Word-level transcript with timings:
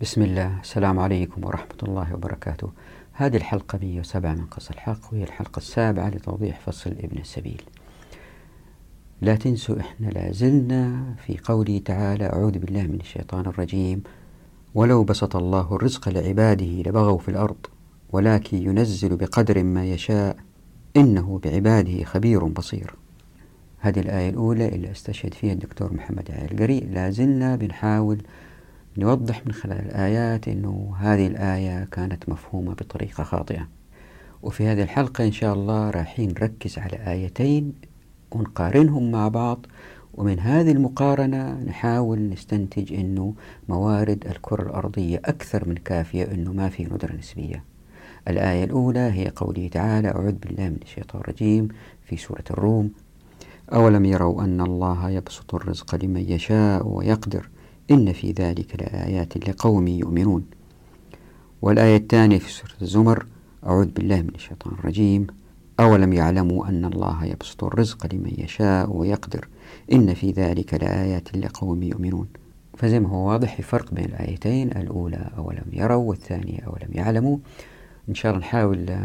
بسم 0.00 0.22
الله. 0.22 0.60
السلام 0.60 0.98
عليكم 0.98 1.44
ورحمة 1.44 1.76
الله 1.82 2.14
وبركاته. 2.14 2.72
هذه 3.12 3.36
الحلقة 3.36 3.78
107 3.82 4.34
من 4.34 4.46
قص 4.46 4.70
الحق 4.70 5.12
وهي 5.12 5.22
الحلقة 5.22 5.58
السابعة 5.58 6.08
لتوضيح 6.08 6.60
فصل 6.60 6.90
ابن 6.90 7.18
السبيل. 7.18 7.62
لا 9.20 9.36
تنسوا 9.36 9.80
إحنا 9.80 10.06
لازلنا 10.06 11.14
في 11.26 11.38
قوله 11.44 11.78
تعالى 11.84 12.26
أعوذ 12.26 12.58
بالله 12.58 12.82
من 12.82 13.00
الشيطان 13.00 13.46
الرجيم. 13.46 14.02
ولو 14.74 15.04
بسط 15.04 15.36
الله 15.36 15.76
الرزق 15.76 16.08
لعباده 16.08 16.82
لبغوا 16.90 17.18
في 17.18 17.28
الأرض 17.28 17.66
ولكن 18.12 18.56
ينزل 18.56 19.16
بقدر 19.16 19.62
ما 19.62 19.84
يشاء. 19.84 20.36
إنه 20.96 21.40
بعباده 21.44 22.04
خبير 22.04 22.44
بصير. 22.44 22.94
هذه 23.78 24.00
الآية 24.00 24.28
الأولى 24.28 24.68
اللي 24.68 24.90
أستشهد 24.90 25.34
فيها 25.34 25.52
الدكتور 25.52 25.92
محمد 25.92 26.30
علي 26.30 26.44
القري. 26.44 26.80
لازلنا 26.80 27.56
بنحاول 27.56 28.22
نوضح 28.98 29.46
من 29.46 29.52
خلال 29.52 29.78
الآيات 29.86 30.48
أنه 30.48 30.94
هذه 30.98 31.26
الآية 31.26 31.84
كانت 31.84 32.28
مفهومة 32.28 32.72
بطريقة 32.72 33.24
خاطئة. 33.24 33.68
وفي 34.42 34.66
هذه 34.66 34.82
الحلقة 34.82 35.24
إن 35.24 35.32
شاء 35.32 35.54
الله 35.54 35.90
رايحين 35.90 36.28
نركز 36.28 36.78
على 36.78 37.12
آيتين 37.12 37.72
ونقارنهم 38.30 39.10
مع 39.10 39.28
بعض 39.28 39.66
ومن 40.14 40.40
هذه 40.40 40.72
المقارنة 40.72 41.60
نحاول 41.60 42.28
نستنتج 42.28 42.92
أنه 42.92 43.34
موارد 43.68 44.26
الكرة 44.26 44.62
الأرضية 44.62 45.22
أكثر 45.24 45.68
من 45.68 45.74
كافية 45.74 46.24
أنه 46.24 46.52
ما 46.52 46.68
في 46.68 46.84
ندرة 46.84 47.12
نسبية. 47.12 47.64
الآية 48.28 48.64
الأولى 48.64 49.10
هي 49.12 49.28
قوله 49.36 49.68
تعالى 49.68 50.08
أعوذ 50.08 50.32
بالله 50.32 50.68
من 50.68 50.78
الشيطان 50.82 51.20
الرجيم 51.20 51.68
في 52.04 52.16
سورة 52.16 52.44
الروم. 52.50 52.90
أولم 53.72 54.04
يروا 54.04 54.44
أن 54.44 54.60
الله 54.60 55.10
يبسط 55.10 55.54
الرزق 55.54 55.94
لمن 55.94 56.20
يشاء 56.28 56.86
ويقدر؟ 56.86 57.48
إن 57.90 58.12
في 58.12 58.32
ذلك 58.32 58.82
لآيات 58.82 59.48
لقوم 59.48 59.88
يؤمنون. 59.88 60.44
والآية 61.62 61.96
الثانية 61.96 62.38
في 62.38 62.52
سورة 62.52 62.72
الزمر 62.82 63.26
أعوذ 63.66 63.86
بالله 63.86 64.22
من 64.22 64.34
الشيطان 64.34 64.74
الرجيم. 64.74 65.26
أولم 65.80 66.12
يعلموا 66.12 66.68
أن 66.68 66.84
الله 66.84 67.24
يبسط 67.24 67.64
الرزق 67.64 68.14
لمن 68.14 68.34
يشاء 68.38 68.96
ويقدر. 68.96 69.48
إن 69.92 70.14
في 70.14 70.30
ذلك 70.30 70.74
لآيات 70.74 71.36
لقوم 71.36 71.82
يؤمنون. 71.82 72.28
فزي 72.76 73.00
ما 73.00 73.08
هو 73.08 73.28
واضح 73.28 73.56
في 73.56 73.62
فرق 73.62 73.94
بين 73.94 74.04
الآيتين 74.04 74.70
الأولى 74.70 75.30
أولم 75.38 75.64
يروا 75.72 76.08
والثانية 76.08 76.60
أولم 76.60 76.88
يعلموا. 76.92 77.38
إن 78.08 78.14
شاء 78.14 78.32
الله 78.32 78.40
نحاول 78.40 78.98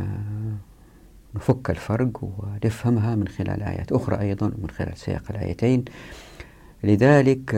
نفك 1.36 1.70
الفرق 1.70 2.23
ونفهمها 2.23 3.16
من 3.16 3.27
خلال 3.27 3.64
آيات 3.64 3.92
أخرى 3.92 4.20
أيضا 4.20 4.47
من 4.47 4.70
خلال 4.70 4.97
سياق 4.97 5.23
الآيتين. 5.30 5.86
لذلك 6.84 7.54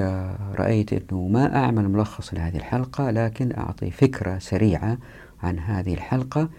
رأيت 0.55 0.93
أنه 0.93 1.27
ما 1.27 1.55
أعمل 1.55 1.89
ملخص 1.89 2.33
لهذه 2.33 2.57
الحلقة 2.57 3.11
لكن 3.11 3.53
أعطي 3.57 3.91
فكرة 3.91 4.37
سريعة 4.37 4.97
عن 5.43 5.59
هذه 5.59 5.93
الحلقة 5.93 6.49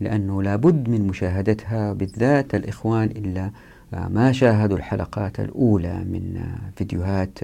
لأنه 0.00 0.42
لابد 0.42 0.88
من 0.88 1.06
مشاهدتها 1.06 1.92
بالذات 1.92 2.54
الإخوان 2.54 3.10
إلا 3.10 3.50
ما 3.92 4.32
شاهدوا 4.32 4.76
الحلقات 4.76 5.40
الأولى 5.40 5.94
من 5.94 6.44
فيديوهات 6.76 7.38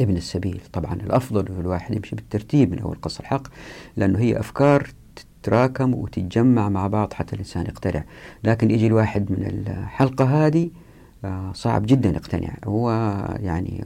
ابن 0.00 0.16
السبيل. 0.16 0.60
طبعا 0.72 0.94
الأفضل 0.94 1.46
الواحد 1.60 1.94
يمشي 1.94 2.16
بالترتيب 2.16 2.70
من 2.72 2.78
أول 2.78 2.96
قص 3.02 3.18
الحق 3.20 3.48
لأنه 3.96 4.18
هي 4.18 4.40
أفكار 4.40 4.88
تتراكم 5.42 5.94
وتتجمع 5.94 6.68
مع 6.68 6.86
بعض 6.86 7.12
حتى 7.12 7.32
الإنسان 7.32 7.66
يقتنع. 7.66 8.04
لكن 8.44 8.70
يجي 8.70 8.86
الواحد 8.86 9.30
من 9.30 9.64
الحلقة 9.68 10.46
هذه 10.46 10.70
صعب 11.52 11.86
جدا 11.86 12.08
يقتنع 12.10 12.54
هو 12.64 12.90
يعني 13.40 13.84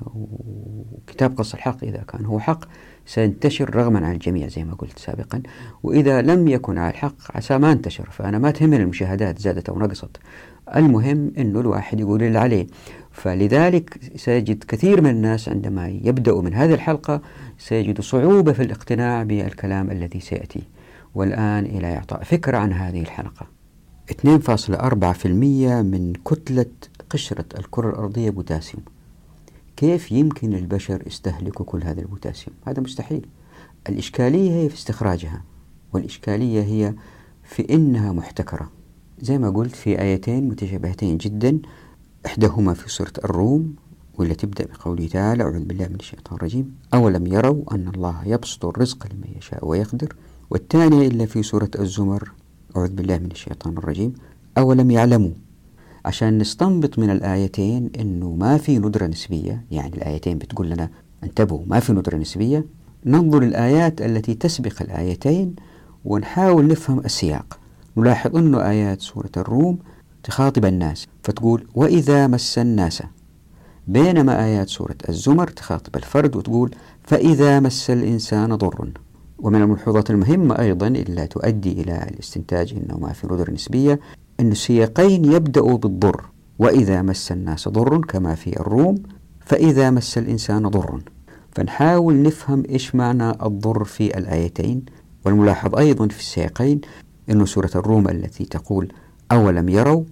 كتاب 1.07 1.39
قص 1.39 1.55
الحق 1.55 1.85
إذا 1.85 1.99
كان 1.99 2.25
هو 2.25 2.41
حق 2.41 2.65
سينتشر 3.07 3.77
رغما 3.77 4.07
عن 4.07 4.13
الجميع 4.13 4.49
زي 4.49 4.65
ما 4.65 4.75
قلت 4.75 4.99
سابقا. 4.99 5.43
وإذا 5.83 6.23
لم 6.23 6.49
يكن 6.49 6.79
على 6.79 6.91
الحق 6.91 7.37
عسى 7.37 7.59
ما 7.59 7.73
انتشر. 7.73 8.11
فأنا 8.11 8.39
ما 8.39 8.51
تهمني 8.51 8.77
المشاهدات 8.77 9.39
زادت 9.39 9.69
أو 9.69 9.79
نقصت. 9.79 10.17
المهم 10.77 11.33
أنه 11.39 11.61
الواحد 11.61 12.01
يقول 12.01 12.23
اللي 12.23 12.39
عليه. 12.39 12.67
فلذلك 13.11 14.01
سيجد 14.17 14.65
كثير 14.65 15.01
من 15.01 15.11
الناس 15.11 15.49
عندما 15.49 15.89
يبدأوا 15.89 16.43
من 16.43 16.55
هذه 16.55 16.75
الحلقة 16.75 17.23
سيجد 17.59 18.01
صعوبة 18.01 18.53
في 18.53 18.63
الاقتناع 18.63 19.23
بالكلام 19.23 19.91
الذي 19.91 20.21
سيأتي. 20.21 20.63
والآن 21.15 21.65
إلى 21.65 21.97
إعطاء 21.97 22.23
فكرة 22.25 22.59
عن 22.59 22.73
هذه 22.73 23.01
الحلقة. 23.01 23.47
2.4% 24.11 25.27
من 25.83 26.13
كتلة 26.13 26.67
قشرة 27.13 27.45
الكرة 27.59 27.91
الأرضية 27.91 28.31
بوتاسيوم. 28.31 28.85
كيف 29.77 30.13
يمكن 30.13 30.55
البشر 30.55 31.03
يستهلكوا 31.07 31.67
كل 31.67 31.83
هذا 31.85 32.01
البوتاسيوم؟ 32.01 32.57
هذا 32.67 32.81
مستحيل. 32.83 33.27
الإشكالية 33.89 34.51
هي 34.51 34.69
في 34.69 34.75
استخراجها 34.75 35.43
والإشكالية 35.93 36.63
هي 36.63 36.95
في 37.45 37.75
إنها 37.75 38.13
محتكرة. 38.13 38.71
زي 39.21 39.39
ما 39.39 39.51
قلت 39.51 39.75
في 39.75 40.01
آيتين 40.01 40.49
متشابهتين 40.49 41.19
جدا. 41.19 41.59
إحداهما 42.27 42.75
في 42.75 42.89
سورة 42.91 43.13
الروم 43.25 43.75
واللي 44.19 44.35
تبدأ 44.35 44.67
بقوله 44.67 45.07
تعالى 45.07 45.43
أعوذ 45.43 45.65
بالله 45.65 45.89
من 45.89 45.95
الشيطان 45.95 46.37
الرجيم 46.37 46.75
أولم 46.95 47.27
يروا 47.27 47.75
أن 47.75 47.89
الله 47.95 48.23
يبسط 48.27 48.65
الرزق 48.65 49.07
لمن 49.07 49.37
يشاء 49.39 49.67
ويقدر. 49.67 50.17
والثانية 50.51 51.07
إلا 51.07 51.27
في 51.27 51.43
سورة 51.43 51.71
الزمر 51.79 52.33
أعوذ 52.77 52.91
بالله 52.91 53.19
من 53.19 53.31
الشيطان 53.31 53.79
الرجيم 53.79 54.13
أولم 54.59 54.91
يعلموا 54.91 55.31
عشان 56.05 56.39
نستنبط 56.39 56.99
من 56.99 57.11
الآيتين 57.11 57.91
أنه 58.01 58.35
ما 58.35 58.59
في 58.59 58.79
ندرة 58.79 59.07
نسبية. 59.07 59.65
يعني 59.71 59.97
الآيتين 59.97 60.39
بتقول 60.39 60.71
لنا 60.71 60.91
انتبهوا 61.25 61.61
ما 61.67 61.81
في 61.81 61.93
ندرة 61.93 62.17
نسبية. 62.17 62.65
ننظر 63.07 63.43
الآيات 63.43 64.01
التي 64.03 64.35
تسبق 64.35 64.83
الآيتين 64.83 65.55
ونحاول 66.05 66.67
نفهم 66.67 66.99
السياق. 66.99 67.59
نلاحظ 67.97 68.37
أن 68.37 68.55
آيات 68.55 69.01
سورة 69.01 69.31
الروم 69.37 69.79
تخاطب 70.23 70.65
الناس 70.65 71.07
فتقول 71.23 71.67
وإذا 71.75 72.27
مس 72.27 72.59
الناس. 72.59 73.03
بينما 73.89 74.45
آيات 74.45 74.69
سورة 74.69 74.97
الزمر 75.09 75.49
تخاطب 75.49 75.97
الفرد 75.97 76.37
وتقول 76.37 76.75
فإذا 77.03 77.61
مس 77.61 77.91
الإنسان 77.91 78.55
ضر. 78.57 78.89
ومن 79.39 79.63
الملحوظات 79.63 80.11
المهمة 80.11 80.59
أيضا 80.59 80.87
اللي 80.87 81.27
تؤدي 81.27 81.73
إلى 81.73 82.07
الاستنتاج 82.11 82.75
أنه 82.75 82.99
ما 82.99 83.13
في 83.13 83.27
ندرة 83.27 83.51
نسبية. 83.51 84.01
أن 84.43 84.53
السياقين 84.53 85.25
يبدأوا 85.25 85.79
بالضر 85.79 86.25
وإذا 86.59 87.03
مس 87.03 87.33
الناس 87.33 87.69
ضر 87.69 87.99
كما 87.99 88.35
في 88.35 88.61
الروم 88.61 89.03
فإذا 89.47 89.91
مس 89.91 90.19
الإنسان 90.19 90.69
ضر. 90.69 91.01
فنحاول 91.53 92.23
نفهم 92.23 92.63
إيش 92.69 92.95
معنى 92.95 93.31
الضر 93.31 93.85
في 93.85 94.19
الآيتين. 94.19 94.85
والملاحظ 95.25 95.77
أيضا 95.77 96.09
في 96.09 96.21
السياقين 96.21 96.81
أن 97.31 97.47
سورة 97.47 97.71
الروم 97.75 98.09
التي 98.09 98.45
تقول 98.45 98.93
أولم 99.33 99.69
يروا؟ 99.69 100.05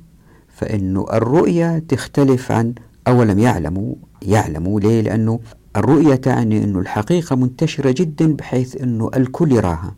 فإن 0.48 1.04
الرؤية 1.12 1.78
تختلف 1.78 2.52
عن 2.52 2.74
أولم 3.08 3.38
يعلموا. 3.38 3.94
يعلموا 4.22 4.80
ليه؟ 4.80 5.00
لأنه 5.00 5.40
الرؤية 5.76 6.14
تعني 6.14 6.64
أن 6.64 6.76
الحقيقة 6.76 7.36
منتشرة 7.36 7.94
جدا 7.96 8.32
بحيث 8.34 8.82
أنه 8.82 9.10
الكل 9.16 9.52
يراها. 9.52 9.94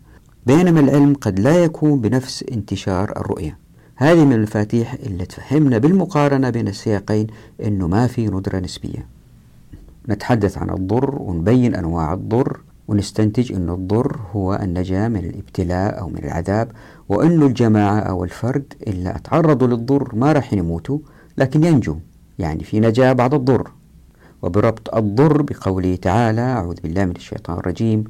بينما 0.47 0.81
العلم 0.81 1.15
قد 1.15 1.41
لا 1.41 1.65
يكون 1.65 2.01
بنفس 2.01 2.45
انتشار 2.53 3.11
الرؤية 3.17 3.62
هذه 4.03 4.25
من 4.25 4.33
المفاتيح 4.33 4.95
اللي 4.95 5.27
تفهمنا 5.27 5.79
بالمقارنة 5.79 6.51
بين 6.51 6.69
السياقين 6.69 7.27
أنه 7.65 7.89
ما 7.89 8.07
في 8.07 8.27
ندرة 8.27 8.59
نسبية. 8.59 9.07
نتحدث 10.09 10.59
عن 10.59 10.71
الضر 10.71 11.15
ونبين 11.23 11.75
أنواع 11.75 12.13
الضر 12.13 12.61
ونستنتج 12.89 13.53
أن 13.53 13.71
الضر 13.71 14.21
هو 14.33 14.55
النجاة 14.55 15.09
من 15.09 15.25
الابتلاء 15.25 16.01
أو 16.01 16.09
من 16.09 16.19
العذاب 16.19 16.71
وأن 17.09 17.43
الجماعة 17.43 17.99
أو 17.99 18.25
الفرد 18.25 18.75
اللي 18.87 19.15
تعرضوا 19.25 19.69
للضر 19.69 20.15
ما 20.15 20.33
راح 20.33 20.53
يموتوا 20.53 20.99
لكن 21.39 21.65
ينجوا 21.65 21.97
يعني 22.39 22.65
في 22.65 22.81
نجاة 22.81 23.13
بعد 23.13 23.35
الضر. 23.35 23.71
وبربط 24.43 24.95
الضر 24.95 25.43
بقوله 25.43 25.97
تعالى 25.97 26.41
أعوذ 26.41 26.81
بالله 26.81 27.05
من 27.05 27.17
الشيطان 27.17 27.59
الرجيم. 27.59 28.05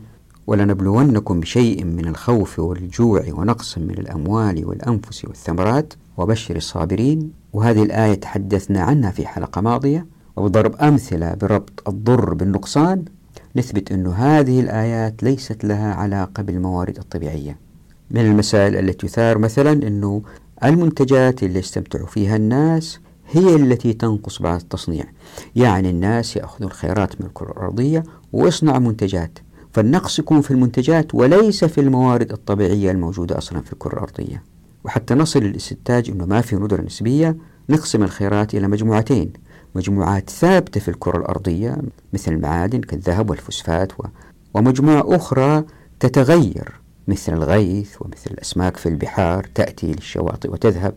ولنبلونكم 0.47 1.41
بشيء 1.41 1.85
من 1.85 2.09
الخوف 2.09 2.59
والجوع 2.59 3.25
ونقص 3.29 3.79
من 3.79 3.91
الأموال 3.91 4.67
والأنفس 4.67 5.25
والثمرات 5.25 5.95
وبشر 6.17 6.57
الصابرين. 6.57 7.33
وهذه 7.53 7.83
الآية 7.83 8.15
تحدثنا 8.15 8.81
عنها 8.81 9.11
في 9.11 9.27
حلقة 9.27 9.61
ماضية 9.61 10.07
وبضرب 10.37 10.77
أمثلة 10.77 11.35
بربط 11.35 11.89
الضر 11.89 12.35
بالنقصان. 12.35 13.05
نثبت 13.57 13.93
أن 13.93 14.07
هذه 14.07 14.61
الآيات 14.61 15.23
ليست 15.23 15.65
لها 15.65 15.95
علاقة 15.95 16.43
بالموارد 16.43 16.99
الطبيعية. 16.99 17.59
من 18.11 18.21
المسائل 18.21 18.77
التي 18.77 19.07
تثار 19.07 19.39
مثلا 19.39 19.73
أنه 19.73 20.23
المنتجات 20.65 21.43
اللي 21.43 21.59
يستمتع 21.59 22.05
فيها 22.05 22.37
الناس 22.37 23.01
هي 23.31 23.57
التي 23.57 23.93
تنقص 23.93 24.43
بعد 24.43 24.61
التصنيع. 24.61 25.05
يعني 25.57 25.91
الناس 25.91 26.37
يأخذوا 26.37 26.69
الخيرات 26.69 27.21
من 27.21 27.27
الكرة 27.27 27.53
الأرضية 27.53 28.03
ويصنعوا 28.33 28.79
منتجات. 28.79 29.39
فالنقص 29.73 30.19
يكون 30.19 30.41
في 30.41 30.51
المنتجات 30.51 31.15
وليس 31.15 31.65
في 31.65 31.81
الموارد 31.81 32.33
الطبيعية 32.33 32.91
الموجودة 32.91 33.39
أصلا 33.39 33.61
في 33.61 33.73
الكرة 33.73 33.95
الأرضية. 33.95 34.43
وحتى 34.85 35.15
نصل 35.15 35.41
للاستنتاج 35.41 36.11
أنه 36.11 36.27
ما 36.27 36.41
في 36.41 36.57
ندرة 36.57 36.83
نسبية 36.83 37.37
نقسم 37.71 38.03
الخيرات 38.03 38.55
إلى 38.55 38.69
مجموعتين. 38.69 39.33
مجموعات 39.75 40.31
ثابتة 40.31 40.81
في 40.81 40.89
الكرة 40.89 41.19
الأرضية 41.19 41.77
مثل 42.13 42.33
المعادن 42.33 42.81
كالذهب 42.81 43.31
والفوسفات 43.31 43.93
ومجموعة 44.55 45.17
أخرى 45.17 45.65
تتغير 46.01 46.81
مثل 47.09 47.33
الغيث 47.33 47.97
ومثل 48.01 48.31
الأسماك 48.31 48.77
في 48.77 48.89
البحار 48.89 49.47
تأتي 49.55 49.93
للشواطئ 49.93 50.51
وتذهب. 50.51 50.95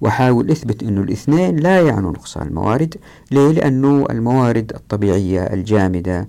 وحاول 0.00 0.50
أثبت 0.50 0.82
أن 0.82 0.98
الاثنين 0.98 1.56
لا 1.56 1.80
يعنوا 1.80 2.10
نقصان 2.10 2.46
الموارد. 2.46 2.94
ليه؟ 3.30 3.52
لأنه 3.52 4.06
الموارد 4.10 4.72
الطبيعية 4.74 5.42
الجامدة 5.42 6.28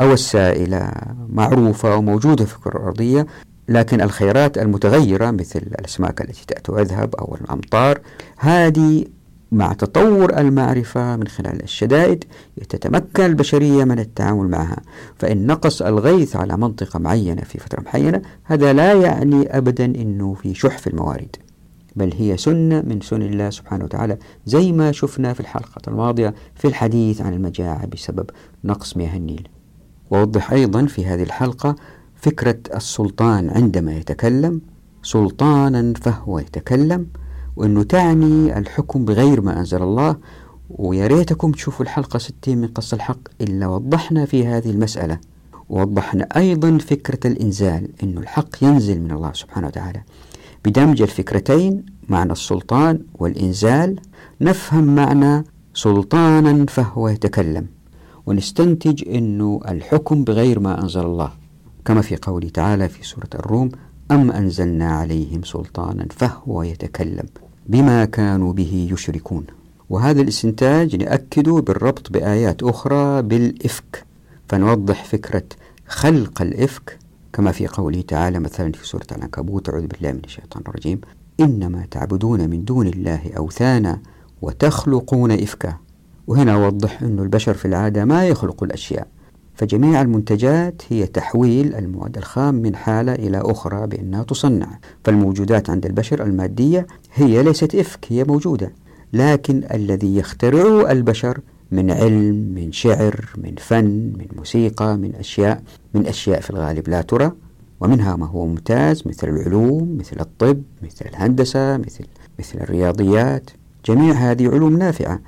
أو 0.00 0.12
السائلة 0.12 0.90
معروفة 1.28 1.96
وموجودة 1.96 2.44
في 2.44 2.56
الكرة 2.56 2.78
الأرضية 2.78 3.26
لكن 3.68 4.00
الخيرات 4.00 4.58
المتغيرة 4.58 5.30
مثل 5.30 5.58
الأسماك 5.58 6.20
التي 6.20 6.46
تأتي 6.46 6.72
وتذهب 6.72 7.14
أو 7.14 7.36
الأمطار 7.40 8.00
هذه 8.36 9.04
مع 9.52 9.72
تطور 9.72 10.38
المعرفة 10.38 11.16
من 11.16 11.26
خلال 11.26 11.62
الشدائد 11.62 12.24
تتمكن 12.68 13.24
البشرية 13.24 13.84
من 13.84 13.98
التعامل 13.98 14.48
معها. 14.48 14.76
فإن 15.18 15.46
نقص 15.46 15.82
الغيث 15.82 16.36
على 16.36 16.56
منطقة 16.56 16.98
معينة 16.98 17.42
في 17.42 17.58
فترة 17.58 17.82
معينة 17.82 18.22
هذا 18.44 18.72
لا 18.72 18.92
يعني 18.92 19.56
أبدا 19.58 19.84
أنه 19.84 20.34
في 20.34 20.54
شح 20.54 20.78
في 20.78 20.86
الموارد 20.86 21.36
بل 21.96 22.12
هي 22.18 22.36
سنة 22.36 22.80
من 22.80 23.00
سنن 23.00 23.22
الله 23.22 23.50
سبحانه 23.50 23.84
وتعالى 23.84 24.18
زي 24.46 24.72
ما 24.72 24.92
شفنا 24.92 25.32
في 25.32 25.40
الحلقة 25.40 25.82
الماضية 25.88 26.34
في 26.54 26.68
الحديث 26.68 27.20
عن 27.20 27.32
المجاعة 27.32 27.86
بسبب 27.86 28.30
نقص 28.64 28.96
مياه 28.96 29.16
النيل. 29.16 29.48
ووضح 30.10 30.52
أيضا 30.52 30.86
في 30.86 31.06
هذه 31.06 31.22
الحلقة 31.22 31.76
فكرة 32.16 32.58
السلطان 32.74 33.50
عندما 33.50 33.96
يتكلم 33.96 34.60
سلطانا 35.02 35.94
فهو 36.02 36.38
يتكلم 36.38 37.06
وأنه 37.56 37.82
تعني 37.82 38.58
الحكم 38.58 39.04
بغير 39.04 39.40
ما 39.40 39.58
أنزل 39.58 39.82
الله. 39.82 40.16
ويا 40.70 41.06
ريتكم 41.06 41.52
تشوفوا 41.52 41.84
الحلقة 41.84 42.18
60 42.18 42.58
من 42.58 42.68
قص 42.68 42.92
الحق 42.92 43.18
إلا 43.40 43.66
وضحنا 43.66 44.24
في 44.24 44.46
هذه 44.46 44.70
المسألة. 44.70 45.18
ووضحنا 45.68 46.28
أيضا 46.36 46.78
فكرة 46.78 47.30
الإنزال 47.32 47.88
أنه 48.02 48.20
الحق 48.20 48.64
ينزل 48.64 49.00
من 49.00 49.10
الله 49.10 49.32
سبحانه 49.32 49.66
وتعالى. 49.66 50.02
بدمج 50.64 51.02
الفكرتين 51.02 51.86
معنى 52.08 52.32
السلطان 52.32 53.00
والإنزال 53.14 54.00
نفهم 54.40 54.94
معنى 54.94 55.44
سلطانا 55.74 56.66
فهو 56.66 57.08
يتكلم. 57.08 57.66
ونستنتج 58.26 59.08
أنه 59.08 59.60
الحكم 59.68 60.24
بغير 60.24 60.60
ما 60.60 60.82
أنزل 60.82 61.00
الله 61.00 61.32
كما 61.84 62.00
في 62.02 62.16
قوله 62.16 62.48
تعالى 62.48 62.88
في 62.88 63.06
سورة 63.06 63.28
الروم 63.34 63.68
أم 64.10 64.30
أنزلنا 64.30 64.92
عليهم 64.92 65.42
سلطانا 65.42 66.06
فهو 66.10 66.62
يتكلم 66.62 67.26
بما 67.66 68.04
كانوا 68.04 68.52
به 68.52 68.88
يشركون. 68.92 69.44
وهذا 69.90 70.20
الاستنتاج 70.20 70.96
نأكده 70.96 71.52
بالربط 71.52 72.10
بآيات 72.12 72.62
أخرى 72.62 73.22
بالإفك 73.22 74.04
فنوضح 74.48 75.04
فكرة 75.04 75.42
خلق 75.88 76.42
الإفك 76.42 76.98
كما 77.32 77.52
في 77.52 77.66
قوله 77.66 78.00
تعالى 78.00 78.38
مثلا 78.40 78.72
في 78.72 78.86
سورة 78.86 79.06
العنكبوت 79.12 79.68
أعوذ 79.68 79.86
بالله 79.86 80.12
من 80.12 80.20
الشيطان 80.24 80.62
الرجيم 80.68 81.00
إنما 81.40 81.86
تعبدون 81.90 82.50
من 82.50 82.64
دون 82.64 82.86
الله 82.86 83.20
أوثانا 83.36 84.00
وتخلقون 84.42 85.30
إفكا. 85.30 85.74
وهنا 86.26 86.54
أوضح 86.54 87.02
أن 87.02 87.18
البشر 87.18 87.54
في 87.54 87.64
العادة 87.64 88.04
ما 88.04 88.28
يخلق 88.28 88.62
الأشياء. 88.62 89.06
فجميع 89.54 90.02
المنتجات 90.02 90.82
هي 90.88 91.06
تحويل 91.06 91.74
المواد 91.74 92.16
الخام 92.16 92.54
من 92.54 92.76
حالة 92.76 93.12
إلى 93.12 93.42
أخرى 93.44 93.86
بأنها 93.86 94.22
تصنع. 94.22 94.78
فالموجودات 95.04 95.70
عند 95.70 95.86
البشر 95.86 96.22
المادية 96.22 96.86
هي 97.14 97.42
ليست 97.42 97.74
إفك 97.74 98.06
هي 98.08 98.24
موجودة. 98.24 98.72
لكن 99.12 99.64
الذي 99.74 100.16
يخترعه 100.16 100.90
البشر 100.90 101.40
من 101.70 101.90
علم 101.90 102.54
من 102.54 102.72
شعر 102.72 103.30
من 103.36 103.54
فن 103.58 103.84
من 104.18 104.26
موسيقى 104.36 104.96
من 104.96 105.14
أشياء 105.14 105.62
من 105.94 106.06
أشياء 106.06 106.40
في 106.40 106.50
الغالب 106.50 106.88
لا 106.88 107.02
ترى. 107.02 107.32
ومنها 107.80 108.16
ما 108.16 108.26
هو 108.26 108.46
ممتاز 108.46 109.02
مثل 109.06 109.28
العلوم 109.28 109.96
مثل 109.98 110.16
الطب 110.20 110.62
مثل 110.82 111.06
الهندسة 111.06 111.76
مثل 111.76 112.04
مثل 112.38 112.58
الرياضيات. 112.58 113.50
جميع 113.86 114.12
هذه 114.14 114.48
علوم 114.48 114.76
نافعة. 114.76 115.20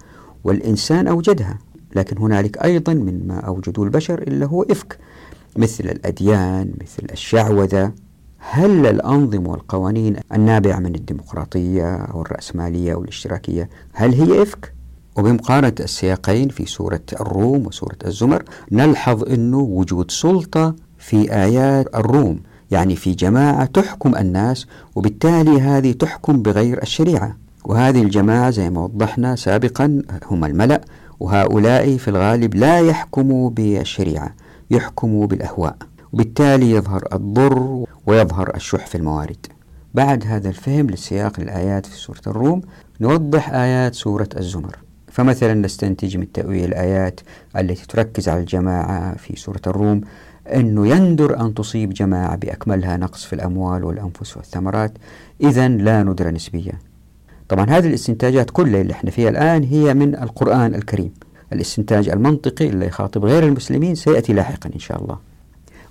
والإنسان 0.47 1.09
أوجدها. 1.09 1.59
لكن 1.97 2.19
هنالك 2.19 2.65
أيضا 2.65 2.95
من 2.95 3.27
ما 3.27 3.41
أوجدوا 3.41 3.85
البشر 3.85 4.23
إلا 4.23 4.47
هو 4.47 4.63
إفك 4.63 4.99
مثل 5.57 5.85
الأديان 5.85 6.73
مثل 6.81 7.07
الشعوذة. 7.13 7.93
هل 8.39 8.87
الأنظمة 8.87 9.51
والقوانين 9.51 10.17
النابعة 10.35 10.79
من 10.79 10.95
الديمقراطية 10.95 11.97
أو 11.97 12.23
الرأسمالية 12.23 12.95
أو 12.95 13.03
الاشتراكية 13.03 13.69
هل 13.93 14.15
هي 14.15 14.43
إفك؟ 14.43 14.73
وبمقارنة 15.17 15.75
السياقين 15.81 16.49
في 16.49 16.67
سورة 16.67 17.01
الروم 17.21 17.67
وسورة 17.67 17.99
الزمر 18.07 18.43
نلحظ 18.73 19.33
أنه 19.33 19.59
وجود 19.59 20.11
سلطة 20.11 20.77
في 20.99 21.33
آيات 21.33 21.95
الروم 21.95 22.41
يعني 22.71 22.97
في 22.97 23.15
جماعة 23.15 23.65
تحكم 23.65 24.17
الناس 24.17 24.67
وبالتالي 24.95 25.61
هذه 25.61 25.93
تحكم 25.93 26.43
بغير 26.43 26.83
الشريعة. 26.83 27.46
وهذه 27.67 28.03
الجماعة 28.03 28.51
زي 28.51 28.71
ما 28.71 28.81
وضحنا 28.81 29.37
سابقا 29.37 30.03
هم 30.27 30.45
الملأ 30.45 30.81
وهؤلاء 31.21 31.97
في 31.97 32.09
الغالب 32.09 32.55
لا 32.55 32.81
يحكموا 32.81 33.51
بالشريعة 33.51 34.35
يحكموا 34.71 35.27
بالأهواء. 35.27 35.77
وبالتالي 36.13 36.71
يظهر 36.71 37.09
الضر 37.13 37.85
ويظهر 38.07 38.57
الشح 38.57 38.87
في 38.87 38.95
الموارد. 38.95 39.47
بعد 39.95 40.25
هذا 40.27 40.49
الفهم 40.49 40.91
للسياق 40.91 41.41
الآيات 41.41 41.87
في 41.87 41.97
سورة 41.97 42.21
الروم 42.27 42.63
نوضح 43.01 43.51
آيات 43.51 43.95
سورة 43.95 44.29
الزمر. 44.37 44.77
فمثلا 45.13 45.55
نستنتج 45.55 46.17
من 46.17 46.33
تأويل 46.33 46.65
الآيات 46.65 47.21
التي 47.57 47.87
تركز 47.87 48.29
على 48.29 48.41
الجماعة 48.41 49.17
في 49.17 49.37
سورة 49.37 49.61
الروم 49.67 50.01
أنه 50.55 50.87
يندر 50.87 51.41
أن 51.41 51.55
تصيب 51.55 51.91
جماعة 51.91 52.37
بأكملها 52.37 52.97
نقص 52.97 53.25
في 53.25 53.33
الأموال 53.33 53.85
والأنفس 53.85 54.37
والثمرات. 54.37 54.93
إذا 55.41 55.69
لا 55.69 56.03
ندرة 56.03 56.31
نسبية 56.31 56.86
طبعا 57.49 57.65
هذه 57.71 57.87
الاستنتاجات 57.87 58.51
كلها 58.51 58.81
اللي 58.81 58.93
إحنا 58.93 59.11
فيها 59.11 59.29
الآن 59.29 59.65
هي 59.65 59.95
من 59.95 60.15
القرآن 60.15 60.75
الكريم. 60.75 61.13
الاستنتاج 61.53 62.09
المنطقي 62.09 62.69
اللي 62.69 62.87
يخاطب 62.87 63.25
غير 63.25 63.43
المسلمين 63.43 63.95
سيأتي 63.95 64.33
لاحقا 64.33 64.71
إن 64.75 64.79
شاء 64.79 65.03
الله. 65.03 65.19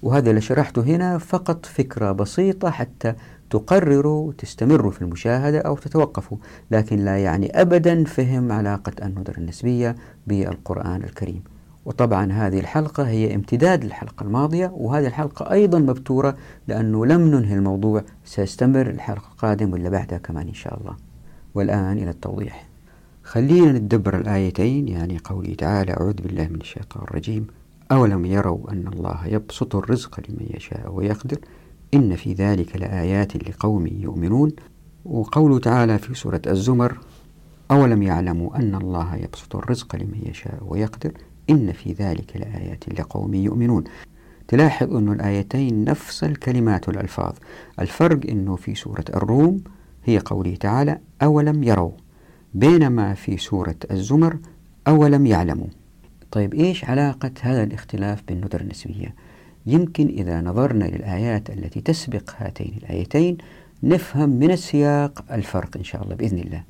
وهذا 0.04 0.30
اللي 0.30 0.42
شرحته 0.42 0.82
هنا 0.84 1.18
فقط 1.18 1.66
فكرة 1.66 2.12
بسيطة 2.12 2.70
حتى 2.70 3.14
تقرروا 3.50 4.34
تستمروا 4.38 4.92
في 4.92 5.02
المشاهدة 5.02 5.60
أو 5.60 5.76
تتوقفوا 5.78 6.38
لكن 6.72 7.06
لا 7.06 7.18
يعني 7.18 7.62
أبدا 7.62 8.04
فهم 8.04 8.52
علاقة 8.52 8.92
الندرة 9.04 9.38
النسبية 9.38 9.96
بالقرآن 10.28 11.04
الكريم. 11.04 11.44
وطبعا 11.86 12.32
هذه 12.32 12.60
الحلقة 12.60 13.08
هي 13.08 13.36
امتداد 13.36 13.84
للحلقة 13.86 14.24
الماضية 14.24 14.72
وهذه 14.74 15.08
الحلقة 15.08 15.52
أيضا 15.52 15.80
مبتورة 15.80 16.36
لأنه 16.68 17.06
لم 17.06 17.22
ننهي 17.22 17.56
الموضوع 17.56 18.04
سيستمر 18.26 18.90
الحلقة 18.90 19.28
القادمة 19.32 19.74
واللي 19.74 19.90
بعدها 19.90 20.18
كمان 20.18 20.48
إن 20.48 20.54
شاء 20.54 20.80
الله. 20.80 20.96
والآن 21.56 21.98
إلى 21.98 22.10
التوضيح. 22.10 22.68
خلينا 23.24 23.72
نتدبر 23.72 24.18
الآيتين 24.18 24.88
يعني 24.88 25.18
قوله 25.24 25.54
تعالى 25.54 25.94
أعوذ 25.94 26.14
بالله 26.14 26.48
من 26.48 26.62
الشيطان 26.62 27.04
الرجيم. 27.04 27.48
أولم 27.92 28.26
يروا 28.26 28.72
أن 28.72 28.88
الله 28.88 29.28
يبسط 29.28 29.76
الرزق 29.76 30.20
لمن 30.30 30.50
يشاء 30.56 30.92
ويقدر؟ 30.92 31.38
إن 31.94 32.16
في 32.16 32.34
ذلك 32.34 32.76
لآيات 32.76 33.50
لقوم 33.50 33.88
يؤمنون. 33.88 34.52
وقوله 35.06 35.60
تعالى 35.60 35.98
في 35.98 36.14
سورة 36.14 36.42
الزمر 36.48 36.98
أولم 37.72 38.04
يعلموا 38.04 38.56
أن 38.56 38.76
الله 38.76 39.16
يبسط 39.16 39.56
الرزق 39.56 39.96
لمن 39.96 40.22
يشاء 40.26 40.64
ويقدر؟ 40.68 41.12
إن 41.50 41.72
في 41.72 41.94
ذلك 41.94 42.38
لآيات 42.38 43.00
لقوم 43.00 43.34
يؤمنون. 43.34 43.84
تلاحظ 44.48 44.96
أن 44.96 45.12
الآيتين 45.12 45.84
نفس 45.84 46.24
الكلمات 46.24 46.88
والألفاظ. 46.88 47.34
الفرق 47.80 48.20
أنه 48.30 48.56
في 48.56 48.76
سورة 48.76 49.06
الروم 49.10 49.64
هي 50.06 50.18
قوله 50.20 50.56
تعالى 50.56 51.00
أولم 51.24 51.64
يروا 51.64 51.92
بينما 52.54 53.14
في 53.14 53.38
سورة 53.38 53.76
الزمر 53.92 54.38
أولم 54.88 55.26
يعلموا. 55.26 55.68
طيب 56.32 56.54
إيش 56.54 56.86
علاقة 56.86 57.32
هذا 57.42 57.64
الاختلاف 57.64 58.24
بالندر 58.28 58.62
النسبية 58.62 59.16
يمكن 59.66 60.08
إذا 60.08 60.42
نظرنا 60.42 60.86
للآيات 60.86 61.50
التي 61.50 61.82
تسبق 61.82 62.32
هاتين 62.38 62.74
الآيتين 62.78 63.38
نفهم 63.84 64.30
من 64.30 64.52
السياق 64.52 65.26
الفرق 65.32 65.78
إن 65.78 65.84
شاء 65.84 66.04
الله 66.04 66.16
بإذن 66.16 66.38
الله. 66.38 66.64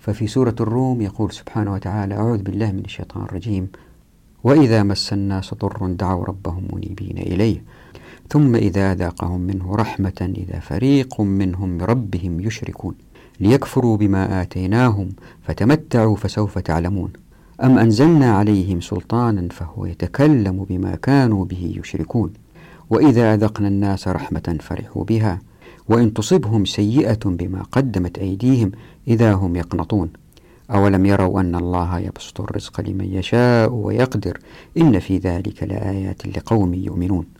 ففي 0.00 0.26
سورة 0.26 0.54
الروم 0.60 1.02
يقول 1.02 1.32
سبحانه 1.32 1.72
وتعالى 1.72 2.14
أعوذ 2.14 2.42
بالله 2.42 2.72
من 2.72 2.84
الشيطان 2.84 3.22
الرجيم 3.22 3.68
وإذا 4.44 4.82
مس 4.82 5.12
الناس 5.12 5.54
ضر 5.54 5.86
دعوا 5.86 6.24
ربهم 6.24 6.68
منيبين 6.72 7.18
إليه. 7.18 7.62
ثم 8.30 8.56
إذا 8.56 8.94
ذاقهم 8.94 9.40
منه 9.40 9.74
رحمة 9.74 10.32
إذا 10.36 10.60
فريق 10.60 11.20
منهم 11.20 11.78
بربهم 11.78 12.40
يشركون. 12.40 12.94
ليكفروا 13.40 13.96
بما 13.96 14.42
آتيناهم 14.42 15.08
فتمتعوا 15.42 16.16
فسوف 16.16 16.58
تعلمون. 16.58 17.12
أم 17.62 17.78
أنزلنا 17.78 18.32
عليهم 18.32 18.80
سلطانا 18.80 19.48
فهو 19.50 19.86
يتكلم 19.86 20.66
بما 20.68 20.96
كانوا 20.96 21.44
به 21.44 21.74
يشركون. 21.78 22.32
وإذا 22.90 23.34
أذقنا 23.34 23.68
الناس 23.68 24.08
رحمة 24.08 24.56
فرحوا 24.60 25.04
بها. 25.04 25.40
وإن 25.88 26.14
تصبهم 26.14 26.64
سيئة 26.64 27.20
بما 27.24 27.62
قدمت 27.62 28.18
أيديهم 28.18 28.72
إذا 29.08 29.32
هم 29.32 29.56
يقنطون. 29.56 30.08
أولم 30.70 31.06
يروا 31.06 31.40
أن 31.40 31.54
الله 31.54 31.98
يبسط 31.98 32.40
الرزق 32.40 32.80
لمن 32.80 33.04
يشاء 33.04 33.72
ويقدر 33.72 34.38
إن 34.76 34.98
في 34.98 35.18
ذلك 35.18 35.62
لآيات 35.62 36.26
لقوم 36.26 36.74
يؤمنون. 36.74 37.35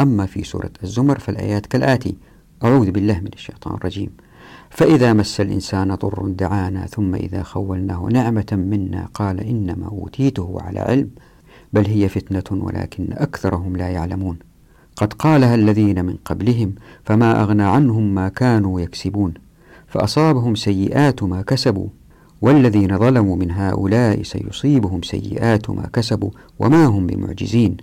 أما 0.00 0.26
في 0.26 0.44
سورة 0.44 0.70
الزمر 0.82 1.18
فالآيات 1.18 1.66
كالآتي 1.66 2.16
أعوذ 2.64 2.90
بالله 2.90 3.20
من 3.20 3.30
الشيطان 3.34 3.74
الرجيم. 3.74 4.10
فإذا 4.70 5.12
مس 5.12 5.40
الإنسان 5.40 5.94
ضر 5.94 6.28
دعانا 6.28 6.86
ثم 6.86 7.14
إذا 7.14 7.42
خولناه 7.42 8.08
نعمة 8.12 8.46
منا 8.52 9.08
قال 9.14 9.40
إنما 9.40 9.86
أوتيته 9.86 10.58
على 10.60 10.80
علم 10.80 11.10
بل 11.72 11.86
هي 11.86 12.08
فتنة 12.08 12.62
ولكن 12.64 13.08
أكثرهم 13.12 13.76
لا 13.76 13.88
يعلمون. 13.88 14.38
قد 14.96 15.12
قالها 15.12 15.54
الذين 15.54 16.04
من 16.04 16.16
قبلهم 16.24 16.74
فما 17.04 17.42
أغنى 17.42 17.62
عنهم 17.62 18.14
ما 18.14 18.28
كانوا 18.28 18.80
يكسبون. 18.80 19.34
فأصابهم 19.88 20.54
سيئات 20.54 21.22
ما 21.22 21.42
كسبوا 21.42 21.88
والذين 22.42 22.98
ظلموا 22.98 23.36
من 23.36 23.50
هؤلاء 23.50 24.22
سيصيبهم 24.22 25.02
سيئات 25.02 25.70
ما 25.70 25.88
كسبوا 25.92 26.30
وما 26.58 26.86
هم 26.86 27.06
بمعجزين. 27.06 27.76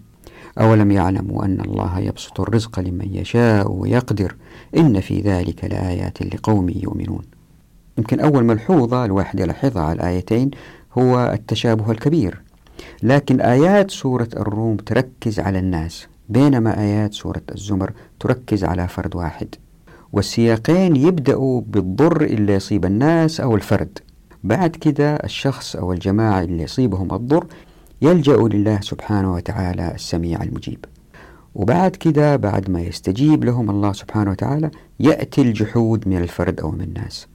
أولم 0.58 0.92
يعلموا 0.92 1.46
أن 1.46 1.62
الله 1.62 2.00
يبسط 2.00 2.42
الرزق 2.42 2.80
لمن 2.80 3.16
يشاء 3.16 3.72
ويقدر 3.72 4.36
إن 4.78 5.00
في 5.02 5.22
ذلك 5.22 5.66
لآيات 5.66 6.36
لقوم 6.36 6.70
يؤمنون. 6.70 7.22
يمكن 7.98 8.20
أول 8.20 8.44
ملحوظة 8.44 9.06
الواحد 9.06 9.40
يلاحظها 9.40 9.84
على 9.84 9.96
الآيتين 9.96 10.52
هو 10.98 11.32
التشابه 11.34 11.92
الكبير. 11.92 12.42
لكن 13.04 13.42
آيات 13.42 13.92
سورة 13.92 14.30
الروم 14.38 14.78
تركز 14.78 15.40
على 15.40 15.60
الناس 15.60 16.08
بينما 16.30 16.80
آيات 16.80 17.14
سورة 17.14 17.42
الزمر 17.52 17.94
تركز 18.20 18.64
على 18.64 18.88
فرد 18.88 19.16
واحد. 19.16 19.56
والسياقين 20.14 20.96
يبدأوا 20.96 21.62
بالضر 21.62 22.22
اللي 22.22 22.54
يصيب 22.54 22.86
الناس 22.86 23.42
أو 23.42 23.56
الفرد. 23.56 24.00
بعد 24.44 24.70
كده 24.70 25.16
الشخص 25.16 25.76
أو 25.76 25.94
الجماعة 25.94 26.42
اللي 26.42 26.64
يصيبهم 26.64 27.14
الضر 27.14 27.46
يلجأوا 28.02 28.50
لله 28.50 28.80
سبحانه 28.82 29.34
وتعالى 29.34 29.96
السميع 29.96 30.44
المجيب. 30.44 30.86
وبعد 31.56 31.92
كده 31.92 32.36
بعد 32.36 32.70
ما 32.70 32.82
يستجيب 32.82 33.44
لهم 33.44 33.70
الله 33.70 33.94
سبحانه 33.94 34.32
وتعالى 34.32 34.72
يأتي 35.00 35.42
الجحود 35.42 36.08
من 36.08 36.18
الفرد 36.18 36.60
أو 36.60 36.72
من 36.72 36.82
الناس. 36.82 37.28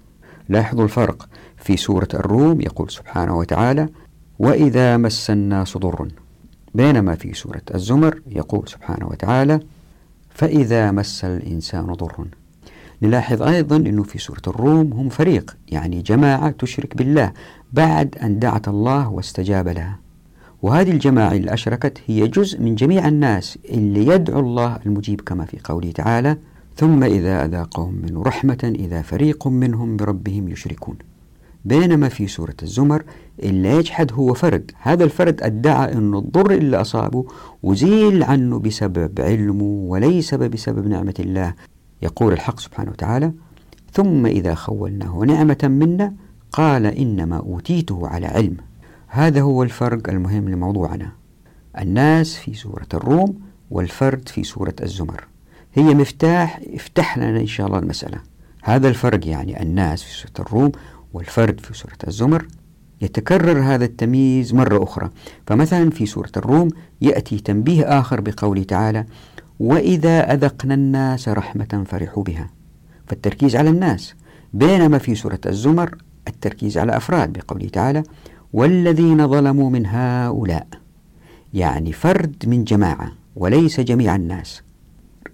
لاحظوا 0.49 0.85
الفرق. 0.85 1.29
في 1.57 1.77
سورة 1.77 2.09
الروم 2.15 2.61
يقول 2.61 2.91
سبحانه 2.91 3.39
وتعالى 3.39 3.89
وإذا 4.39 4.97
مس 4.97 5.31
الناس 5.31 5.77
ضر. 5.77 6.09
بينما 6.75 7.15
في 7.15 7.35
سورة 7.35 7.63
الزمر 7.75 8.21
يقول 8.27 8.69
سبحانه 8.69 9.09
وتعالى 9.09 9.61
فإذا 10.31 10.91
مس 10.91 11.25
الإنسان 11.25 11.87
ضر. 11.87 12.27
نلاحظ 13.03 13.43
أيضا 13.43 13.77
أنه 13.77 14.03
في 14.03 14.19
سورة 14.19 14.43
الروم 14.47 14.93
هم 14.93 15.09
فريق 15.09 15.57
يعني 15.69 16.03
جماعة 16.03 16.51
تشرك 16.51 16.97
بالله 16.97 17.33
بعد 17.73 18.17
أن 18.23 18.39
دعت 18.39 18.69
الله 18.69 19.09
واستجاب 19.09 19.69
لها. 19.69 19.99
وهذه 20.63 20.91
الجماعة 20.91 21.33
اللي 21.33 21.55
أشركت 21.55 21.99
هي 22.07 22.29
جزء 22.29 22.61
من 22.61 22.75
جميع 22.75 23.09
الناس 23.09 23.59
اللي 23.71 24.07
يدعو 24.07 24.41
الله 24.41 24.79
المجيب 24.87 25.21
كما 25.21 25.45
في 25.45 25.59
قوله 25.65 25.91
تعالى 25.91 26.37
ثم 26.77 27.05
إذا 27.05 27.45
أذاقهم 27.45 27.95
منه 27.95 28.23
رحمة 28.23 28.73
إذا 28.79 29.03
فريق 29.03 29.47
منهم 29.49 29.97
بربهم 29.97 30.49
يشركون. 30.49 30.97
بينما 31.65 32.09
في 32.09 32.27
سورة 32.27 32.55
الزمر 32.63 33.05
اللي 33.43 33.69
يجحد 33.69 34.13
هو 34.13 34.35
فرد 34.35 34.71
هذا 34.83 35.05
الفرد 35.05 35.43
ادعى 35.43 35.93
أن 35.93 36.15
الضر 36.15 36.51
اللي 36.51 36.81
أصابه 36.81 37.27
وزيل 37.63 38.23
عنه 38.23 38.59
بسبب 38.59 39.21
علمه 39.21 39.65
وليس 39.65 40.35
بسبب 40.35 40.87
نعمة 40.87 41.15
الله. 41.19 41.55
يقول 42.03 42.33
الحق 42.33 42.61
سبحانه 42.61 42.91
وتعالى 42.91 43.33
ثم 43.93 44.27
إذا 44.27 44.55
خولناه 44.55 45.19
نعمة 45.27 45.59
منا 45.63 46.15
قال 46.53 46.87
إنما 46.87 47.37
أوتيته 47.37 48.09
على 48.09 48.27
علم. 48.27 48.57
هذا 49.13 49.41
هو 49.41 49.63
الفرق 49.63 50.09
المهم 50.09 50.49
لموضوعنا. 50.49 51.13
الناس 51.79 52.37
في 52.37 52.55
سورة 52.55 52.87
الروم 52.95 53.41
والفرد 53.71 54.29
في 54.29 54.43
سورة 54.45 54.75
الزمر. 54.83 55.25
هي 55.75 55.83
مفتاح 55.83 56.61
افتح 56.75 57.19
لنا 57.19 57.41
إن 57.41 57.47
شاء 57.47 57.67
الله 57.67 57.79
المسألة. 57.79 58.21
هذا 58.63 58.89
الفرق 58.89 59.27
يعني 59.27 59.63
الناس 59.63 60.03
في 60.03 60.13
سورة 60.13 60.47
الروم 60.47 60.73
والفرد 61.13 61.61
في 61.61 61.75
سورة 61.75 61.97
الزمر 62.09 62.47
يتكرر 63.01 63.61
هذا 63.61 63.85
التمييز 63.85 64.55
مرة 64.55 64.85
أخرى. 64.85 65.11
فمثلا 65.47 65.91
في 65.91 66.07
سورة 66.07 66.33
الروم 66.37 66.69
يأتي 67.01 67.39
تنبيه 67.39 68.01
آخر 68.01 68.21
بقوله 68.21 68.63
تعالى 68.63 69.07
وإذا 69.61 70.33
أذقنا 70.35 70.75
الناس 70.75 71.29
رحمة 71.29 71.85
فرحوا 71.89 72.23
بها. 72.23 72.51
فالتركيز 73.07 73.57
على 73.57 73.71
الناس. 73.71 74.15
بينما 74.53 74.99
في 74.99 75.15
سورة 75.15 75.41
الزمر 75.47 75.97
التركيز 76.29 76.79
على 76.79 76.97
أفراد 76.97 77.33
بقوله 77.33 77.69
تعالى 77.69 78.03
والذين 78.53 79.29
ظلموا 79.29 79.71
من 79.71 79.87
هؤلاء. 79.87 80.67
يعني 81.55 81.93
فرد 81.93 82.37
من 82.47 82.65
جماعة 82.65 83.13
وليس 83.37 83.81
جميع 83.81 84.17
الناس. 84.17 84.63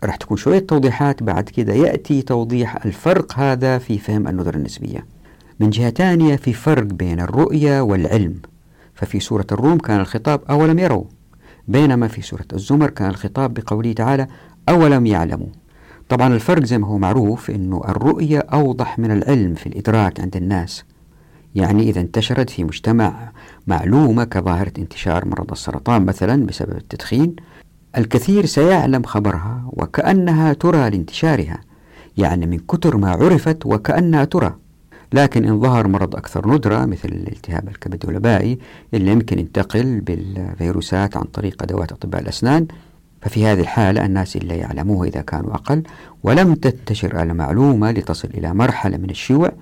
راح 0.04 0.16
تكون 0.16 0.36
شوية 0.36 0.58
توضيحات 0.58 1.22
بعد 1.22 1.44
كده. 1.44 1.74
يأتي 1.74 2.22
توضيح 2.22 2.86
الفرق 2.86 3.38
هذا 3.38 3.78
في 3.78 3.98
فهم 3.98 4.28
النذر 4.28 4.54
النسبية. 4.54 5.06
من 5.60 5.70
جهة 5.70 5.90
ثانية 5.90 6.36
في 6.36 6.52
فرق 6.52 6.82
بين 6.82 7.20
الرؤية 7.20 7.80
والعلم. 7.80 8.34
ففي 8.94 9.20
سورة 9.20 9.46
الروم 9.52 9.78
كان 9.78 10.00
الخطاب 10.00 10.40
أولم 10.50 10.78
يروا. 10.78 11.04
بينما 11.68 12.08
في 12.08 12.22
سورة 12.22 12.46
الزمر 12.52 12.90
كان 12.90 13.10
الخطاب 13.10 13.54
بقوله 13.54 13.92
تعالى 13.92 14.26
أولم 14.68 15.06
يعلموا. 15.06 15.48
طبعا 16.08 16.34
الفرق 16.34 16.64
زي 16.64 16.78
ما 16.78 16.86
هو 16.86 16.98
معروف 16.98 17.50
أنه 17.50 17.82
الرؤية 17.88 18.38
أوضح 18.38 18.98
من 18.98 19.10
العلم 19.10 19.54
في 19.54 19.66
الإدراك 19.66 20.20
عند 20.20 20.36
الناس. 20.36 20.84
يعني 21.56 21.82
إذا 21.82 22.00
انتشرت 22.00 22.50
في 22.50 22.64
مجتمع 22.64 23.32
معلومة 23.66 24.24
كظاهرة 24.24 24.72
انتشار 24.78 25.24
مرض 25.24 25.50
السرطان 25.52 26.04
مثلا 26.04 26.46
بسبب 26.46 26.76
التدخين 26.76 27.36
الكثير 27.98 28.46
سيعلم 28.46 29.02
خبرها 29.02 29.62
وكأنها 29.66 30.52
ترى 30.52 30.90
لانتشارها 30.90 31.60
يعني 32.16 32.46
من 32.46 32.58
كثر 32.58 32.96
ما 32.96 33.10
عرفت 33.10 33.66
وكأنها 33.66 34.24
ترى. 34.24 34.54
لكن 35.12 35.44
إن 35.44 35.60
ظهر 35.60 35.88
مرض 35.88 36.16
أكثر 36.16 36.48
ندرة 36.48 36.84
مثل 36.84 37.08
الالتهاب 37.08 37.68
الكبد 37.68 38.08
الوبائي 38.08 38.58
اللي 38.94 39.12
يمكن 39.12 39.38
ينتقل 39.38 40.00
بالفيروسات 40.00 41.16
عن 41.16 41.24
طريق 41.24 41.62
أدوات 41.62 41.92
أطباء 41.92 42.22
الأسنان 42.22 42.66
ففي 43.20 43.46
هذه 43.46 43.60
الحالة 43.60 44.06
الناس 44.06 44.36
اللي 44.36 44.56
يعلموه 44.56 45.06
إذا 45.06 45.20
كانوا 45.20 45.54
أقل 45.54 45.82
ولم 46.22 46.54
تنتشر 46.54 47.22
المعلومة 47.22 47.90
لتصل 47.90 48.28
إلى 48.34 48.54
مرحلة 48.54 48.96
من 48.96 49.10
الشيوع 49.10 49.52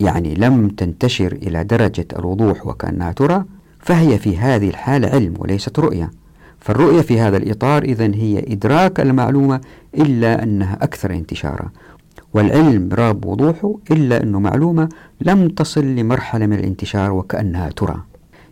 يعني 0.00 0.34
لم 0.34 0.68
تنتشر 0.68 1.32
إلى 1.32 1.64
درجة 1.64 2.06
الوضوح 2.18 2.66
وكأنها 2.66 3.12
ترى 3.12 3.44
فهي 3.80 4.18
في 4.18 4.38
هذه 4.38 4.68
الحالة 4.68 5.08
علم 5.08 5.34
وليست 5.38 5.78
رؤية. 5.78 6.10
فالرؤية 6.60 7.00
في 7.00 7.20
هذا 7.20 7.36
الإطار 7.36 7.82
إذا 7.82 8.14
هي 8.14 8.38
إدراك 8.52 9.00
المعلومة 9.00 9.60
إلا 9.94 10.42
أنها 10.42 10.78
أكثر 10.82 11.10
انتشارا. 11.10 11.70
والعلم 12.34 12.88
راب 12.92 13.24
وضوحه 13.24 13.74
إلا 13.90 14.22
أنه 14.22 14.40
معلومة 14.40 14.88
لم 15.20 15.48
تصل 15.48 15.84
لمرحلة 15.84 16.46
من 16.46 16.58
الانتشار 16.58 17.12
وكأنها 17.12 17.68
ترى. 17.68 17.96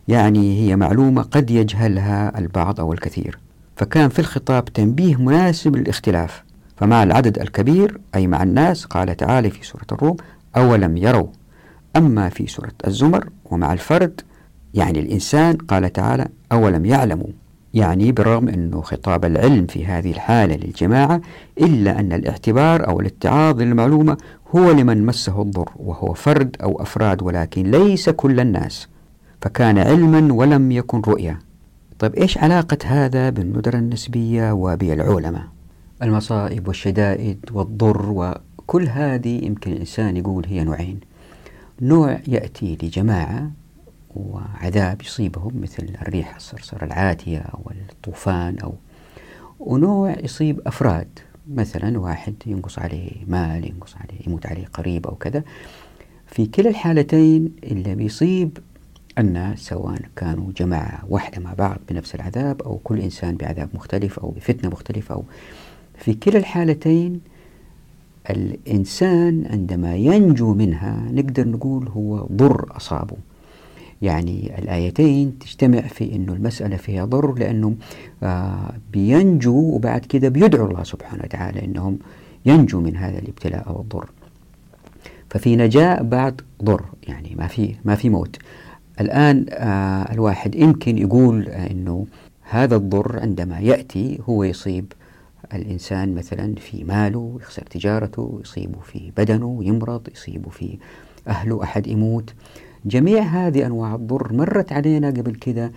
يعني 0.08 0.60
هي 0.60 0.76
معلومة 0.76 1.22
قد 1.22 1.50
يجهلها 1.50 2.38
البعض 2.38 2.80
أو 2.80 2.92
الكثير. 2.92 3.38
فكان 3.76 4.08
في 4.08 4.18
الخطاب 4.18 4.64
تنبيه 4.64 5.16
مناسب 5.16 5.76
للاختلاف. 5.76 6.42
فمع 6.76 7.02
العدد 7.02 7.38
الكبير 7.38 8.00
أي 8.14 8.26
مع 8.26 8.42
الناس 8.42 8.84
قال 8.84 9.16
تعالى 9.16 9.50
في 9.50 9.66
سورة 9.66 9.86
الروم 9.92 10.16
أولم 10.56 10.96
يروا. 10.96 11.26
أما 11.96 12.28
في 12.28 12.46
سورة 12.46 12.72
الزمر 12.86 13.28
ومع 13.44 13.72
الفرد 13.72 14.20
يعني 14.74 15.00
الإنسان 15.00 15.56
قال 15.56 15.92
تعالى 15.92 16.28
أولم 16.52 16.84
يعلموا؟ 16.84 17.28
يعني 17.74 18.12
بالرغم 18.12 18.48
أنه 18.48 18.80
خطاب 18.80 19.24
العلم 19.24 19.66
في 19.66 19.86
هذه 19.86 20.10
الحالة 20.10 20.56
للجماعة 20.56 21.20
إلا 21.60 22.00
أن 22.00 22.12
الاعتبار 22.12 22.88
أو 22.88 23.00
الاتعاظ 23.00 23.60
للمعلومة 23.60 24.16
هو 24.56 24.70
لمن 24.70 25.06
مسه 25.06 25.42
الضر 25.42 25.68
وهو 25.76 26.12
فرد 26.12 26.56
أو 26.62 26.82
أفراد 26.82 27.22
ولكن 27.22 27.70
ليس 27.70 28.08
كل 28.10 28.40
الناس. 28.40 28.88
فكان 29.40 29.78
علما 29.78 30.32
ولم 30.34 30.72
يكن 30.72 31.00
رؤيا. 31.00 31.38
طيب 31.98 32.14
إيش 32.14 32.38
علاقة 32.38 32.78
هذا 32.84 33.30
بالندرة 33.30 33.78
النسبية 33.78 34.52
وبالعولمة 34.52 35.44
المصائب 36.02 36.68
والشدائد 36.68 37.38
والضر 37.52 38.34
وكل 38.62 38.88
هذه 38.88 39.44
يمكن 39.44 39.72
الإنسان 39.72 40.16
يقول 40.16 40.46
هي 40.46 40.64
نوعين. 40.64 41.00
نوع 41.80 42.20
يأتي 42.28 42.78
لجماعة 42.82 43.50
وعذاب 44.16 45.02
يصيبهم 45.02 45.60
مثل 45.60 45.88
الريح 46.02 46.36
الصرصر 46.36 46.84
العاتية 46.84 47.38
أو 47.38 47.70
الطوفان 47.90 48.58
أو 48.58 48.74
ونوع 49.60 50.18
يصيب 50.18 50.60
أفراد. 50.66 51.08
مثلا 51.50 51.98
واحد 51.98 52.34
ينقص 52.46 52.78
عليه 52.78 53.10
مال 53.26 53.64
ينقص 53.64 53.96
عليه 53.96 54.20
يموت 54.26 54.46
عليه 54.46 54.66
قريب 54.66 55.06
أو 55.06 55.14
كذا. 55.14 55.44
في 56.26 56.46
كلا 56.46 56.70
الحالتين 56.70 57.52
اللي 57.64 57.94
بيصيب 57.94 58.58
الناس 59.18 59.58
سواء 59.58 59.98
كانوا 60.16 60.52
جماعة 60.56 61.04
واحدة 61.08 61.42
مع 61.42 61.54
بعض 61.54 61.78
بنفس 61.88 62.14
العذاب 62.14 62.62
أو 62.62 62.80
كل 62.84 63.00
إنسان 63.00 63.36
بعذاب 63.36 63.68
مختلف 63.74 64.18
أو 64.18 64.30
بفتنة 64.30 64.70
مختلفة 64.70 65.14
أو 65.14 65.24
في 65.98 66.14
كلا 66.14 66.38
الحالتين 66.38 67.20
الإنسان 68.30 69.46
عندما 69.50 69.96
ينجو 69.96 70.54
منها 70.54 71.08
نقدر 71.10 71.48
نقول 71.48 71.88
هو 71.88 72.26
ضر 72.32 72.66
أصابه. 72.76 73.16
يعني 74.02 74.58
الآيتين 74.58 75.38
تجتمع 75.38 75.80
في 75.80 76.16
أنه 76.16 76.32
المسألة 76.32 76.76
فيها 76.76 77.04
ضر 77.04 77.34
لأنه 77.38 77.74
آه 78.22 78.72
بينجوا 78.92 79.74
وبعد 79.74 80.00
كده 80.00 80.28
بيدعوا 80.28 80.68
الله 80.68 80.82
سبحانه 80.82 81.22
وتعالى 81.24 81.64
أنهم 81.64 81.98
ينجوا 82.46 82.80
من 82.80 82.96
هذا 82.96 83.18
الابتلاء 83.18 83.68
أو 83.68 83.80
الضر 83.80 84.10
ففي 85.30 85.56
نجاة 85.56 86.02
بعد 86.02 86.40
ضر 86.64 86.84
يعني 87.08 87.34
ما 87.38 87.46
في 87.46 87.74
ما 87.84 87.94
في 87.94 88.08
موت. 88.08 88.36
الآن 89.00 89.46
آه 89.50 90.12
الواحد 90.12 90.54
يمكن 90.54 90.98
يقول 90.98 91.48
أنه 91.48 92.06
هذا 92.42 92.76
الضر 92.76 93.18
عندما 93.20 93.58
يأتي 93.58 94.18
هو 94.28 94.44
يصيب 94.44 94.92
الإنسان 95.56 96.14
مثلا 96.14 96.54
في 96.54 96.84
ماله 96.84 97.38
يخسر 97.40 97.62
تجارته 97.62 98.40
يصيبه 98.42 98.80
في 98.80 99.12
بدنه 99.16 99.64
يمرض 99.64 100.08
يصيبه 100.12 100.50
في 100.50 100.78
أهله 101.28 101.62
أحد 101.62 101.86
يموت. 101.86 102.34
جميع 102.84 103.22
هذه 103.22 103.66
أنواع 103.66 103.94
الضر 103.94 104.32
مرت 104.32 104.72
علينا 104.72 105.08
قبل 105.08 105.34
كده 105.34 105.72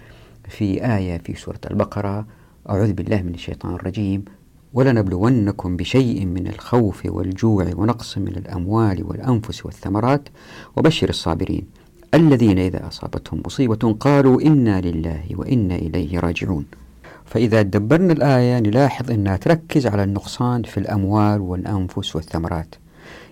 في 0.49 0.95
آية 0.97 1.17
في 1.17 1.35
سورة 1.35 1.59
البقرة. 1.71 2.25
أعوذ 2.69 2.93
بالله 2.93 3.21
من 3.21 3.33
الشيطان 3.33 3.75
الرجيم. 3.75 4.25
ولنبلونكم 4.73 5.77
بشيء 5.77 6.25
من 6.25 6.47
الخوف 6.47 7.05
والجوع 7.05 7.65
ونقص 7.75 8.17
من 8.17 8.35
الأموال 8.37 9.03
والأنفس 9.03 9.65
والثمرات 9.65 10.29
وبشر 10.75 11.09
الصابرين. 11.09 11.67
الذين 12.13 12.59
إذا 12.59 12.87
أصابتهم 12.87 13.41
مصيبة 13.45 13.93
قالوا 13.99 14.41
إنا 14.41 14.81
لله 14.81 15.23
وإنا 15.31 15.75
إليه 15.75 16.19
راجعون. 16.19 16.65
فإذا 17.25 17.61
دبرنا 17.61 18.13
الآية 18.13 18.59
نلاحظ 18.59 19.11
أنها 19.11 19.37
تركز 19.37 19.87
على 19.87 20.03
النقصان 20.03 20.63
في 20.63 20.77
الأموال 20.77 21.41
والأنفس 21.41 22.15
والثمرات. 22.15 22.75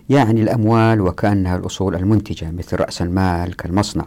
يعني 0.10 0.42
الأموال 0.42 1.02
وكأنها 1.02 1.56
الأصول 1.56 1.96
المنتجة 1.96 2.52
مثل 2.52 2.78
رأس 2.78 3.02
المال 3.02 3.56
كالمصنع 3.56 4.06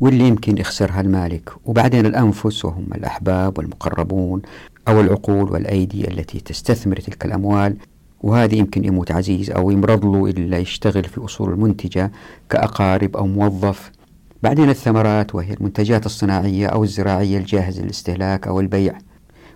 واللي 0.00 0.28
يمكن 0.28 0.58
يخسرها 0.58 1.00
المالك. 1.00 1.50
وبعدين 1.64 2.06
الأنفس 2.06 2.64
وهم 2.64 2.86
الأحباب 2.94 3.58
والمقربون 3.58 4.42
أو 4.88 5.00
العقول 5.00 5.52
والأيدي 5.52 6.08
التي 6.10 6.40
تستثمر 6.40 6.96
تلك 6.96 7.24
الأموال. 7.24 7.76
وهذه 8.20 8.54
يمكن 8.54 8.84
يموت 8.84 9.12
عزيز 9.12 9.50
أو 9.50 9.70
يمرض 9.70 10.04
له 10.04 10.26
إلا 10.26 10.58
يشتغل 10.58 11.04
في 11.04 11.18
الأصول 11.18 11.52
المنتجة 11.52 12.12
كأقارب 12.50 13.16
أو 13.16 13.26
موظف. 13.26 13.90
بعدين 14.42 14.70
الثمرات 14.70 15.34
وهي 15.34 15.52
المنتجات 15.54 16.06
الصناعية 16.06 16.66
أو 16.66 16.84
الزراعية 16.84 17.38
الجاهزة 17.38 17.82
للاستهلاك 17.82 18.46
أو 18.46 18.60
البيع. 18.60 18.98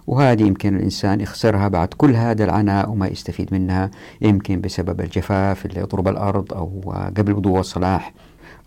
وهذه 0.06 0.42
يمكن 0.42 0.76
الإنسان 0.76 1.20
يخسرها 1.20 1.68
بعد 1.68 1.88
كل 1.88 2.14
هذا 2.14 2.44
العناء 2.44 2.90
وما 2.90 3.06
يستفيد 3.06 3.54
منها 3.54 3.90
يمكن 4.20 4.60
بسبب 4.60 5.00
الجفاف 5.00 5.66
اللي 5.66 5.80
يضرب 5.80 6.08
الأرض 6.08 6.54
أو 6.54 6.94
قبل 7.16 7.34
بدو 7.34 7.60
الصلاح 7.60 8.12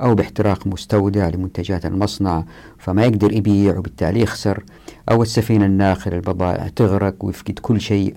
أو 0.02 0.16
باحتراق 0.16 0.68
مستودع 0.68 1.30
لمنتجات 1.30 1.86
المصنع 1.86 2.44
فما 2.78 3.06
يقدر 3.06 3.34
يبيع 3.34 3.78
وبالتالي 3.78 4.22
يخسر 4.22 4.64
أو 5.12 5.22
السفينة 5.22 5.66
الناقلة 5.66 6.16
البضائع 6.16 6.68
تغرق 6.68 7.16
ويفقد 7.26 7.60
كل 7.60 7.82
شيء. 7.82 8.16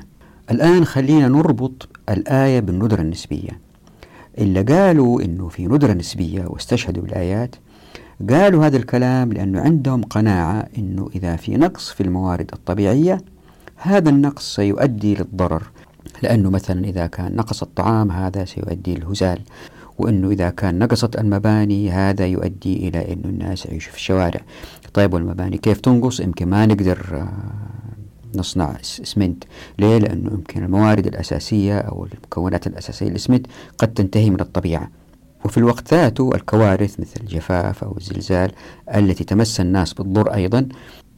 الآن 0.50 0.84
خلينا 0.84 1.28
نربط 1.28 1.88
الآية 2.08 2.60
بالندرة 2.60 3.00
النسبية. 3.00 3.60
اللي 4.38 4.62
قالوا 4.62 5.22
إنه 5.22 5.48
في 5.48 5.66
ندرة 5.66 5.92
نسبية 5.92 6.44
واستشهدوا 6.46 7.02
بالآيات 7.02 7.56
قالوا 8.30 8.66
هذا 8.66 8.76
الكلام 8.76 9.32
لأنه 9.32 9.60
عندهم 9.60 10.02
قناعة 10.02 10.68
أنه 10.78 11.10
إذا 11.14 11.36
في 11.36 11.56
نقص 11.56 11.90
في 11.90 12.02
الموارد 12.02 12.50
الطبيعية 12.52 13.20
هذا 13.76 14.10
النقص 14.10 14.54
سيؤدي 14.54 15.14
للضرر. 15.14 15.62
لأنه 16.22 16.50
مثلا 16.50 16.84
إذا 16.84 17.06
كان 17.06 17.36
نقص 17.36 17.62
الطعام 17.62 18.10
هذا 18.10 18.44
سيؤدي 18.44 18.94
للهزال. 18.94 19.38
وأنه 19.98 20.30
إذا 20.30 20.50
كان 20.50 20.78
نقصت 20.78 21.18
المباني 21.18 21.90
هذا 21.90 22.26
يؤدي 22.26 22.88
إلى 22.88 23.12
أنه 23.12 23.28
الناس 23.28 23.66
يعيشوا 23.66 23.92
في 23.92 23.98
الشوارع. 23.98 24.40
طيب 24.94 25.14
والمباني 25.14 25.58
كيف 25.58 25.80
تنقص؟ 25.80 26.20
يمكن 26.20 26.48
ما 26.48 26.66
نقدر 26.66 27.06
آه، 27.12 27.28
نصنع 28.38 28.76
اسمنت 28.80 29.44
ليه؟ 29.78 29.98
لأنه 29.98 30.30
يمكن 30.30 30.64
الموارد 30.64 31.06
الأساسية 31.06 31.78
أو 31.78 32.06
المكونات 32.12 32.66
الأساسية 32.66 33.06
للإسمنت 33.06 33.46
قد 33.78 33.94
تنتهي 33.94 34.30
من 34.30 34.40
الطبيعة. 34.40 35.01
وفي 35.44 35.58
الوقت 35.58 35.94
ذاته 35.94 36.30
الكوارث 36.34 37.00
مثل 37.00 37.20
الجفاف 37.20 37.84
أو 37.84 37.96
الزلزال 37.96 38.52
التي 38.94 39.24
تمس 39.24 39.60
الناس 39.60 39.92
بالضر 39.92 40.34
أيضا 40.34 40.68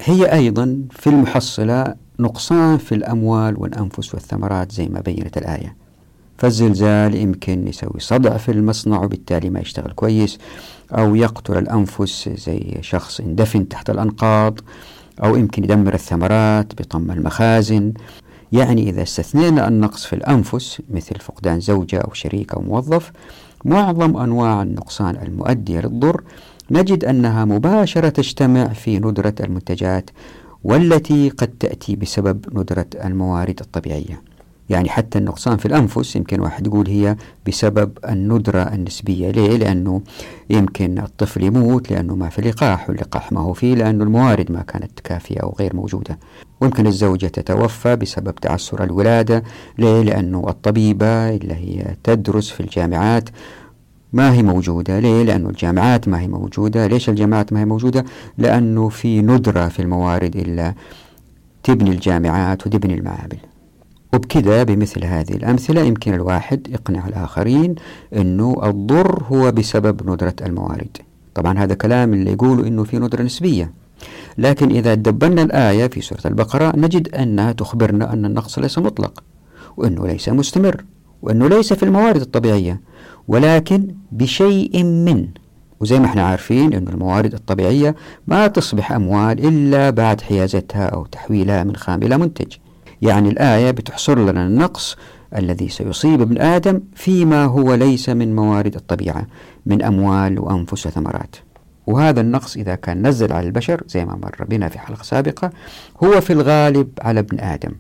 هي 0.02 0.32
أيضا 0.32 0.78
في 0.90 1.06
المحصلة 1.06 1.94
نقصان 2.20 2.78
في 2.78 2.94
الأموال 2.94 3.60
والأنفس 3.60 4.14
والثمرات 4.14 4.72
زي 4.72 4.88
ما 4.88 5.00
بينت 5.00 5.38
الآية. 5.38 5.76
فالزلزال 6.38 7.14
يمكن 7.14 7.68
يسوي 7.68 8.00
صدع 8.00 8.36
في 8.36 8.50
المصنع 8.50 9.04
وبالتالي 9.04 9.50
ما 9.50 9.60
يشتغل 9.60 9.92
كويس 9.92 10.38
أو 10.92 11.14
يقتل 11.14 11.58
الأنفس 11.58 12.28
زي 12.28 12.78
شخص 12.80 13.20
اندفن 13.20 13.68
تحت 13.68 13.90
الأنقاض 13.90 14.60
أو 15.24 15.36
يمكن 15.36 15.64
يدمر 15.64 15.94
الثمرات 15.94 16.82
بطم 16.82 17.10
المخازن. 17.10 17.92
يعني 18.52 18.90
إذا 18.90 19.02
استثنينا 19.02 19.68
النقص 19.68 20.04
في 20.04 20.12
الأنفس 20.12 20.82
مثل 20.90 21.18
فقدان 21.18 21.60
زوجة 21.60 21.98
أو 21.98 22.12
شريك 22.12 22.54
أو 22.54 22.62
موظف 22.62 23.12
معظم 23.64 24.16
أنواع 24.16 24.62
النقصان 24.62 25.16
المؤدية 25.16 25.80
للضر 25.80 26.22
نجد 26.70 27.04
أنها 27.04 27.44
مباشرة 27.44 28.08
تجتمع 28.08 28.68
في 28.68 28.98
ندرة 28.98 29.34
المنتجات 29.40 30.10
والتي 30.64 31.28
قد 31.28 31.48
تأتي 31.48 31.96
بسبب 31.96 32.58
ندرة 32.58 32.86
الموارد 33.04 33.60
الطبيعية. 33.60 34.33
يعني 34.70 34.88
حتى 34.88 35.18
النقصان 35.18 35.56
في 35.56 35.66
الأنفس 35.66 36.16
يمكن 36.16 36.40
واحد 36.40 36.66
يقول 36.66 36.88
هي 36.88 37.16
بسبب 37.48 37.98
الندرة 38.08 38.62
النسبية 38.62 39.30
ليه؟ 39.30 39.56
لأنه 39.56 40.02
يمكن 40.50 40.98
الطفل 40.98 41.44
يموت 41.44 41.90
لأنه 41.90 42.14
ما 42.16 42.28
في 42.28 42.42
لقاح 42.42 42.88
واللقاح 42.90 43.32
ما 43.32 43.40
هو 43.40 43.52
فيه 43.52 43.74
لأنه 43.74 44.04
الموارد 44.04 44.52
ما 44.52 44.62
كانت 44.62 45.00
كافية 45.00 45.38
أو 45.40 45.56
غير 45.58 45.76
موجودة 45.76 46.18
ويمكن 46.60 46.86
الزوجة 46.86 47.26
تتوفى 47.26 47.96
بسبب 47.96 48.34
تعسر 48.34 48.84
الولادة 48.84 49.42
ليه؟ 49.78 50.02
لأنه 50.02 50.44
الطبيبة 50.48 51.28
اللي 51.30 51.54
هي 51.54 51.96
تدرس 52.04 52.50
في 52.50 52.60
الجامعات 52.60 53.28
ما 54.12 54.32
هي 54.32 54.42
موجودة 54.42 54.98
ليه؟ 54.98 55.22
لأنه 55.22 55.48
الجامعات 55.48 56.08
ما 56.08 56.20
هي 56.20 56.28
موجودة 56.28 56.86
ليش 56.86 57.08
الجامعات 57.08 57.52
ما 57.52 57.60
هي 57.60 57.64
موجودة؟ 57.64 58.04
لأنه 58.38 58.88
في 58.88 59.22
ندرة 59.22 59.68
في 59.68 59.82
الموارد 59.82 60.36
إلا 60.36 60.74
تبني 61.62 61.90
الجامعات 61.90 62.66
وتبني 62.66 62.94
المعابل 62.94 63.38
وبكذا 64.14 64.62
بمثل 64.62 65.04
هذه 65.04 65.32
الأمثلة 65.32 65.80
يمكن 65.80 66.14
الواحد 66.14 66.68
يقنع 66.70 67.08
الآخرين 67.08 67.74
أنه 68.16 68.56
الضر 68.62 69.22
هو 69.28 69.52
بسبب 69.52 70.10
ندرة 70.10 70.34
الموارد. 70.42 70.96
طبعا 71.34 71.58
هذا 71.58 71.74
كلام 71.74 72.14
اللي 72.14 72.32
يقولوا 72.32 72.66
أنه 72.66 72.84
في 72.84 72.98
ندرة 72.98 73.22
نسبية. 73.22 73.72
لكن 74.38 74.70
إذا 74.70 74.94
دبلنا 74.94 75.42
الآية 75.42 75.86
في 75.86 76.00
سورة 76.00 76.20
البقرة 76.26 76.76
نجد 76.76 77.14
أنها 77.14 77.52
تخبرنا 77.52 78.12
أن 78.12 78.24
النقص 78.24 78.58
ليس 78.58 78.78
مطلق 78.78 79.22
وأنه 79.76 80.06
ليس 80.06 80.28
مستمر 80.28 80.84
وأنه 81.22 81.48
ليس 81.48 81.72
في 81.72 81.82
الموارد 81.82 82.20
الطبيعية. 82.20 82.80
ولكن 83.28 83.94
بشيء 84.12 84.84
من 84.84 85.28
وزي 85.80 85.98
ما 85.98 86.06
إحنا 86.06 86.22
عارفين 86.22 86.74
أن 86.74 86.88
الموارد 86.88 87.34
الطبيعية 87.34 87.94
ما 88.26 88.46
تصبح 88.46 88.92
أموال 88.92 89.46
إلا 89.46 89.90
بعد 89.90 90.20
حيازتها 90.20 90.86
أو 90.86 91.06
تحويلها 91.06 91.64
من 91.64 91.76
خام 91.76 92.02
إلى 92.02 92.18
منتج. 92.18 92.52
يعني 93.02 93.28
الآية 93.28 93.70
بتحصر 93.70 94.18
لنا 94.18 94.46
النقص 94.46 94.96
الذي 95.36 95.68
سيصيب 95.68 96.20
ابن 96.20 96.40
آدم 96.40 96.80
فيما 96.94 97.44
هو 97.44 97.74
ليس 97.74 98.08
من 98.08 98.36
موارد 98.36 98.74
الطبيعة 98.74 99.26
من 99.66 99.82
أموال 99.82 100.38
وأنفس 100.38 100.86
وثمرات. 100.86 101.36
وهذا 101.86 102.20
النقص 102.20 102.56
إذا 102.56 102.74
كان 102.74 103.06
نزل 103.06 103.32
على 103.32 103.46
البشر 103.46 103.82
زي 103.86 104.04
ما 104.04 104.16
مر 104.16 104.44
بنا 104.48 104.68
في 104.68 104.78
حلقة 104.78 105.02
سابقة 105.02 105.50
هو 106.04 106.20
في 106.20 106.32
الغالب 106.32 106.88
على 107.02 107.20
ابن 107.20 107.40
آدم 107.40 107.72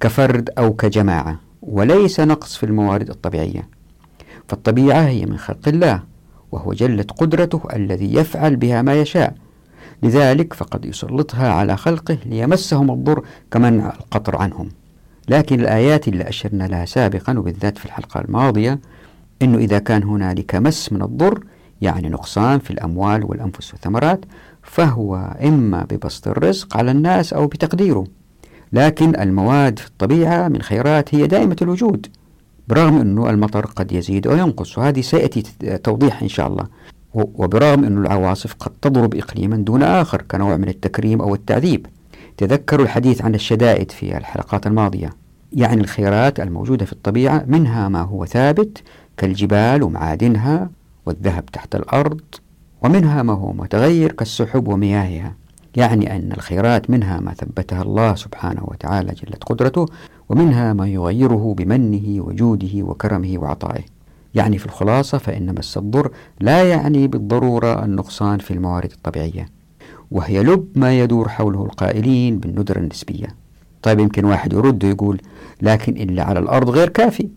كفرد 0.00 0.50
أو 0.58 0.74
كجماعة 0.74 1.40
وليس 1.62 2.20
نقص 2.20 2.56
في 2.56 2.66
الموارد 2.66 3.10
الطبيعية. 3.10 3.68
فالطبيعة 4.48 5.00
هي 5.00 5.26
من 5.26 5.38
خلق 5.38 5.68
الله 5.68 6.02
وهو 6.52 6.72
جلت 6.72 7.10
قدرته 7.10 7.60
الذي 7.72 8.14
يفعل 8.14 8.56
بها 8.56 8.82
ما 8.82 8.94
يشاء. 8.94 9.34
لذلك 10.02 10.52
فقد 10.52 10.84
يسلطها 10.84 11.52
على 11.52 11.76
خلقه 11.76 12.18
ليمسهم 12.26 12.90
الضر 12.90 13.24
كمنع 13.50 13.92
القطر 14.00 14.36
عنهم. 14.36 14.68
لكن 15.28 15.60
الآيات 15.60 16.08
اللي 16.08 16.28
أشرنا 16.28 16.64
لها 16.64 16.84
سابقا 16.84 17.38
وبالذات 17.38 17.78
في 17.78 17.84
الحلقة 17.84 18.20
الماضية 18.20 18.80
أنه 19.42 19.58
إذا 19.58 19.78
كان 19.78 20.02
هنالك 20.02 20.54
مس 20.54 20.92
من 20.92 21.02
الضر 21.02 21.44
يعني 21.82 22.08
نقصان 22.08 22.58
في 22.58 22.70
الأموال 22.70 23.24
والأنفس 23.24 23.72
والثمرات 23.72 24.24
فهو 24.62 25.36
إما 25.42 25.86
ببسط 25.90 26.28
الرزق 26.28 26.76
على 26.76 26.90
الناس 26.90 27.32
أو 27.32 27.46
بتقديره. 27.46 28.04
لكن 28.72 29.20
المواد 29.20 29.78
في 29.78 29.86
الطبيعة 29.86 30.48
من 30.48 30.62
خيرات 30.62 31.14
هي 31.14 31.26
دائمة 31.26 31.56
الوجود 31.62 32.06
برغم 32.68 33.00
أنه 33.00 33.30
المطر 33.30 33.66
قد 33.66 33.92
يزيد 33.92 34.26
أو 34.26 34.36
ينقص 34.36 34.78
وهذه 34.78 35.00
سيأتي 35.00 35.42
توضيح 35.84 36.22
إن 36.22 36.28
شاء 36.28 36.46
الله. 36.46 36.66
وبرغم 37.14 37.84
أن 37.84 37.98
العواصف 37.98 38.54
قد 38.54 38.72
تضرب 38.82 39.14
إقليما 39.14 39.56
دون 39.56 39.82
آخر 39.82 40.22
كنوع 40.22 40.56
من 40.56 40.68
التكريم 40.68 41.22
أو 41.22 41.34
التعذيب 41.34 41.86
تذكروا 42.36 42.84
الحديث 42.84 43.22
عن 43.22 43.34
الشدائد 43.34 43.90
في 43.90 44.16
الحلقات 44.16 44.66
الماضية. 44.66 45.10
يعني 45.52 45.80
الخيرات 45.80 46.40
الموجودة 46.40 46.84
في 46.84 46.92
الطبيعة 46.92 47.44
منها 47.46 47.88
ما 47.88 48.02
هو 48.02 48.26
ثابت 48.26 48.82
كالجبال 49.16 49.82
ومعادنها 49.82 50.70
والذهب 51.06 51.46
تحت 51.46 51.74
الأرض 51.74 52.20
ومنها 52.82 53.22
ما 53.22 53.32
هو 53.32 53.52
متغير 53.52 54.12
كالسحب 54.12 54.68
ومياهها. 54.68 55.34
يعني 55.76 56.16
أن 56.16 56.32
الخيرات 56.32 56.90
منها 56.90 57.20
ما 57.20 57.34
ثبتها 57.34 57.82
الله 57.82 58.14
سبحانه 58.14 58.62
وتعالى 58.64 59.12
جلت 59.12 59.44
قدرته 59.44 59.86
ومنها 60.28 60.72
ما 60.72 60.88
يغيره 60.88 61.54
بمنه 61.58 62.22
وجوده 62.22 62.82
وكرمه 62.82 63.38
وعطائه. 63.38 63.97
يعني 64.34 64.58
في 64.58 64.66
الخلاصة 64.66 65.18
فإن 65.18 65.54
مس 65.58 65.78
الضر 65.78 66.10
لا 66.40 66.62
يعني 66.70 67.06
بالضرورة 67.06 67.84
النقصان 67.84 68.38
في 68.38 68.50
الموارد 68.50 68.92
الطبيعية. 68.92 69.48
وهي 70.10 70.42
لب 70.42 70.68
ما 70.74 70.98
يدور 70.98 71.28
حوله 71.28 71.64
القائلين 71.64 72.38
بالندرة 72.38 72.78
النسبية. 72.78 73.26
طيب 73.82 73.98
يمكن 73.98 74.24
واحد 74.24 74.52
يرد 74.52 74.84
ويقول 74.84 75.20
لكن 75.62 75.92
إلا 75.92 76.22
على 76.22 76.38
الأرض 76.38 76.70
غير 76.70 76.88
كافي. 76.88 77.28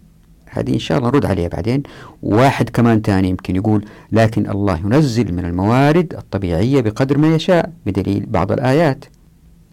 هذه 0.50 0.74
إن 0.74 0.80
شاء 0.80 0.98
الله 0.98 1.10
نرد 1.10 1.26
عليها 1.26 1.48
بعدين. 1.48 1.84
واحد 2.24 2.70
كمان 2.70 3.02
تاني 3.02 3.30
يمكن 3.30 3.56
يقول 3.56 3.86
لكن 4.12 4.50
الله 4.50 4.78
ينزل 4.78 5.34
من 5.34 5.46
الموارد 5.46 6.14
الطبيعية 6.14 6.82
بقدر 6.82 7.18
ما 7.18 7.36
يشاء 7.36 7.74
بدليل 7.86 8.26
بعض 8.26 8.52
الآيات. 8.52 9.06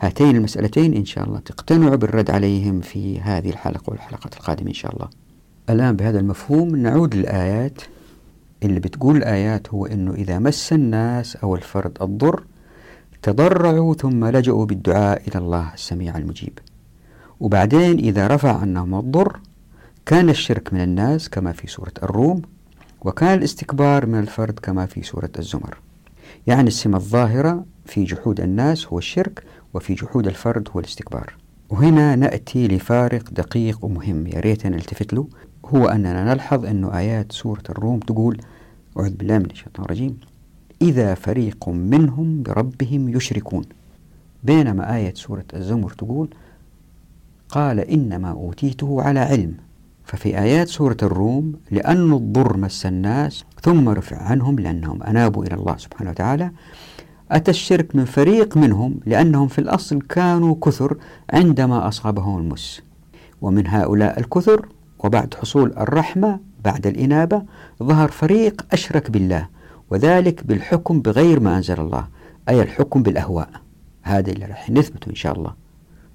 هاتين 0.01 0.37
المسألتين 0.37 0.95
إن 0.95 1.05
شاء 1.05 1.25
الله 1.25 1.39
تقتنعوا 1.39 1.97
بالرد 1.97 2.31
عليهم 2.31 2.81
في 2.81 3.21
هذه 3.21 3.51
الحلقة 3.51 3.91
والحلقة 3.91 4.31
القادمة 4.37 4.69
إن 4.69 4.75
شاء 4.75 4.95
الله. 4.95 5.28
الآن 5.71 5.97
بهذا 5.97 6.21
المفهوم 6.21 6.77
نعود 6.77 7.15
للآيات. 7.15 7.81
اللي 8.63 8.81
بتقول 8.81 9.17
الآيات 9.17 9.69
هو 9.69 9.87
أنه 9.87 10.15
إذا 10.15 10.39
مس 10.39 10.73
الناس 10.73 11.37
أو 11.37 11.57
الفرد 11.57 12.03
الضر 12.03 12.45
تضرعوا 13.23 13.95
ثم 13.95 14.25
لجأوا 14.25 14.65
بالدعاء 14.65 15.23
إلى 15.29 15.39
الله 15.39 15.75
السميع 15.75 16.17
المجيب. 16.17 16.59
وبعدين 17.41 17.99
إذا 17.99 18.27
رفع 18.27 18.59
عنهم 18.59 18.95
الضر 18.95 19.41
كان 20.07 20.31
الشرك 20.31 20.73
من 20.73 20.81
الناس 20.81 21.29
كما 21.29 21.53
في 21.53 21.67
سورة 21.67 21.93
الروم 22.03 22.43
وكان 23.01 23.39
الاستكبار 23.39 24.07
من 24.07 24.19
الفرد 24.19 24.59
كما 24.59 24.87
في 24.87 25.03
سورة 25.03 25.31
الزمر. 25.39 25.79
يعني 26.47 26.69
السمة 26.69 26.97
الظاهرة 26.97 27.65
في 27.87 28.05
جحود 28.05 28.41
الناس 28.41 28.87
هو 28.87 28.99
الشرك 28.99 29.45
وفي 29.75 29.95
جحود 29.95 30.27
الفرد 30.27 30.69
هو 30.73 30.81
الاستكبار. 30.81 31.35
وهنا 31.71 32.17
نأتي 32.17 32.69
لفارق 32.69 33.31
دقيق 33.31 33.85
ومهم. 33.85 34.27
يا 34.27 34.41
ريت 34.41 34.67
نلتفت 34.67 35.13
له. 35.13 35.29
هو 35.75 35.87
أننا 35.87 36.35
نلحظ 36.35 36.65
أن 36.65 36.85
آيات 36.85 37.33
سورة 37.33 37.63
الروم 37.71 38.01
تقول 38.01 38.41
أعوذ 38.99 39.11
بالله 39.11 39.39
من 39.39 39.51
الشيطان 39.51 39.85
الرجيم. 39.85 40.19
إذا 40.83 41.15
فريق 41.15 41.69
منهم 41.69 42.43
بربهم 42.43 43.09
يشركون. 43.09 43.65
بينما 44.45 44.97
آية 44.97 45.15
سورة 45.15 45.45
الزمر 45.55 45.91
تقول 45.91 46.29
قال 47.49 47.81
إنما 47.81 48.31
أوتيته 48.31 49.03
على 49.03 49.21
علم. 49.21 49.55
ففي 50.05 50.39
آيات 50.39 50.69
سورة 50.69 50.97
الروم 51.03 51.53
لأن 51.71 52.13
الضر 52.13 52.57
مس 52.57 52.87
الناس 52.87 53.45
ثم 53.63 53.89
رفع 53.89 54.17
عنهم 54.17 54.59
لأنهم 54.59 55.03
أنابوا 55.03 55.45
إلى 55.45 55.55
الله 55.55 55.77
سبحانه 55.77 56.11
وتعالى. 56.11 56.51
أتى 57.31 57.51
الشرك 57.51 57.97
من 57.97 58.05
فريق 58.05 58.57
منهم؟ 58.57 59.01
لأنهم 59.07 59.49
في 59.49 59.59
الأصل 59.59 60.01
كانوا 60.01 60.55
كثر 60.63 60.97
عندما 61.31 61.89
أصابهم 61.89 62.39
المس. 62.39 62.83
ومن 63.41 63.67
هؤلاء 63.67 64.21
الكثر 64.21 64.69
وبعد 64.99 65.35
حصول 65.35 65.73
الرحمة 65.79 66.41
بعد 66.65 66.87
الإنابة 66.87 67.43
ظهر 67.83 68.09
فريق 68.09 68.67
أشرك 68.73 69.11
بالله 69.11 69.49
وذلك 69.91 70.47
بالحكم 70.47 71.01
بغير 71.01 71.41
ما 71.41 71.57
أنزل 71.57 71.81
الله 71.81 72.09
أي 72.49 72.63
الحكم 72.63 73.03
بالأهواء. 73.03 73.51
هذا 74.03 74.33
اللي 74.33 74.45
راح 74.45 74.71
نثبته 74.71 75.11
إن 75.11 75.15
شاء 75.15 75.33
الله. 75.37 75.53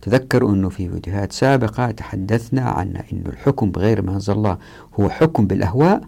تذكروا 0.02 0.52
أنه 0.52 0.70
في 0.70 0.90
فيديوهات 0.90 1.32
سابقة 1.32 1.92
تحدثنا 1.92 2.62
عن 2.62 2.88
أن 2.88 3.24
الحكم 3.26 3.72
بغير 3.72 4.02
ما 4.02 4.14
أنزل 4.14 4.34
الله 4.34 4.58
هو 5.00 5.10
حكم 5.10 5.48
بالأهواء 5.48 6.02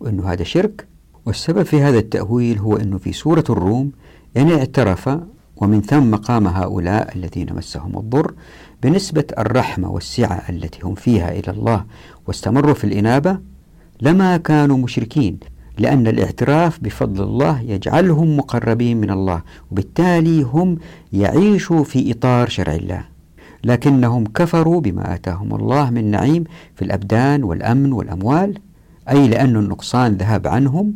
وأنه 0.00 0.32
هذا 0.32 0.44
شرك. 0.44 0.86
والسبب 1.26 1.62
في 1.62 1.82
هذا 1.82 1.98
التأويل 1.98 2.58
هو 2.58 2.76
أنه 2.76 2.98
في 2.98 3.12
سورة 3.12 3.44
الروم 3.50 3.92
يعني 4.34 4.54
اعترف 4.54 5.08
ومن 5.56 5.82
ثم 5.82 6.14
قام 6.14 6.46
هؤلاء 6.46 7.16
الذين 7.16 7.54
مسهم 7.54 7.98
الضر 7.98 8.34
بنسبة 8.82 9.24
الرحمة 9.38 9.90
والسعة 9.90 10.42
التي 10.48 10.80
هم 10.82 10.94
فيها 10.94 11.32
إلى 11.32 11.52
الله 11.52 11.84
واستمروا 12.26 12.74
في 12.74 12.84
الإنابة 12.84 13.38
لما 14.00 14.36
كانوا 14.36 14.78
مشركين 14.78 15.38
لأن 15.78 16.06
الاعتراف 16.06 16.80
بفضل 16.80 17.22
الله 17.24 17.60
يجعلهم 17.60 18.36
مقربين 18.36 18.96
من 18.96 19.10
الله 19.10 19.42
وبالتالي 19.70 20.42
هم 20.42 20.78
يعيشوا 21.12 21.84
في 21.84 22.12
إطار 22.12 22.48
شرع 22.48 22.74
الله. 22.74 23.04
لكنهم 23.64 24.26
كفروا 24.26 24.80
بما 24.80 25.14
آتاهم 25.14 25.54
الله 25.54 25.90
من 25.90 26.10
نعيم 26.10 26.44
في 26.74 26.82
الأبدان 26.84 27.44
والأمن 27.44 27.92
والأموال 27.92 28.58
أي 29.08 29.28
لأن 29.28 29.56
النقصان 29.56 30.12
ذهب 30.12 30.46
عنهم 30.46 30.94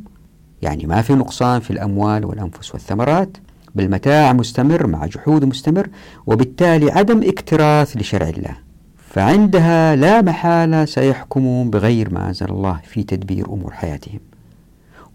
يعني 0.63 0.87
ما 0.87 1.03
في 1.03 1.15
نقصان 1.15 1.61
في 1.61 1.71
الأموال 1.71 2.25
والأنفس 2.25 2.73
والثمرات 2.75 3.37
بل 3.77 3.91
متاع 3.91 4.33
مستمر 4.33 4.87
مع 4.87 5.07
جحود 5.07 5.45
مستمر 5.45 5.89
وبالتالي 6.27 6.91
عدم 6.91 7.23
اكتراث 7.23 7.97
لشرع 7.97 8.29
الله. 8.29 8.57
فعندها 8.99 9.97
لا 9.97 10.23
محالة 10.23 10.85
سيحكمون 10.85 11.71
بغير 11.71 12.15
ما 12.15 12.29
أنزل 12.29 12.47
الله 12.47 12.81
في 12.85 13.03
تدبير 13.03 13.47
أمور 13.47 13.73
حياتهم. 13.73 14.21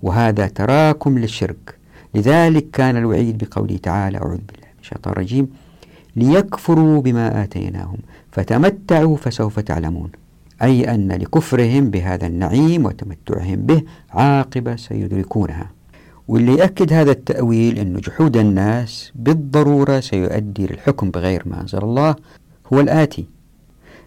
وهذا 0.04 0.48
تراكم 0.48 1.20
للشرك. 1.20 1.78
لذلك 2.16 2.72
كان 2.74 2.98
الوعيد 2.98 3.44
بقوله 3.44 3.78
تعالى 3.78 4.18
أعوذ 4.18 4.30
بالله 4.38 4.68
من 4.74 4.80
الشيطان 4.82 5.14
الرجيم 5.14 5.50
ليكفروا 6.16 7.02
بما 7.02 7.44
آتيناهم 7.44 7.98
فتمتعوا 8.32 9.18
فسوف 9.18 9.60
تعلمون. 9.60 10.10
أي 10.62 10.94
أن 10.96 11.12
لكفرهم 11.12 11.90
بهذا 11.90 12.28
النعيم 12.28 12.86
وتمتعهم 12.86 13.56
به 13.56 13.82
عاقبة 14.10 14.76
سيدركونها. 14.76 15.81
واللي 16.28 16.56
يأكد 16.56 16.94
هذا 16.94 17.12
التأويل 17.12 17.80
أن 17.80 17.94
جحود 17.94 18.38
الناس 18.38 19.12
بالضرورة 19.16 20.00
سيؤدي 20.00 20.68
للحكم 20.68 21.12
بغير 21.12 21.44
ما 21.46 21.62
أنزل 21.62 21.80
الله 21.80 22.16
هو 22.74 22.80
الآتي 22.80 23.26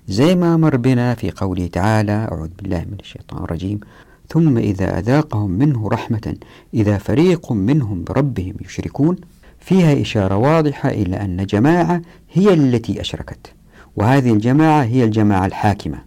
زي 0.08 0.34
ما 0.34 0.56
مر 0.56 0.76
بنا 0.76 1.14
في 1.14 1.30
قوله 1.30 1.66
تعالى 1.66 2.12
أعوذ 2.12 2.48
بالله 2.62 2.80
من 2.80 2.96
الشيطان 3.00 3.44
الرجيم 3.44 3.80
ثم 4.28 4.58
إذا 4.58 4.98
أذاقهم 4.98 5.50
منه 5.50 5.88
رحمة 5.88 6.36
إذا 6.74 6.98
فريق 6.98 7.52
منهم 7.52 8.04
بربهم 8.04 8.54
يشركون 8.64 9.16
فيها 9.60 10.02
إشارة 10.02 10.36
واضحة 10.36 10.88
إلى 10.88 11.16
أن 11.16 11.46
جماعة 11.46 12.02
هي 12.32 12.54
التي 12.54 13.00
أشركت 13.00 13.52
وهذه 13.96 14.32
الجماعة 14.32 14.82
هي 14.82 15.04
الجماعة 15.04 15.46
الحاكمة 15.46 15.98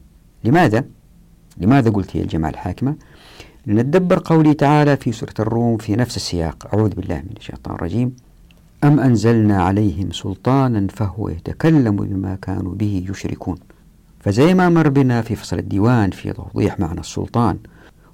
لماذا؟ 0.43 0.83
لماذا 1.57 1.89
قلت 1.89 2.17
هي 2.17 2.21
الجماعة 2.21 2.51
الحاكمة؟ 2.51 2.95
لنتدبر 3.67 4.21
قوله 4.25 4.53
تعالى 4.53 4.97
في 4.97 5.11
سورة 5.11 5.33
الروم 5.39 5.77
في 5.77 5.95
نفس 5.95 6.15
السياق. 6.15 6.67
أعوذ 6.73 6.89
بالله 6.89 7.15
من 7.15 7.33
الشيطان 7.37 7.75
الرجيم. 7.75 8.15
أم 8.83 8.99
أنزلنا 8.99 9.63
عليهم 9.63 10.11
سلطانا 10.11 10.87
فهو 10.89 11.29
يتكلم 11.29 11.95
بما 11.95 12.35
كانوا 12.41 12.75
به 12.75 13.05
يشركون. 13.09 13.57
فزي 14.19 14.53
ما 14.53 14.69
مر 14.69 14.89
بنا 14.89 15.21
في 15.21 15.35
فصل 15.35 15.59
الديوان 15.59 16.11
في 16.11 16.33
توضيح 16.33 16.79
معنى 16.79 16.99
السلطان 16.99 17.57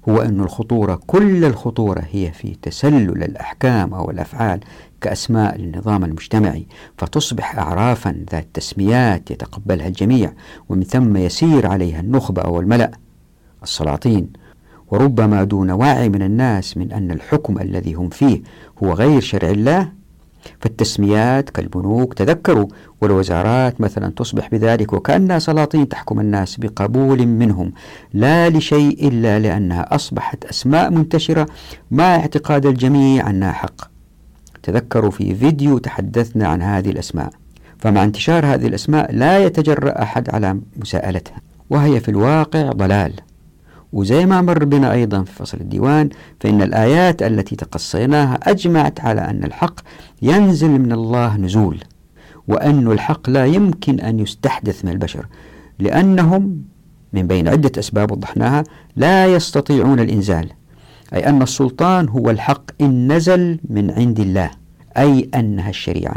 هو 0.08 0.22
أن 0.22 0.40
الخطورة 0.40 1.00
كل 1.06 1.44
الخطورة 1.44 2.04
هي 2.10 2.32
في 2.32 2.56
تسلل 2.62 3.22
الأحكام 3.22 3.94
أو 3.94 4.10
الأفعال 4.10 4.60
كأسماء 5.00 5.58
للنظام 5.58 6.04
المجتمعي 6.04 6.66
فتصبح 6.98 7.58
أعرافا 7.58 8.24
ذات 8.32 8.46
تسميات 8.54 9.30
يتقبلها 9.30 9.88
الجميع 9.88 10.32
ومن 10.68 10.82
ثم 10.82 11.16
يسير 11.16 11.66
عليها 11.66 12.00
النخبة 12.00 12.42
أو 12.42 12.60
الملأ 12.60 12.90
السلاطين 13.62 14.28
وربما 14.90 15.44
دون 15.44 15.70
وعي 15.70 16.08
من 16.08 16.22
الناس 16.22 16.76
من 16.76 16.92
أن 16.92 17.10
الحكم 17.10 17.58
الذي 17.58 17.94
هم 17.94 18.08
فيه 18.08 18.42
هو 18.82 18.92
غير 18.92 19.20
شرع 19.20 19.50
الله 19.50 19.88
فالتسميات 20.60 21.50
كالبنوك 21.50 22.14
تذكروا 22.14 22.66
والوزارات 23.00 23.80
مثلا 23.80 24.12
تصبح 24.16 24.48
بذلك 24.48 24.92
وكأنها 24.92 25.38
سلاطين 25.38 25.88
تحكم 25.88 26.20
الناس 26.20 26.56
بقبول 26.56 27.26
منهم 27.26 27.72
لا 28.12 28.50
لشيء 28.50 29.08
إلا 29.08 29.38
لأنها 29.38 29.94
أصبحت 29.94 30.44
أسماء 30.44 30.90
منتشرة 30.90 31.46
مع 31.90 32.16
اعتقاد 32.16 32.66
الجميع 32.66 33.30
أنها 33.30 33.52
حق. 33.52 33.94
تذكروا 34.62 35.10
في 35.10 35.34
فيديو 35.34 35.78
تحدثنا 35.78 36.48
عن 36.48 36.62
هذه 36.62 36.90
الأسماء. 36.90 37.30
فمع 37.78 38.04
انتشار 38.04 38.46
هذه 38.46 38.66
الأسماء 38.66 39.12
لا 39.12 39.38
يتجرأ 39.38 40.02
أحد 40.02 40.30
على 40.30 40.60
مساءلتها 40.76 41.36
وهي 41.70 42.00
في 42.00 42.08
الواقع 42.08 42.72
ضلال. 42.72 43.12
وزي 43.94 44.26
ما 44.26 44.42
مر 44.42 44.64
بنا 44.64 44.92
أيضا 44.92 45.22
في 45.22 45.32
فصل 45.32 45.58
الديوان 45.60 46.08
فإن 46.40 46.62
الآيات 46.62 47.22
التي 47.22 47.56
تقصيناها 47.56 48.38
أجمعت 48.42 49.00
على 49.00 49.20
أن 49.20 49.44
الحق 49.44 49.80
ينزل 50.22 50.68
من 50.70 50.92
الله 50.92 51.36
نزول 51.36 51.78
وأن 52.48 52.92
الحق 52.92 53.30
لا 53.30 53.44
يمكن 53.46 54.00
أن 54.00 54.20
يستحدث 54.20 54.84
من 54.84 54.90
البشر 54.90 55.26
لأنهم 55.78 56.62
من 57.12 57.26
بين 57.26 57.48
عدة 57.48 57.72
أسباب 57.78 58.12
وضحناها 58.12 58.64
لا 58.96 59.26
يستطيعون 59.26 60.00
الإنزال 60.00 60.48
أي 61.14 61.28
أن 61.28 61.42
السلطان 61.42 62.08
هو 62.08 62.30
الحق 62.30 62.62
إن 62.80 63.12
نزل 63.12 63.60
من 63.70 63.90
عند 63.90 64.20
الله 64.20 64.50
أي 64.96 65.28
أنها 65.34 65.70
الشريعة. 65.70 66.16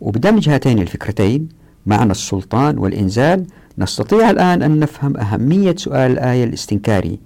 وبدمج 0.00 0.48
هاتين 0.48 0.78
الفكرتين 0.78 1.48
معنى 1.86 2.10
السلطان 2.10 2.78
والإنزال 2.78 3.46
نستطيع 3.78 4.30
الآن 4.30 4.62
أن 4.62 4.78
نفهم 4.78 5.16
أهمية 5.16 5.74
سؤال 5.76 6.12
الآية 6.12 6.44
الاستنكاري 6.44 7.18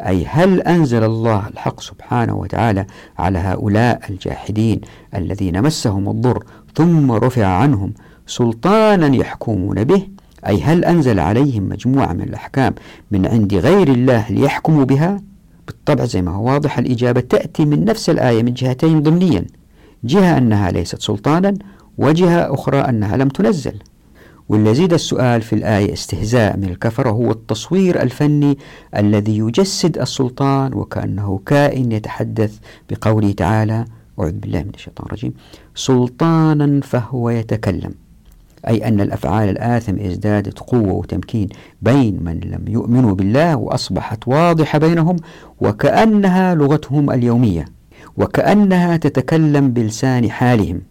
أي 0.00 0.26
هل 0.26 0.60
أنزل 0.60 1.04
الله 1.04 1.48
الحق 1.48 1.80
سبحانه 1.80 2.36
وتعالى 2.36 2.86
على 3.18 3.38
هؤلاء 3.38 4.00
الجاحدين 4.10 4.80
الذين 5.14 5.62
مسهم 5.62 6.08
الضر 6.08 6.44
ثم 6.74 7.12
رفع 7.12 7.46
عنهم 7.46 7.94
سلطانا 8.26 9.16
يحكمون 9.16 9.84
به؟ 9.84 10.08
أي 10.46 10.62
هل 10.62 10.84
أنزل 10.84 11.20
عليهم 11.20 11.68
مجموعة 11.68 12.12
من 12.12 12.22
الأحكام 12.22 12.74
من 13.10 13.26
عند 13.26 13.54
غير 13.54 13.88
الله 13.88 14.26
ليحكموا 14.30 14.84
بها؟ 14.84 15.20
بالطبع 15.66 16.04
زي 16.04 16.22
ما 16.22 16.30
هو 16.30 16.46
واضح 16.46 16.78
الإجابة 16.78 17.20
تأتي 17.20 17.64
من 17.64 17.84
نفس 17.84 18.10
الآية 18.10 18.42
من 18.42 18.54
جهتين 18.54 19.02
ضمنيا 19.02 19.44
جهة 20.04 20.38
أنها 20.38 20.70
ليست 20.70 21.02
سلطانا 21.02 21.54
وجهة 21.98 22.54
أخرى 22.54 22.78
أنها 22.78 23.16
لم 23.16 23.28
تنزل. 23.28 23.74
واللي 24.48 24.70
يزيد 24.70 24.92
السؤال 24.92 25.42
في 25.42 25.52
الآية 25.52 25.92
استهزاء 25.92 26.56
من 26.56 26.64
الكفرة 26.64 27.10
هو 27.10 27.30
التصوير 27.30 28.02
الفني 28.02 28.58
الذي 28.96 29.38
يجسد 29.38 29.98
السلطان 29.98 30.74
وكأنه 30.74 31.40
كائن 31.46 31.92
يتحدث 31.92 32.58
بقوله 32.90 33.32
تعالى 33.32 33.84
أعوذ 34.20 34.32
بالله 34.32 34.62
من 34.62 34.70
الشيطان 34.74 35.06
الرجيم 35.06 35.32
سلطانا 35.74 36.80
فهو 36.80 37.30
يتكلم. 37.30 37.94
أي 38.68 38.88
أن 38.88 39.00
الأفعال 39.00 39.48
الآثم 39.48 39.98
ازدادت 39.98 40.58
قوة 40.58 40.92
وتمكين 40.92 41.48
بين 41.82 42.22
من 42.24 42.40
لم 42.40 42.64
يؤمنوا 42.68 43.14
بالله 43.14 43.56
وأصبحت 43.56 44.28
واضحة 44.28 44.78
بينهم 44.78 45.16
وكأنها 45.60 46.54
لغتهم 46.54 47.10
اليومية 47.10 47.64
وكأنها 48.16 48.96
تتكلم 48.96 49.70
بلسان 49.70 50.30
حالهم. 50.30 50.82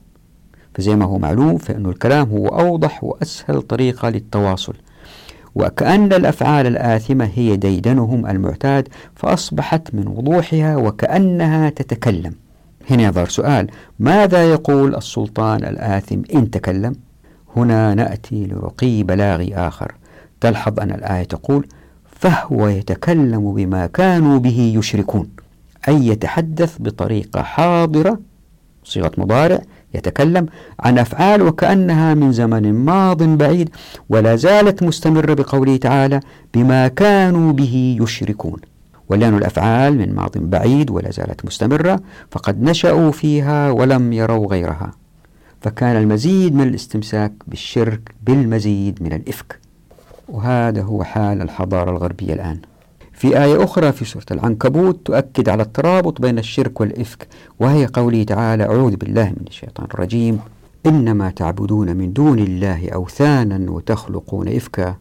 فزي 0.75 0.95
ما 0.95 1.05
هو 1.05 1.17
معلوم 1.17 1.57
فإنه 1.57 1.89
الكلام 1.89 2.29
هو 2.29 2.47
أوضح 2.47 3.03
وأسهل 3.03 3.61
طريقة 3.61 4.09
للتواصل. 4.09 4.73
وكأن 5.55 6.13
الأفعال 6.13 6.67
الآثمة 6.67 7.29
هي 7.35 7.55
ديدنهم 7.57 8.25
المعتاد 8.25 8.87
فأصبحت 9.15 9.93
من 9.93 10.07
وضوحها 10.07 10.75
وكأنها 10.75 11.69
تتكلم. 11.69 12.33
هنا 12.89 13.03
يظهر 13.03 13.29
سؤال 13.29 13.67
ماذا 13.99 14.51
يقول 14.51 14.95
السلطان 14.95 15.63
الآثم 15.63 16.21
إن 16.35 16.51
تكلم؟ 16.51 16.95
هنا 17.55 17.93
نأتي 17.93 18.45
لرقي 18.45 19.03
بلاغي 19.03 19.55
آخر. 19.55 19.95
تلحظ 20.41 20.79
أن 20.79 20.91
الآية 20.91 21.23
تقول 21.23 21.67
فهو 22.11 22.67
يتكلم 22.67 23.53
بما 23.53 23.87
كانوا 23.87 24.39
به 24.39 24.73
يشركون 24.77 25.29
أي 25.87 26.07
يتحدث 26.07 26.75
بطريقة 26.79 27.41
حاضرة 27.41 28.19
صيغة 28.85 29.11
مضارع 29.17 29.59
يتكلم 29.93 30.45
عن 30.79 30.97
أفعال 30.97 31.41
وكأنها 31.41 32.13
من 32.13 32.31
زمن 32.31 32.73
ماض 32.73 33.23
بعيد 33.23 33.69
ولا 34.09 34.35
زالت 34.35 34.83
مستمرة 34.83 35.33
بقوله 35.33 35.77
تعالى 35.77 36.19
بما 36.53 36.87
كانوا 36.87 37.53
به 37.53 37.97
يشركون. 38.01 38.59
ولأن 39.09 39.37
الأفعال 39.37 39.97
من 39.97 40.15
ماض 40.15 40.37
بعيد 40.37 40.91
ولا 40.91 41.11
زالت 41.11 41.45
مستمرة 41.45 41.99
فقد 42.31 42.63
نشأوا 42.63 43.11
فيها 43.11 43.71
ولم 43.71 44.13
يروا 44.13 44.47
غيرها. 44.47 44.91
فكان 45.61 45.95
المزيد 45.95 46.55
من 46.55 46.67
الاستمساك 46.67 47.33
بالشرك 47.47 48.15
بالمزيد 48.23 49.03
من 49.03 49.13
الإفك. 49.13 49.59
وهذا 50.29 50.81
هو 50.81 51.03
حال 51.03 51.41
الحضارة 51.41 51.91
الغربية 51.91 52.33
الآن. 52.33 52.59
في 53.15 53.43
آية 53.43 53.63
أخرى 53.63 53.91
في 53.91 54.05
سورة 54.05 54.25
العنكبوت 54.31 55.05
تؤكد 55.05 55.49
على 55.49 55.63
الترابط 55.63 56.21
بين 56.21 56.39
الشرك 56.39 56.81
والإفك 56.81 57.27
وهي 57.59 57.85
قوله 57.85 58.23
تعالى 58.23 58.63
أعوذ 58.63 58.95
بالله 58.95 59.29
من 59.29 59.45
الشيطان 59.47 59.87
الرجيم 59.93 60.39
إنما 60.85 61.29
تعبدون 61.31 61.97
من 61.97 62.13
دون 62.13 62.39
الله 62.39 62.89
أوثانا 62.89 63.71
وتخلقون 63.71 64.47
إفكا 64.47 64.95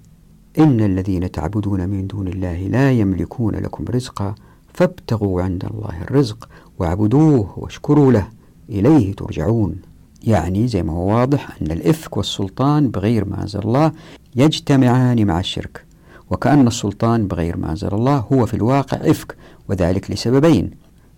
إن 0.59 0.81
الذين 0.81 1.31
تعبدون 1.31 1.89
من 1.89 2.07
دون 2.07 2.29
الله 2.29 2.57
لا 2.69 2.93
يملكون 2.93 3.55
لكم 3.55 3.85
رزقا 3.91 4.35
فابتغوا 4.75 5.43
عند 5.43 5.65
الله 5.65 6.03
الرزق 6.03 6.49
واعبدوه 6.79 7.55
واشكروا 7.57 8.13
له 8.13 8.29
إليه 8.69 9.15
ترجعون. 9.15 9.77
يعني 10.23 10.69
زي 10.69 10.83
ما 10.83 10.93
هو 10.93 11.07
واضح 11.07 11.63
أن 11.63 11.71
الإفك 11.71 12.17
والسلطان 12.17 12.91
بغير 12.91 13.25
ما 13.25 13.43
أنزل 13.43 13.61
الله 13.61 13.93
يجتمعان 14.37 15.27
مع 15.27 15.41
الشرك. 15.41 15.85
وكأن 16.31 16.67
السلطان 16.67 17.27
بغير 17.27 17.57
ما 17.57 17.71
أنزل 17.71 17.89
الله 17.89 18.17
هو 18.33 18.47
في 18.47 18.55
الواقع 18.55 18.97
إفك 18.97 19.37
وذلك 19.69 20.11
لسببين. 20.11 20.71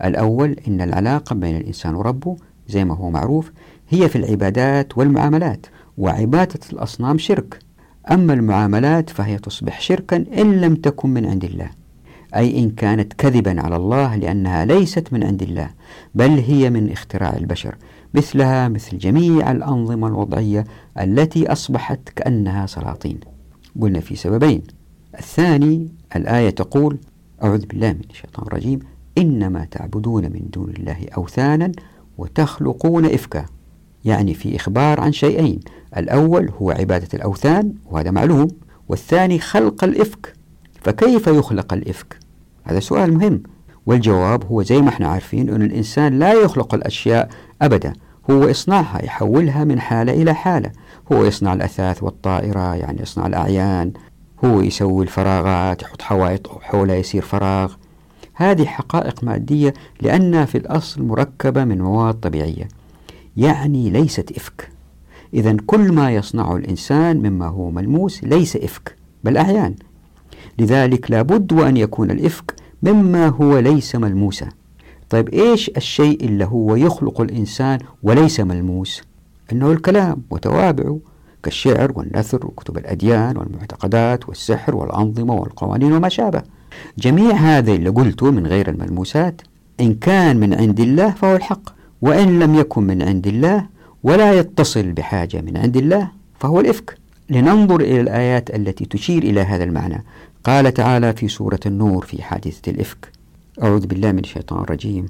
الأول 0.05 0.57
إن 0.69 0.81
العلاقة 0.81 1.35
بين 1.35 1.57
الإنسان 1.57 1.95
وربه 1.95 2.37
زي 2.69 2.85
ما 2.85 2.95
هو 2.95 3.11
معروف 3.11 3.53
هي 3.89 4.09
في 4.09 4.17
العبادات 4.17 4.99
والمعاملات 4.99 5.67
وعبادة 5.99 6.61
الأصنام 6.73 7.19
شرك. 7.19 7.59
أما 8.11 8.33
المعاملات 8.33 9.11
فهي 9.11 9.39
تصبح 9.39 9.81
شركا 9.81 10.17
إن 10.17 10.61
لم 10.61 10.75
تكن 10.75 11.11
من 11.11 11.27
عند 11.27 11.45
الله 11.45 11.71
أي 12.37 12.59
إن 12.59 12.71
كانت 12.71 13.13
كذبا 13.13 13.61
على 13.61 13.77
الله 13.77 14.17
لأنها 14.17 14.65
ليست 14.65 15.13
من 15.13 15.25
عند 15.25 15.43
الله 15.43 15.71
بل 16.15 16.31
هي 16.31 16.71
من 16.71 16.93
اختراع 16.93 17.37
البشر 17.37 17.75
مثلها 18.15 18.69
مثل 18.69 18.99
جميع 18.99 19.51
الأنظمة 19.51 20.07
الوضعية 20.09 20.65
التي 21.01 21.53
أصبحت 21.53 22.09
كأنها 22.17 22.67
سلاطين. 22.67 23.21
قلنا 23.81 24.01
في 24.01 24.17
سببين. 24.17 24.63
الثاني 25.19 25.89
الآية 26.17 26.51
تقول 26.51 26.99
أعوذ 27.45 27.67
بالله 27.67 27.93
من 27.93 28.03
الشيطان 28.11 28.47
الرجيم 28.47 28.79
إنما 29.19 29.67
تعبدون 29.71 30.25
من 30.25 30.43
دون 30.53 30.71
الله 30.79 31.07
أوثانا 31.17 31.73
وتخلقون 32.19 33.05
إفكا. 33.05 33.45
يعني 34.05 34.35
في 34.35 34.57
إخبار 34.57 35.01
عن 35.01 35.13
شيئين 35.13 35.61
الأول 35.97 36.51
هو 36.63 36.71
عبادة 36.71 37.09
الأوثان 37.15 37.75
وهذا 37.87 38.11
معلوم 38.11 38.49
والثاني 38.89 39.39
خلق 39.39 39.85
الإفك. 39.85 40.33
فكيف 40.83 41.27
يخلق 41.27 41.73
الإفك؟ 41.73 42.19
هذا 42.65 42.81
سؤال 42.81 43.15
مهم. 43.15 43.43
والجواب 43.87 44.45
هو 44.45 44.63
زي 44.63 44.83
ما 44.83 44.89
إحنا 44.89 45.09
عارفين 45.09 45.49
أن 45.49 45.63
الإنسان 45.63 46.19
لا 46.19 46.33
يخلق 46.33 46.75
الأشياء 46.75 47.29
أبدا. 47.63 47.93
هو 48.31 48.51
إصناعها 48.51 49.05
يحولها 49.05 49.65
من 49.65 49.81
حالة 49.81 50.13
إلى 50.13 50.35
حالة. 50.35 50.73
هو 51.13 51.25
يصنع 51.25 51.53
الأثاث 51.53 52.03
والطائرة 52.03 52.75
يعني 52.75 53.03
يصنع 53.03 53.27
الأعيان. 53.27 53.93
هو 54.45 54.61
يسوي 54.61 55.03
الفراغات 55.03 55.83
يحط 55.83 56.03
حوائط 56.03 56.49
حولها 56.63 56.97
يصير 56.97 57.23
فراغ. 57.23 57.75
هذه 58.35 58.65
حقائق 58.65 59.25
مادية 59.25 59.75
لأنها 60.01 60.45
في 60.45 60.59
الأصل 60.59 61.03
مركبة 61.03 61.65
من 61.65 61.83
مواد 61.83 62.15
طبيعية. 62.15 62.69
يعني 63.37 63.91
ليست 63.91 64.33
إفك. 64.37 64.71
إذا 65.35 65.57
كل 65.67 65.93
ما 65.93 66.11
يصنعه 66.11 66.57
الإنسان 66.57 67.17
مما 67.17 67.47
هو 67.47 67.71
ملموس 67.71 68.25
ليس 68.25 68.57
إفك 68.57 68.97
بل 69.25 69.37
أعيان. 69.37 69.75
لذلك 70.59 71.11
لابد 71.11 71.53
وأن 71.53 71.77
يكون 71.77 72.11
الإفك 72.11 72.55
مما 72.83 73.29
هو 73.29 73.59
ليس 73.59 73.97
ملموسا. 73.97 74.49
طيب 75.11 75.29
إيش 75.29 75.71
الشيء 75.77 76.25
اللي 76.25 76.45
هو 76.45 76.77
يخلق 76.77 77.21
الإنسان 77.21 77.79
وليس 78.03 78.41
ملموس؟ 78.41 79.03
إنه 79.53 79.73
الكلام 79.73 80.23
وتوابعه 80.31 80.99
كالشعر 81.43 81.93
والنثر 81.95 82.47
وكتب 82.47 82.79
الأديان 82.79 83.37
والمعتقدات 83.37 84.29
والسحر 84.29 84.77
والأنظمة 84.77 85.35
والقوانين 85.35 85.93
وما 85.93 86.09
شابه. 86.09 86.43
جميع 86.99 87.35
هذا 87.35 87.73
اللي 87.73 87.89
قلته 87.89 88.31
من 88.31 88.47
غير 88.47 88.71
الملموسات. 88.71 89.43
إن 89.81 89.95
كان 89.95 90.37
من 90.37 90.55
عند 90.55 90.81
الله 90.81 91.11
فهو 91.11 91.37
الحق 91.37 91.71
وإن 92.03 92.39
لم 92.39 92.55
يكن 92.55 92.83
من 92.83 93.03
عند 93.03 93.27
الله 93.27 93.67
ولا 94.03 94.33
يتصل 94.33 94.93
بحاجة 94.93 95.41
من 95.41 95.57
عند 95.57 95.77
الله 95.77 96.11
فهو 96.39 96.61
الإفك. 96.61 96.99
لننظر 97.31 97.81
إلى 97.81 98.01
الآيات 98.01 98.55
التي 98.55 98.85
تشير 98.85 99.23
إلى 99.23 99.41
هذا 99.41 99.65
المعنى. 99.65 100.05
قال 100.45 100.75
تعالى 100.75 101.13
في 101.13 101.29
سورة 101.29 101.61
النور 101.67 102.05
في 102.05 102.23
حادثة 102.23 102.73
الإفك 102.73 103.13
أعوذ 103.63 103.87
بالله 103.87 104.13
من 104.13 104.19
الشيطان 104.19 104.63
الرجيم. 104.63 105.07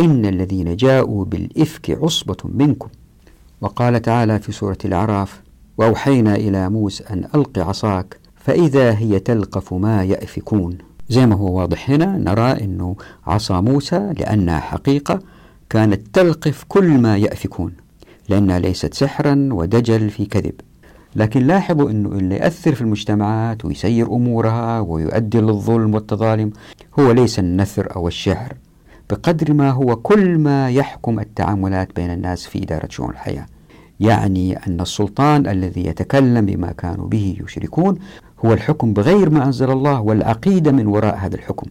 إن 0.00 0.26
الذين 0.26 0.76
جاءوا 0.76 1.24
بالإفك 1.24 1.90
عصبة 2.02 2.36
منكم. 2.44 2.88
وقال 3.60 4.02
تعالى 4.02 4.38
في 4.38 4.52
سورة 4.52 4.78
الأعراف 4.84 5.43
وأوحينا 5.78 6.34
إلى 6.34 6.68
موسى 6.68 7.04
أن 7.10 7.28
ألق 7.34 7.58
عصاك 7.58 8.16
فإذا 8.36 8.98
هي 8.98 9.18
تلقف 9.18 9.74
ما 9.74 10.04
يأفكون. 10.04 10.78
زي 11.08 11.26
ما 11.26 11.34
هو 11.34 11.58
واضح 11.58 11.90
هنا 11.90 12.18
نرى 12.18 12.52
أنه 12.64 12.96
عصا 13.26 13.60
موسى 13.60 14.12
لأنها 14.18 14.60
حقيقة 14.60 15.20
كانت 15.70 16.06
تلقف 16.12 16.64
كل 16.68 16.88
ما 16.88 17.16
يأفكون 17.16 17.72
لأنها 18.28 18.58
ليست 18.58 18.94
سحرا 18.94 19.48
ودجل 19.52 20.10
في 20.10 20.26
كذب. 20.26 20.54
لكن 21.16 21.46
لاحظوا 21.46 21.90
أنه 21.90 22.08
اللي 22.08 22.34
يأثر 22.34 22.74
في 22.74 22.80
المجتمعات 22.80 23.64
ويسير 23.64 24.06
أمورها 24.06 24.80
ويؤدي 24.80 25.40
للظلم 25.40 25.94
والتظالم 25.94 26.50
هو 26.98 27.12
ليس 27.12 27.38
النثر 27.38 27.96
أو 27.96 28.08
الشعر 28.08 28.52
بقدر 29.10 29.52
ما 29.52 29.70
هو 29.70 29.96
كل 29.96 30.38
ما 30.38 30.70
يحكم 30.70 31.20
التعاملات 31.20 31.96
بين 31.96 32.10
الناس 32.10 32.46
في 32.46 32.62
إدارة 32.62 32.88
شؤون 32.90 33.10
الحياة. 33.10 33.46
يعني 34.04 34.56
أن 34.66 34.80
السلطان 34.80 35.46
الذي 35.46 35.86
يتكلم 35.86 36.46
بما 36.46 36.72
كانوا 36.72 37.08
به 37.08 37.36
يشركون 37.44 37.98
هو 38.44 38.52
الحكم 38.52 38.92
بغير 38.92 39.30
ما 39.30 39.44
أنزل 39.44 39.70
الله 39.70 40.00
والعقيدة 40.00 40.72
من 40.72 40.86
وراء 40.86 41.16
هذا 41.16 41.34
الحكم. 41.34 41.66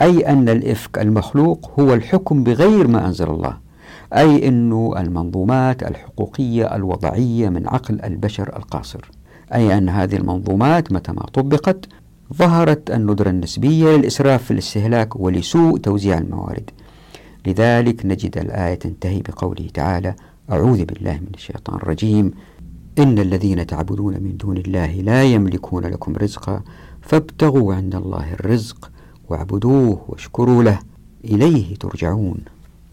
أي 0.00 0.28
أن 0.28 0.48
الإفك 0.48 0.98
المخلوق 0.98 1.70
هو 1.80 1.94
الحكم 1.94 2.44
بغير 2.44 2.88
ما 2.88 3.06
أنزل 3.06 3.30
الله. 3.30 3.56
أي 4.16 4.48
أن 4.48 4.92
المنظومات 4.96 5.82
الحقوقية 5.82 6.76
الوضعية 6.76 7.48
من 7.48 7.68
عقل 7.68 8.00
البشر 8.04 8.56
القاصر. 8.56 9.10
أي 9.54 9.78
أن 9.78 9.88
هذه 9.88 10.16
المنظومات 10.16 10.92
متى 10.92 11.12
ما 11.12 11.22
طبقت 11.22 11.88
ظهرت 12.34 12.90
الندرة 12.90 13.30
النسبية 13.30 13.96
للإسراف 13.96 14.44
في 14.44 14.50
الاستهلاك 14.50 15.16
ولسوء 15.16 15.78
توزيع 15.78 16.18
الموارد. 16.18 16.70
لذلك 17.46 18.06
نجد 18.06 18.38
الآية 18.38 18.74
تنتهي 18.74 19.22
بقوله 19.22 19.68
تعالى 19.74 20.14
أعوذ 20.52 20.84
بالله 20.84 21.12
من 21.12 21.30
الشيطان 21.34 21.76
الرجيم. 21.76 22.30
إن 22.98 23.18
الذين 23.18 23.66
تعبدون 23.66 24.14
من 24.22 24.36
دون 24.36 24.56
الله 24.56 24.86
لا 24.86 25.24
يملكون 25.24 25.86
لكم 25.86 26.16
رزقا 26.16 26.62
فابتغوا 27.02 27.74
عند 27.74 27.94
الله 27.94 28.32
الرزق 28.32 28.90
واعبدوه 29.28 30.04
واشكروا 30.08 30.62
له. 30.62 30.78
إليه 31.24 31.76
ترجعون. 31.76 32.38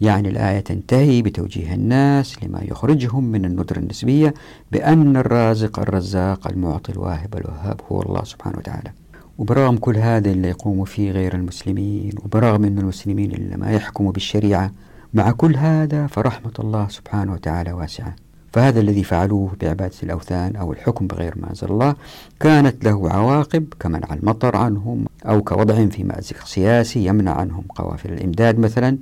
يعني 0.00 0.28
الآية 0.28 0.60
تنتهي 0.60 1.22
بتوجيه 1.22 1.74
الناس 1.74 2.44
لما 2.44 2.60
يخرجهم 2.62 3.24
من 3.24 3.44
الندرة 3.44 3.78
النسبية 3.78 4.34
بأن 4.72 5.16
الرازق 5.16 5.78
الرزاق 5.78 6.48
المعطي 6.48 6.92
الواهب 6.92 7.34
الوهاب 7.36 7.80
هو 7.92 8.02
الله 8.02 8.24
سبحانه 8.24 8.58
وتعالى. 8.58 8.92
وبرغم 9.38 9.76
كل 9.76 9.96
هذا 9.96 10.30
اللي 10.30 10.48
يقوم 10.48 10.84
فيه 10.84 11.10
غير 11.10 11.34
المسلمين 11.34 12.12
وبرغم 12.24 12.64
أن 12.64 12.78
المسلمين 12.78 13.32
اللي 13.32 13.56
ما 13.56 13.70
يحكموا 13.72 14.12
بالشريعة 14.12 14.72
مع 15.14 15.30
كل 15.30 15.56
هذا 15.56 16.06
فرحمة 16.06 16.52
الله 16.58 16.88
سبحانه 16.88 17.32
وتعالى 17.32 17.72
واسعة. 17.72 18.16
فهذا 18.52 18.80
الذي 18.80 19.04
فعلوه 19.04 19.50
بعبادة 19.60 19.94
الأوثان 20.02 20.56
أو 20.56 20.72
الحكم 20.72 21.06
بغير 21.06 21.34
ما 21.36 21.50
أنزل 21.50 21.68
الله 21.70 21.94
كانت 22.40 22.84
له 22.84 23.10
عواقب 23.10 23.66
كمنع 23.80 24.14
المطر 24.14 24.56
عنهم 24.56 25.06
أو 25.26 25.42
كوضعهم 25.42 25.88
في 25.88 26.04
مأزق 26.04 26.44
سياسي 26.44 27.06
يمنع 27.06 27.32
عنهم 27.32 27.64
قوافل 27.74 28.12
الإمداد 28.12 28.58
مثلا 28.58 28.98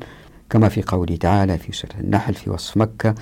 كما 0.50 0.68
في 0.68 0.82
قوله 0.82 1.16
تعالى 1.16 1.58
في 1.58 1.72
سورة 1.72 2.00
النحل 2.00 2.34
في 2.34 2.50
وصف 2.50 2.76
مكة 2.76 3.14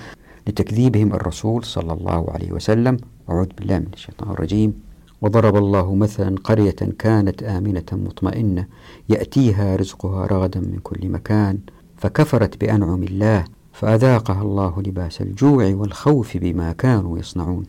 لتكذيبهم 0.47 1.13
الرسول 1.13 1.63
صلى 1.63 1.93
الله 1.93 2.31
عليه 2.31 2.51
وسلم 2.51 2.97
أعوذ 3.29 3.47
بالله 3.57 3.79
من 3.79 3.89
الشيطان 3.93 4.31
الرجيم. 4.31 4.73
وضرب 5.21 5.55
الله 5.55 5.95
مثلا 5.95 6.35
قرية 6.43 6.75
كانت 6.99 7.43
آمنة 7.43 7.85
مطمئنة 7.91 8.65
يأتيها 9.09 9.75
رزقها 9.75 10.25
رغدا 10.25 10.59
من 10.59 10.79
كل 10.83 11.09
مكان 11.09 11.57
فكفرت 12.05 12.61
بأنعم 12.61 13.03
الله 13.03 13.43
فأذاقها 13.73 14.41
الله 14.41 14.81
لباس 14.81 15.21
الجوع 15.21 15.73
والخوف 15.75 16.37
بما 16.37 16.71
كانوا 16.71 17.19
يصنعون. 17.19 17.65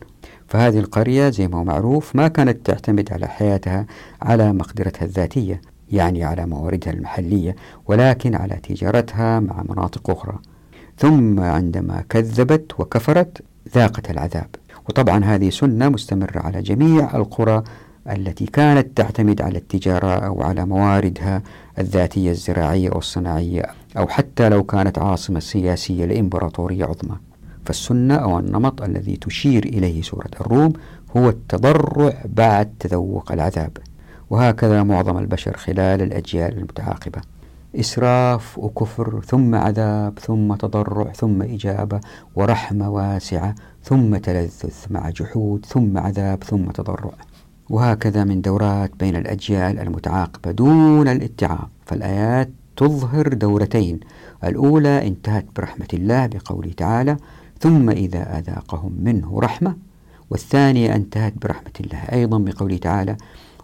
فهذه 0.47 0.79
القرية 0.79 1.29
زي 1.29 1.47
ما 1.47 1.57
هو 1.57 1.63
معروف 1.63 2.15
ما 2.15 2.27
كانت 2.27 2.65
تعتمد 2.65 3.13
على 3.13 3.27
حياتها 3.27 3.85
على 4.21 4.53
مقدرتها 4.53 5.05
الذاتية 5.05 5.61
يعني 5.91 6.23
على 6.23 6.45
مواردها 6.45 6.93
المحلية 6.93 7.55
ولكن 7.87 8.35
على 8.35 8.55
تجارتها 8.55 9.39
مع 9.39 9.63
مناطق 9.69 10.09
أخرى. 10.09 10.39
ثم 10.97 11.39
عندما 11.39 12.03
كذبت 12.09 12.79
وكفرت 12.79 13.41
ذاقت 13.75 14.11
العذاب. 14.11 14.49
وطبعا 14.89 15.25
هذه 15.25 15.49
سنة 15.49 15.89
مستمرة 15.89 16.39
على 16.39 16.61
جميع 16.61 17.15
القرى 17.15 17.63
التي 18.09 18.45
كانت 18.45 18.97
تعتمد 18.97 19.41
على 19.41 19.57
التجارة 19.57 20.07
أو 20.07 20.41
على 20.41 20.65
مواردها 20.65 21.41
الذاتية 21.79 22.31
الزراعية 22.31 22.89
والصناعية. 22.89 23.65
أو 23.97 24.07
حتى 24.07 24.49
لو 24.49 24.63
كانت 24.63 24.99
عاصمة 24.99 25.39
سياسية 25.39 26.05
لإمبراطورية 26.05 26.85
عظمى. 26.85 27.17
فالسنة 27.65 28.15
أو 28.15 28.39
النمط 28.39 28.81
الذي 28.81 29.15
تشير 29.17 29.63
إليه 29.63 30.01
سورة 30.01 30.29
الروم 30.41 30.73
هو 31.17 31.29
التضرع 31.29 32.13
بعد 32.25 32.73
تذوق 32.79 33.31
العذاب. 33.31 33.77
وهكذا 34.29 34.83
معظم 34.83 35.17
البشر 35.17 35.57
خلال 35.57 36.01
الأجيال 36.01 36.57
المتعاقبة. 36.57 37.21
إسراف 37.75 38.57
وكفر 38.57 39.21
ثم 39.25 39.55
عذاب 39.55 40.19
ثم 40.19 40.53
تضرع 40.53 41.11
ثم 41.11 41.41
إجابة 41.41 41.99
ورحمة 42.35 42.89
واسعة 42.89 43.55
ثم 43.83 44.17
تلذذ 44.17 44.73
مع 44.89 45.09
جحود 45.09 45.65
ثم 45.65 45.97
عذاب 45.97 46.43
ثم 46.43 46.65
تضرع. 46.65 47.13
وهكذا 47.69 48.23
من 48.23 48.41
دورات 48.41 48.91
بين 48.99 49.15
الأجيال 49.15 49.79
المتعاقبة 49.79 50.51
دون 50.51 51.07
الاتعاب 51.07 51.67
فالآيات 51.85 52.49
تظهر 52.77 53.27
دورتين. 53.27 53.99
الأولى 54.43 55.07
انتهت 55.07 55.45
برحمة 55.55 55.87
الله 55.93 56.27
بقوله 56.27 56.71
تعالى 56.77 57.17
ثم 57.59 57.89
إذا 57.89 58.39
أذاقهم 58.39 58.93
منه 58.99 59.39
رحمة. 59.39 59.75
والثانية 60.29 60.95
انتهت 60.95 61.33
برحمة 61.41 61.71
الله 61.79 61.97
أيضا 61.97 62.37
بقوله 62.39 62.77
تعالى 62.77 63.17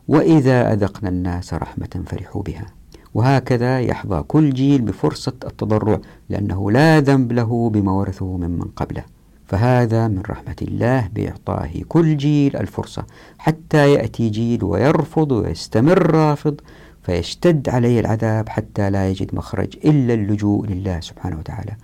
وإذا 0.07 0.73
أذقنا 0.73 1.09
الناس 1.09 1.53
رحمة 1.53 2.03
فرحوا 2.05 2.41
بها. 2.41 2.65
وهكذا 3.13 3.81
يحظى 3.81 4.23
كل 4.27 4.53
جيل 4.53 4.81
بفرصة 4.81 5.33
التضرع 5.43 5.99
لأنه 6.29 6.71
لا 6.71 6.99
ذنب 6.99 7.31
له 7.31 7.69
بما 7.69 7.91
ورثه 7.91 8.37
ممن 8.37 8.67
قبله. 8.75 9.03
فهذا 9.45 10.07
من 10.07 10.21
رحمة 10.29 10.55
الله 10.61 11.09
بإعطائه 11.13 11.83
كل 11.83 12.17
جيل 12.17 12.55
الفرصة 12.55 13.05
حتى 13.37 13.93
يأتي 13.93 14.29
جيل 14.29 14.63
ويرفض 14.63 15.31
ويستمر 15.31 16.11
رافض 16.11 16.61
فيشتد 17.03 17.69
عليه 17.69 17.99
العذاب 17.99 18.49
حتى 18.49 18.89
لا 18.89 19.09
يجد 19.09 19.35
مخرج 19.35 19.77
إلا 19.85 20.13
اللجوء 20.13 20.67
لله 20.67 20.99
سبحانه 20.99 21.37
وتعالى 21.39 21.75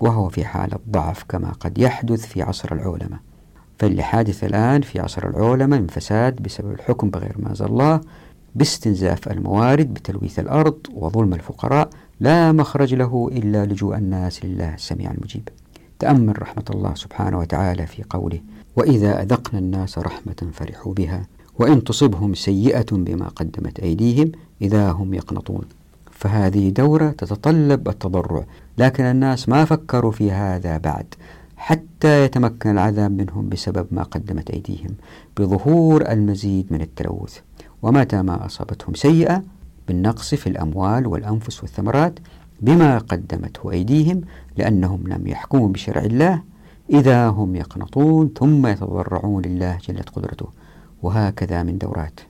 وهو 0.00 0.28
في 0.28 0.44
حالة 0.44 0.78
ضعف 0.90 1.24
كما 1.28 1.52
قد 1.52 1.78
يحدث 1.78 2.26
في 2.26 2.42
عصر 2.42 2.72
العولمة. 2.74 3.20
فاللي 3.78 4.02
حادث 4.02 4.44
الآن 4.44 4.82
في 4.82 5.00
عصر 5.00 5.28
العولمة 5.28 5.78
من 5.78 5.86
فساد 5.86 6.42
بسبب 6.42 6.72
الحكم 6.72 7.10
بغير 7.10 7.36
ما 7.38 7.50
أنزل 7.50 7.66
الله 7.66 8.00
باستنزاف 8.54 9.28
الموارد 9.28 9.94
بتلويث 9.94 10.38
الأرض 10.38 10.78
وظلم 10.94 11.34
الفقراء 11.34 11.90
لا 12.20 12.52
مخرج 12.52 12.94
له 12.94 13.30
إلا 13.32 13.66
لجوء 13.66 13.96
الناس 13.96 14.44
لله 14.44 14.74
السميع 14.74 15.10
المجيب. 15.10 15.48
تأمل 15.98 16.42
رحمة 16.42 16.64
الله 16.70 16.94
سبحانه 16.94 17.38
وتعالى 17.38 17.86
في 17.86 18.02
قوله 18.10 18.40
وإذا 18.76 19.22
أذقنا 19.22 19.58
الناس 19.58 19.98
رحمة 19.98 20.50
فرحوا 20.52 20.94
بها 20.94 21.26
وإن 21.58 21.84
تصبهم 21.84 22.34
سيئة 22.34 22.86
بما 22.92 23.28
قدمت 23.28 23.80
أيديهم 23.80 24.32
إذا 24.62 24.90
هم 24.90 25.14
يقنطون. 25.14 25.64
فهذه 26.10 26.70
دورة 26.70 27.10
تتطلب 27.10 27.88
التضرع. 27.88 28.44
لكن 28.78 29.04
الناس 29.04 29.48
ما 29.48 29.64
فكروا 29.64 30.12
في 30.12 30.32
هذا 30.32 30.78
بعد 30.78 31.14
حتى 31.56 32.24
يتمكن 32.24 32.70
العذاب 32.70 33.10
منهم 33.10 33.48
بسبب 33.48 33.86
ما 33.90 34.02
قدمت 34.02 34.50
أيديهم 34.50 34.90
بظهور 35.36 36.10
المزيد 36.10 36.66
من 36.70 36.80
التلوث. 36.80 37.38
ومتى 37.82 38.22
ما 38.22 38.46
أصابتهم 38.46 38.94
سيئة 38.94 39.42
بالنقص 39.88 40.34
في 40.34 40.46
الأموال 40.46 41.06
والأنفس 41.06 41.60
والثمرات 41.62 42.18
بما 42.60 42.98
قدمته 42.98 43.70
أيديهم 43.70 44.20
لأنهم 44.56 45.00
لم 45.06 45.26
يحكموا 45.26 45.68
بشرع 45.68 46.02
الله. 46.02 46.42
إذا 46.90 47.28
هم 47.28 47.56
يقنطون 47.56 48.30
ثم 48.38 48.66
يتضرعون 48.66 49.42
لله 49.42 49.78
جلت 49.88 50.08
قدرته. 50.08 50.46
وهكذا 51.02 51.62
من 51.62 51.78
دورات. 51.78 52.20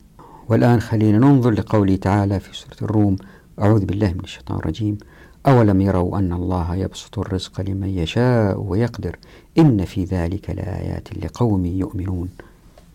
والآن 0.51 0.81
خلينا 0.81 1.19
ننظر 1.19 1.51
لقوله 1.51 1.97
تعالى 1.97 2.41
في 2.41 2.57
سورة 2.57 2.91
الروم 2.91 3.17
أعوذ 3.61 3.85
بالله 3.85 4.13
من 4.13 4.21
الشيطان 4.25 4.59
الرجيم. 4.59 4.99
أولم 5.47 5.81
يروا 5.81 6.19
أن 6.19 6.33
الله 6.33 6.77
يبسط 6.77 7.19
الرزق 7.19 7.61
لمن 7.61 7.89
يشاء 7.89 8.61
ويقدر 8.61 9.17
إن 9.59 9.85
في 9.85 10.05
ذلك 10.05 10.51
لآيات 10.51 11.09
لقوم 11.25 11.67
يؤمنون. 11.67 12.29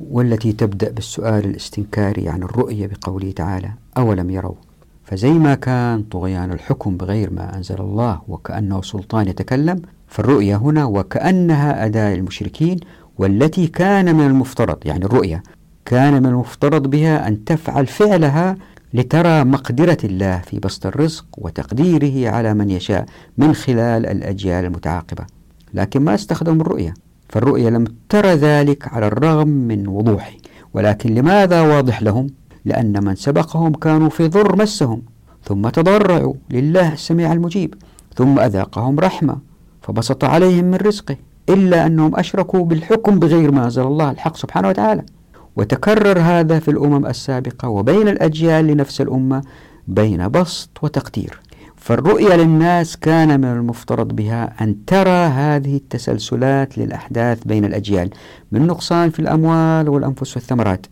والتي 0.10 0.52
تبدأ 0.52 0.92
بالسؤال 0.92 1.46
الاستنكاري 1.46 2.30
عن 2.30 2.44
الرؤية 2.44 2.88
بقوله 2.88 3.32
تعالى 3.32 3.72
أولم 3.98 4.30
يروا؟ 4.30 4.56
فزي 5.04 5.32
ما 5.32 5.56
كان 5.56 6.04
طغيان 6.04 6.52
الحكم 6.52 6.98
بغير 6.98 7.34
ما 7.34 7.58
أنزل 7.58 7.80
الله 7.80 8.22
وكأنه 8.28 8.82
سلطان 8.82 9.28
يتكلم 9.28 9.82
فالرؤية 10.08 10.56
هنا 10.56 10.86
وكأنها 10.86 11.86
أداة 11.86 12.16
المشركين 12.16 12.80
والتي 13.18 13.68
كان 13.68 14.16
من 14.16 14.26
المفترض 14.26 14.78
يعني 14.86 15.06
الرؤية 15.06 15.44
كان 15.86 16.24
من 16.24 16.26
المفترض 16.26 16.88
بها 16.88 17.28
أن 17.28 17.46
تفعل 17.46 17.88
فعلها 17.88 18.58
لترى 18.94 19.44
مقدرة 19.44 19.98
الله 20.04 20.38
في 20.38 20.60
بسط 20.60 20.86
الرزق 20.86 21.26
وتقديره 21.38 22.30
على 22.30 22.54
من 22.54 22.70
يشاء 22.70 23.06
من 23.38 23.54
خلال 23.54 24.06
الأجيال 24.06 24.66
المتعاقبة. 24.66 25.26
لكن 25.74 26.02
ما 26.02 26.16
استخدموا 26.16 26.62
الرؤية 26.62 26.94
فالرؤية 27.30 27.70
لم 27.70 27.86
ترى 28.10 28.34
ذلك 28.34 28.94
على 28.94 29.08
الرغم 29.08 29.48
من 29.48 29.88
وضوحه. 29.88 30.32
ولكن 30.74 31.14
لماذا 31.14 31.62
واضح 31.62 32.04
لهم؟ 32.04 32.28
لأن 32.66 33.04
من 33.04 33.16
سبقهم 33.16 33.74
كانوا 33.74 34.10
في 34.10 34.28
ضر 34.28 34.56
مسهم. 34.56 35.02
ثم 35.44 35.70
تضرعوا 35.70 36.34
لله 36.50 36.94
السميع 36.94 37.34
المجيب. 37.34 37.74
ثم 38.16 38.40
أذاقهم 38.40 39.00
رحمة 39.00 39.38
فبسط 39.82 40.24
عليهم 40.24 40.66
من 40.66 40.76
رزقه 40.76 41.16
إلا 41.50 41.86
أنهم 41.86 42.16
أشركوا 42.16 42.66
بالحكم 42.66 43.20
بغير 43.20 43.52
ما 43.52 43.66
أنزل 43.66 43.84
الله 43.84 44.12
الحق 44.12 44.36
سبحانه 44.36 44.70
وتعالى. 44.70 45.06
وتكرر 45.56 46.20
هذا 46.20 46.60
في 46.60 46.72
الأمم 46.72 47.06
السابقة 47.06 47.70
وبين 47.70 48.08
الأجيال 48.08 48.68
لنفس 48.68 49.02
الأمة 49.02 49.42
بين 49.88 50.28
بسط 50.30 50.70
وتقدير. 50.82 51.40
فالرؤية 51.76 52.36
للناس 52.36 52.98
كان 52.98 53.40
من 53.40 53.46
المفترض 53.48 54.08
بها 54.08 54.54
أن 54.62 54.86
ترى 54.86 55.26
هذه 55.26 55.76
التسلسلات 55.76 56.78
للأحداث 56.78 57.44
بين 57.44 57.66
الأجيال 57.66 58.10
من 58.52 58.68
نقصان 58.68 59.10
في 59.10 59.20
الأموال 59.20 59.90
والأنفس 59.90 60.36
والثمرات 60.38 60.86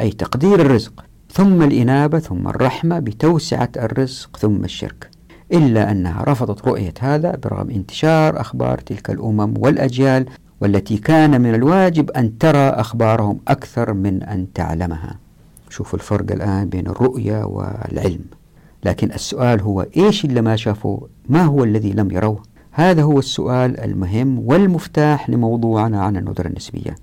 أي 0.00 0.10
تقدير 0.10 0.60
الرزق 0.60 1.04
ثم 1.32 1.62
الإنابة 1.62 2.18
ثم 2.18 2.48
الرحمة 2.48 2.98
بتوسعة 2.98 3.68
الرزق 3.76 4.36
ثم 4.36 4.64
الشرك. 4.64 5.10
إلا 5.52 5.90
أنها 5.90 6.24
رفضت 6.28 6.68
رؤية 6.68 6.94
هذا 7.00 7.36
برغم 7.44 7.70
انتشار 7.70 8.40
أخبار 8.40 8.78
تلك 8.78 9.10
الأمم 9.10 9.54
والأجيال 9.58 10.26
والتي 10.64 10.96
كان 10.96 11.40
من 11.40 11.54
الواجب 11.54 12.10
أن 12.10 12.38
ترى 12.38 12.68
أخبارهم 12.68 13.40
أكثر 13.48 13.92
من 13.92 14.22
أن 14.22 14.52
تعلمها. 14.52 15.18
شوفوا 15.68 15.98
الفرق 15.98 16.32
الآن 16.32 16.68
بين 16.68 16.86
الرؤية 16.86 17.44
والعلم. 17.44 18.24
لكن 18.84 19.12
السؤال 19.12 19.60
هو 19.60 19.86
إيش 19.96 20.24
اللي 20.24 20.42
ما 20.42 20.56
شافوه؟ 20.56 21.08
ما 21.28 21.42
هو 21.42 21.64
الذي 21.64 21.92
لم 21.92 22.10
يروه؟ 22.10 22.42
هذا 22.70 23.02
هو 23.02 23.18
السؤال 23.18 23.80
المهم 23.80 24.38
والمفتاح 24.38 25.30
لموضوعنا 25.30 26.02
عن 26.02 26.16
الندرة 26.16 26.46
النسبية. 26.46 26.94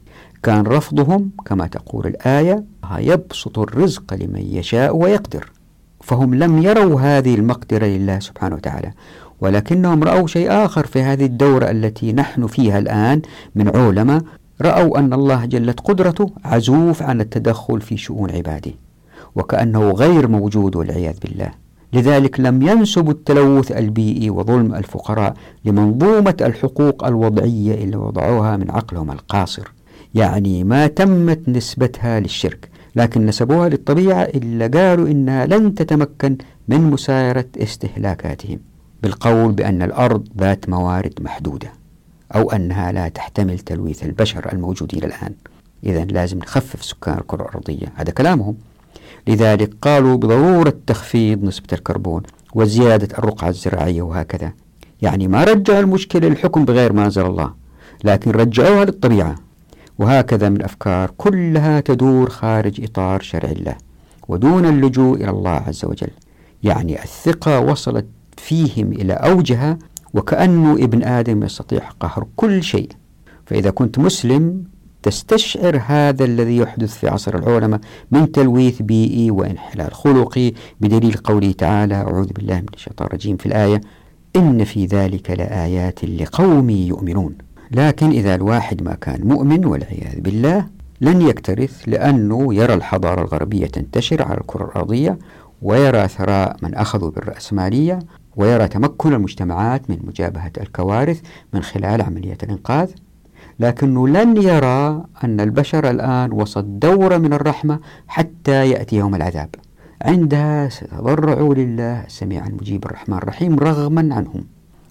كان 0.43 0.67
رفضهم 0.67 1.31
كما 1.45 1.67
تقول 1.67 2.07
الآية 2.07 2.63
يبسط 2.97 3.59
الرزق 3.59 4.13
لمن 4.13 4.41
يشاء 4.41 4.95
ويقدر. 4.95 5.51
فهم 6.01 6.35
لم 6.35 6.61
يروا 6.61 7.01
هذه 7.01 7.35
المقدرة 7.35 7.85
لله 7.85 8.19
سبحانه 8.19 8.55
وتعالى. 8.55 8.91
ولكنهم 9.41 10.03
رأوا 10.03 10.27
شيء 10.27 10.51
آخر 10.51 10.85
في 10.85 11.01
هذه 11.01 11.25
الدورة 11.25 11.71
التي 11.71 12.13
نحن 12.13 12.47
فيها 12.47 12.79
الآن 12.79 13.21
من 13.55 13.77
علماء 13.77 14.21
رأوا 14.61 14.99
أن 14.99 15.13
الله 15.13 15.45
جلت 15.45 15.79
قدرته 15.79 16.31
عزوف 16.45 17.03
عن 17.03 17.21
التدخل 17.21 17.81
في 17.81 17.97
شؤون 17.97 18.31
عباده 18.31 18.71
وكأنه 19.35 19.91
غير 19.91 20.27
موجود 20.27 20.75
والعياذ 20.75 21.19
بالله. 21.19 21.51
لذلك 21.93 22.39
لم 22.39 22.61
ينسبوا 22.61 23.11
التلوث 23.11 23.71
البيئي 23.71 24.29
وظلم 24.29 24.75
الفقراء 24.75 25.33
لمنظومة 25.65 26.35
الحقوق 26.41 27.05
الوضعية 27.05 27.83
اللي 27.83 27.97
وضعوها 27.97 28.57
من 28.57 28.71
عقلهم 28.71 29.11
القاصر. 29.11 29.71
يعني 30.15 30.63
ما 30.63 30.87
تمت 30.87 31.49
نسبتها 31.49 32.19
للشرك 32.19 32.69
لكن 32.95 33.25
نسبوها 33.25 33.69
للطبيعة 33.69 34.23
إلا 34.23 34.79
قالوا 34.79 35.07
إنها 35.07 35.45
لن 35.45 35.75
تتمكن 35.75 36.37
من 36.67 36.81
مسايرة 36.81 37.45
استهلاكاتهم. 37.57 38.70
بالقول 39.03 39.51
بأن 39.51 39.81
الأرض 39.81 40.27
ذات 40.37 40.69
موارد 40.69 41.13
محدودة 41.21 41.71
أو 42.35 42.51
أنها 42.51 42.91
لا 42.91 43.07
تحتمل 43.07 43.59
تلويث 43.59 44.03
البشر 44.03 44.53
الموجودين 44.53 45.03
الآن. 45.03 45.33
إذا 45.83 46.05
لازم 46.05 46.37
نخفف 46.37 46.85
سكان 46.85 47.17
الكرة 47.17 47.43
الأرضية. 47.43 47.87
هذا 47.95 48.11
كلامهم. 48.11 48.55
لذلك 49.27 49.73
قالوا 49.81 50.17
بضرورة 50.17 50.73
تخفيض 50.87 51.43
نسبة 51.43 51.67
الكربون 51.73 52.23
وزيادة 52.53 53.17
الرقعة 53.17 53.49
الزراعية 53.49 54.01
وهكذا. 54.01 54.53
يعني 55.01 55.27
ما 55.27 55.43
رجعوا 55.43 55.79
المشكلة 55.79 56.27
للحكم 56.27 56.65
بغير 56.65 56.93
ما 56.93 57.05
أنزل 57.05 57.25
الله 57.25 57.53
لكن 58.03 58.31
رجعوها 58.31 58.85
للطبيعة. 58.85 59.35
وهكذا 59.99 60.49
من 60.49 60.55
الأفكار 60.55 61.11
كلها 61.17 61.79
تدور 61.79 62.29
خارج 62.29 62.83
إطار 62.83 63.21
شرع 63.21 63.49
الله 63.49 63.75
ودون 64.27 64.65
اللجوء 64.65 65.17
إلى 65.17 65.29
الله 65.29 65.51
عز 65.51 65.85
وجل. 65.85 66.11
يعني 66.63 67.03
الثقة 67.03 67.59
وصلت 67.59 68.05
فيهم 68.41 68.91
إلى 68.91 69.13
أوجها 69.13 69.77
وكأنه 70.13 70.73
ابن 70.73 71.03
آدم 71.03 71.43
يستطيع 71.43 71.89
قهر 71.99 72.27
كل 72.35 72.63
شيء. 72.63 72.89
فإذا 73.45 73.69
كنت 73.69 73.99
مسلم 73.99 74.63
تستشعر 75.03 75.81
هذا 75.85 76.25
الذي 76.25 76.57
يحدث 76.57 76.97
في 76.97 77.07
عصر 77.07 77.35
العلماء 77.37 77.79
من 78.11 78.31
تلويث 78.31 78.81
بيئي 78.81 79.31
وانحلال 79.31 79.93
خلقي. 79.93 80.51
بدليل 80.81 81.13
قوله 81.13 81.51
تعالى 81.51 81.95
أعوذ 81.95 82.33
بالله 82.33 82.59
من 82.59 82.73
الشيطان 82.73 83.07
الرجيم 83.07 83.37
في 83.37 83.45
الآية 83.45 83.81
إن 84.35 84.63
في 84.63 84.85
ذلك 84.85 85.31
لآيات 85.31 86.05
لقوم 86.05 86.69
يؤمنون. 86.69 87.33
لكن 87.71 88.09
إذا 88.09 88.35
الواحد 88.35 88.83
ما 88.83 88.93
كان 88.93 89.27
مؤمن 89.27 89.65
والعياذ 89.65 90.19
بالله 90.21 90.67
لن 91.01 91.21
يكترث 91.21 91.81
لأنه 91.87 92.53
يرى 92.53 92.73
الحضارة 92.73 93.21
الغربية 93.21 93.65
تنتشر 93.65 94.23
على 94.23 94.37
الكرة 94.37 94.65
الأرضية 94.65 95.19
ويرى 95.61 96.07
ثراء 96.07 96.57
من 96.61 96.75
أخذوا 96.75 97.11
بالرأسمالية 97.11 97.99
ويرى 98.35 98.67
تمكن 98.67 99.13
المجتمعات 99.13 99.89
من 99.89 99.99
مجابهة 100.03 100.51
الكوارث 100.61 101.21
من 101.53 101.63
خلال 101.63 102.01
عملية 102.01 102.37
الإنقاذ 102.43 102.91
لكنه 103.59 104.07
لن 104.07 104.41
يرى 104.41 105.03
أن 105.23 105.39
البشر 105.39 105.89
الآن 105.89 106.31
وسط 106.33 106.63
دورة 106.63 107.17
من 107.17 107.33
الرحمة 107.33 107.79
حتى 108.07 108.69
يأتي 108.69 108.95
يوم 108.95 109.15
العذاب. 109.15 109.49
عندها 110.01 110.69
سيتضرعوا 110.69 111.55
لله 111.55 112.05
السميع 112.05 112.47
المجيب 112.47 112.85
الرحمن 112.85 113.17
الرحيم 113.17 113.59
رغما 113.59 114.15
عنهم. 114.15 114.43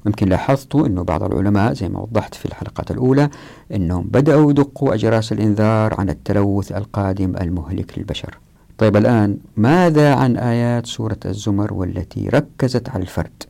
ممكن 0.06 0.28
لاحظتوا 0.28 0.86
أنه 0.86 1.02
بعض 1.02 1.22
العلماء 1.22 1.72
زي 1.72 1.88
ما 1.88 2.00
وضحت 2.00 2.34
في 2.34 2.46
الحلقات 2.46 2.90
الأولى 2.90 3.30
أنهم 3.74 4.04
بدأوا 4.04 4.50
يدقوا 4.50 4.94
أجراس 4.94 5.32
الإنذار 5.32 6.00
عن 6.00 6.10
التلوث 6.10 6.72
القادم 6.72 7.36
المهلك 7.40 7.98
للبشر. 7.98 8.38
طيب 8.80 8.96
الآن 8.96 9.36
ماذا 9.56 10.14
عن 10.14 10.36
آيات 10.36 10.86
سورة 10.86 11.16
الزمر 11.26 11.74
والتي 11.74 12.28
ركزت 12.28 12.88
على 12.88 13.02
الفرد؟ 13.02 13.42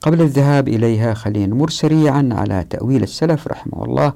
قبل 0.00 0.20
الذهاب 0.20 0.68
إليها 0.68 1.14
خلينا 1.14 1.46
نمر 1.54 1.70
سريعا 1.70 2.28
على 2.32 2.64
تأويل 2.70 3.02
السلف 3.02 3.48
رحمه 3.48 3.84
الله 3.84 4.12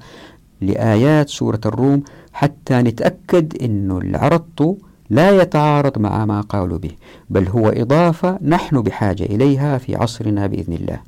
لآيات 0.61 1.29
سورة 1.29 1.61
الروم 1.67 2.03
حتى 2.33 2.75
نتأكد 2.75 3.63
أنه 3.63 3.99
اللي 3.99 4.19
عرضته 4.19 4.79
لا 5.11 5.31
يتعارض 5.31 5.99
مع 5.99 6.25
ما 6.25 6.41
قالوا 6.41 6.79
به 6.79 6.93
بل 7.31 7.49
هو 7.49 7.69
إضافة 7.69 8.39
نحن 8.43 8.81
بحاجة 8.81 9.25
إليها 9.25 9.79
في 9.79 9.97
عصرنا 9.97 10.47
بإذن 10.47 10.73
الله. 10.73 11.01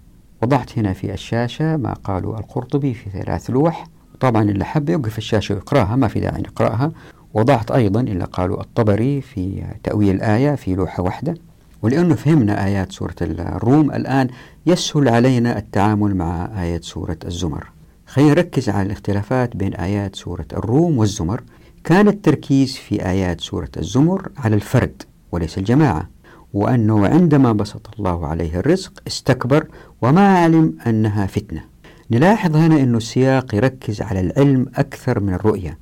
وضعت 0.43 0.79
هنا 0.79 0.93
في 0.93 1.13
الشاشة 1.13 1.77
ما 1.77 1.93
قالوا 1.93 2.39
القرطبي 2.39 2.95
في 2.95 3.11
ثلاث 3.11 3.51
لوح. 3.51 3.87
طبعا 4.21 4.43
اللي 4.43 4.65
حب 4.65 4.89
يوقف 4.89 5.19
الشاشة 5.19 5.55
ويقرأها 5.55 5.97
ما 5.97 6.09
في 6.09 6.21
داعي 6.21 6.41
نقرأها. 6.41 6.93
وضعت 7.35 7.71
أيضا 7.71 8.01
اللي 8.01 8.25
قالوا 8.25 8.61
الطبري 8.61 9.21
في 9.21 9.65
تأويل 9.83 10.15
الآية 10.15 10.55
في 10.55 10.75
لوحة 10.75 11.03
واحدة 11.03 11.35
ولأنه 11.83 12.15
فهمنا 12.15 12.65
آيات 12.65 12.93
سورة 12.93 13.15
الروم 13.23 13.91
الآن 13.91 14.29
يسهل 14.67 15.09
علينا 15.09 15.59
التعامل 15.59 16.17
مع 16.17 16.63
آيات 16.63 16.85
سورة 16.85 17.17
الزمر. 17.25 17.67
خلينا 18.07 18.31
نركز 18.31 18.69
على 18.69 18.87
الاختلافات 18.87 19.57
بين 19.57 19.75
آيات 19.75 20.17
سورة 20.17 20.47
الروم 20.53 20.99
والزمر. 20.99 21.43
كان 21.85 22.09
التركيز 22.09 22.77
في 22.77 23.07
آيات 23.07 23.41
سورة 23.41 23.71
الزمر 23.77 24.29
على 24.37 24.57
الفرد 24.57 25.03
وليس 25.33 25.59
الجماعة 25.59 26.09
وأنه 26.55 27.07
عندما 27.07 27.53
بسط 27.53 27.87
الله 27.99 28.27
عليه 28.27 28.59
الرزق 28.59 28.93
استكبر 29.07 29.67
وما 30.03 30.39
علم 30.39 30.75
أنها 30.87 31.27
فتنة. 31.27 31.65
نلاحظ 32.11 32.57
هنا 32.57 32.81
أن 32.81 32.95
السياق 32.97 33.55
يركز 33.55 34.03
على 34.03 34.21
العلم 34.21 34.67
أكثر 34.77 35.21
من 35.21 35.35
الرؤية. 35.35 35.79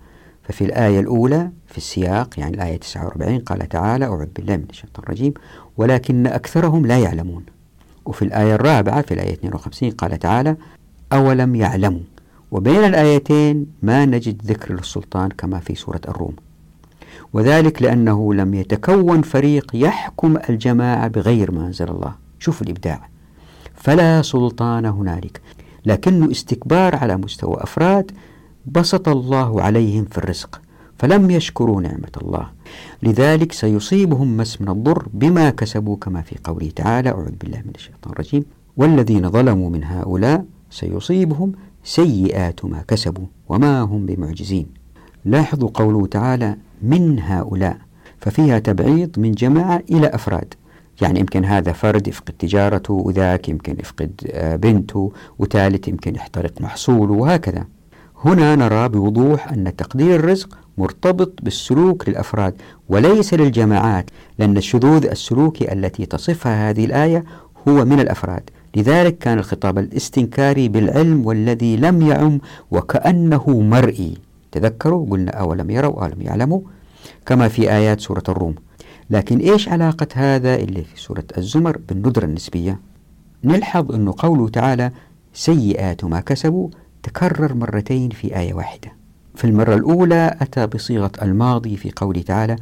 ففي 0.50 0.64
الآية 0.64 1.00
الأولى 1.00 1.50
في 1.66 1.78
السياق 1.78 2.38
يعني 2.38 2.54
الآية 2.54 2.76
49 2.76 3.38
قال 3.38 3.68
تعالى 3.68 4.04
أعوذ 4.04 4.26
بالله 4.36 4.56
من 4.56 4.64
الشيطان 4.70 5.04
الرجيم 5.04 5.34
ولكن 5.76 6.26
أكثرهم 6.26 6.86
لا 6.86 6.98
يعلمون. 6.98 7.44
وفي 8.04 8.22
الآية 8.22 8.54
الرابعة 8.54 9.02
في 9.02 9.14
الآية 9.14 9.32
52 9.32 9.90
قال 9.90 10.18
تعالى 10.18 10.56
أولم 11.12 11.54
يعلموا؟ 11.54 12.00
وبين 12.50 12.84
الآيتين 12.84 13.66
ما 13.82 14.04
نجد 14.04 14.42
ذكر 14.46 14.74
للسلطان 14.74 15.28
كما 15.28 15.60
في 15.60 15.74
سورة 15.74 16.00
الروم. 16.08 16.36
وذلك 17.32 17.82
لأنه 17.82 18.34
لم 18.34 18.54
يتكون 18.54 19.22
فريق 19.22 19.70
يحكم 19.74 20.36
الجماعة 20.48 21.08
بغير 21.08 21.50
ما 21.50 21.66
أنزل 21.66 21.88
الله. 21.88 22.14
شوف 22.38 22.62
الإبداع. 22.62 23.08
فلا 23.74 24.22
سلطان 24.22 24.86
هنالك 24.86 25.40
لكنه 25.86 26.30
استكبار 26.30 26.96
على 26.96 27.16
مستوى 27.16 27.56
أفراد 27.62 28.12
بسط 28.66 29.08
الله 29.08 29.62
عليهم 29.62 30.04
في 30.04 30.18
الرزق 30.18 30.60
فلم 30.98 31.30
يشكروا 31.30 31.80
نعمة 31.80 32.12
الله. 32.22 32.46
لذلك 33.02 33.52
سيصيبهم 33.52 34.36
مس 34.36 34.60
من 34.60 34.68
الضر 34.68 35.06
بما 35.14 35.50
كسبوا 35.50 35.96
كما 35.96 36.22
في 36.22 36.36
قوله 36.44 36.70
تعالى 36.76 37.10
أعوذ 37.10 37.30
بالله 37.40 37.58
من 37.58 37.72
الشيطان 37.74 38.12
الرجيم 38.12 38.44
والذين 38.76 39.30
ظلموا 39.30 39.70
من 39.70 39.84
هؤلاء 39.84 40.44
سيصيبهم 40.70 41.52
سيئات 41.84 42.64
ما 42.64 42.84
كسبوا 42.88 43.26
وما 43.48 43.80
هم 43.80 44.06
بمعجزين. 44.06 44.66
لاحظوا 45.24 45.70
قوله 45.74 46.06
تعالى 46.06 46.56
من 46.82 47.18
هؤلاء 47.20 47.76
ففيها 48.20 48.58
تبعيض 48.58 49.18
من 49.18 49.32
جماعة 49.32 49.82
إلى 49.90 50.06
أفراد. 50.06 50.54
يعني 51.02 51.20
يمكن 51.20 51.44
هذا 51.44 51.72
فرد 51.72 52.08
يفقد 52.08 52.34
تجارته 52.38 52.94
وذاك 52.94 53.48
يمكن 53.48 53.76
يفقد 53.80 54.10
آه، 54.30 54.56
بنته 54.56 55.12
وثالث 55.38 55.88
يمكن 55.88 56.14
يحترق 56.14 56.60
محصوله 56.60 57.12
وهكذا. 57.12 57.64
هنا 58.24 58.56
نرى 58.56 58.88
بوضوح 58.88 59.52
أن 59.52 59.76
تقدير 59.76 60.14
الرزق 60.14 60.58
مرتبط 60.78 61.32
بالسلوك 61.42 62.08
للأفراد 62.08 62.54
وليس 62.88 63.34
للجماعات 63.34 64.10
لأن 64.38 64.56
الشذوذ 64.56 65.06
السلوكي 65.06 65.72
التي 65.72 66.06
تصفها 66.06 66.70
هذه 66.70 66.84
الآية 66.84 67.24
هو 67.68 67.84
من 67.84 68.00
الأفراد. 68.00 68.50
لذلك 68.76 69.18
كان 69.18 69.38
الخطاب 69.38 69.78
الاستنكاري 69.78 70.68
بالعلم 70.68 71.26
والذي 71.26 71.76
لم 71.76 72.02
يعم 72.02 72.40
وكأنه 72.70 73.60
مرئي. 73.60 74.14
تذكروا؟ 74.52 75.10
قلنا 75.10 75.30
أولم 75.30 75.70
يروا 75.70 76.02
أولم 76.02 76.22
يعلموا؟ 76.22 76.60
كما 77.26 77.48
في 77.48 77.72
آيات 77.72 78.00
سورة 78.00 78.22
الروم. 78.28 78.54
لكن 79.10 79.38
إيش 79.38 79.68
علاقة 79.68 80.06
هذا 80.14 80.54
اللي 80.54 80.82
في 80.82 81.00
سورة 81.00 81.24
الزمر 81.38 81.78
بالندرة 81.88 82.24
النسبية؟ 82.24 82.80
نلحظ 83.44 83.92
أنه 83.92 84.14
قوله 84.18 84.48
تعالى 84.48 84.90
سيئات 85.32 86.04
ما 86.04 86.20
كسبوا 86.20 86.68
تكرر 87.02 87.54
مرتين 87.54 88.10
في 88.10 88.36
آية 88.36 88.54
واحدة. 88.54 88.92
في 89.34 89.44
المرة 89.44 89.74
الأولى 89.74 90.36
أتى 90.40 90.66
بصيغة 90.66 91.12
الماضي 91.22 91.76
في 91.76 91.92
قوله 91.96 92.22
تعالى 92.22 92.56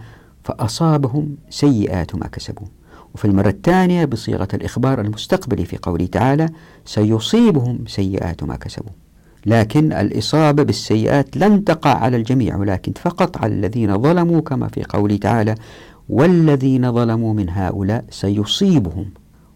فأصابهم 0.45 1.37
سيئات 1.51 2.15
ما 2.15 2.27
كسبوا. 2.27 2.67
وفي 3.15 3.25
المرة 3.25 3.49
الثانية 3.49 4.05
بصيغة 4.05 4.49
الإخبار 4.55 5.01
المستقبلي 5.01 5.65
في 5.65 5.77
قوله 5.83 6.07
تعالى 6.07 6.49
سيصيبهم 6.85 7.85
سيئات 7.87 8.43
ما 8.43 8.57
كسبوا. 8.57 8.93
لكن 9.47 9.93
الإصابة 9.93 10.63
بالسيئات 10.63 11.37
لن 11.37 11.65
تقع 11.65 11.95
على 11.95 12.17
الجميع 12.17 12.57
ولكن 12.57 12.93
فقط 12.93 13.39
على 13.39 13.55
الذين 13.55 14.03
ظلموا 14.03 14.41
كما 14.41 14.69
في 14.69 14.85
قوله 14.85 15.17
تعالى 15.17 15.55
والذين 16.09 16.93
ظلموا 16.93 17.35
من 17.35 17.51
هؤلاء 17.51 18.05
سيصيبهم. 18.11 19.07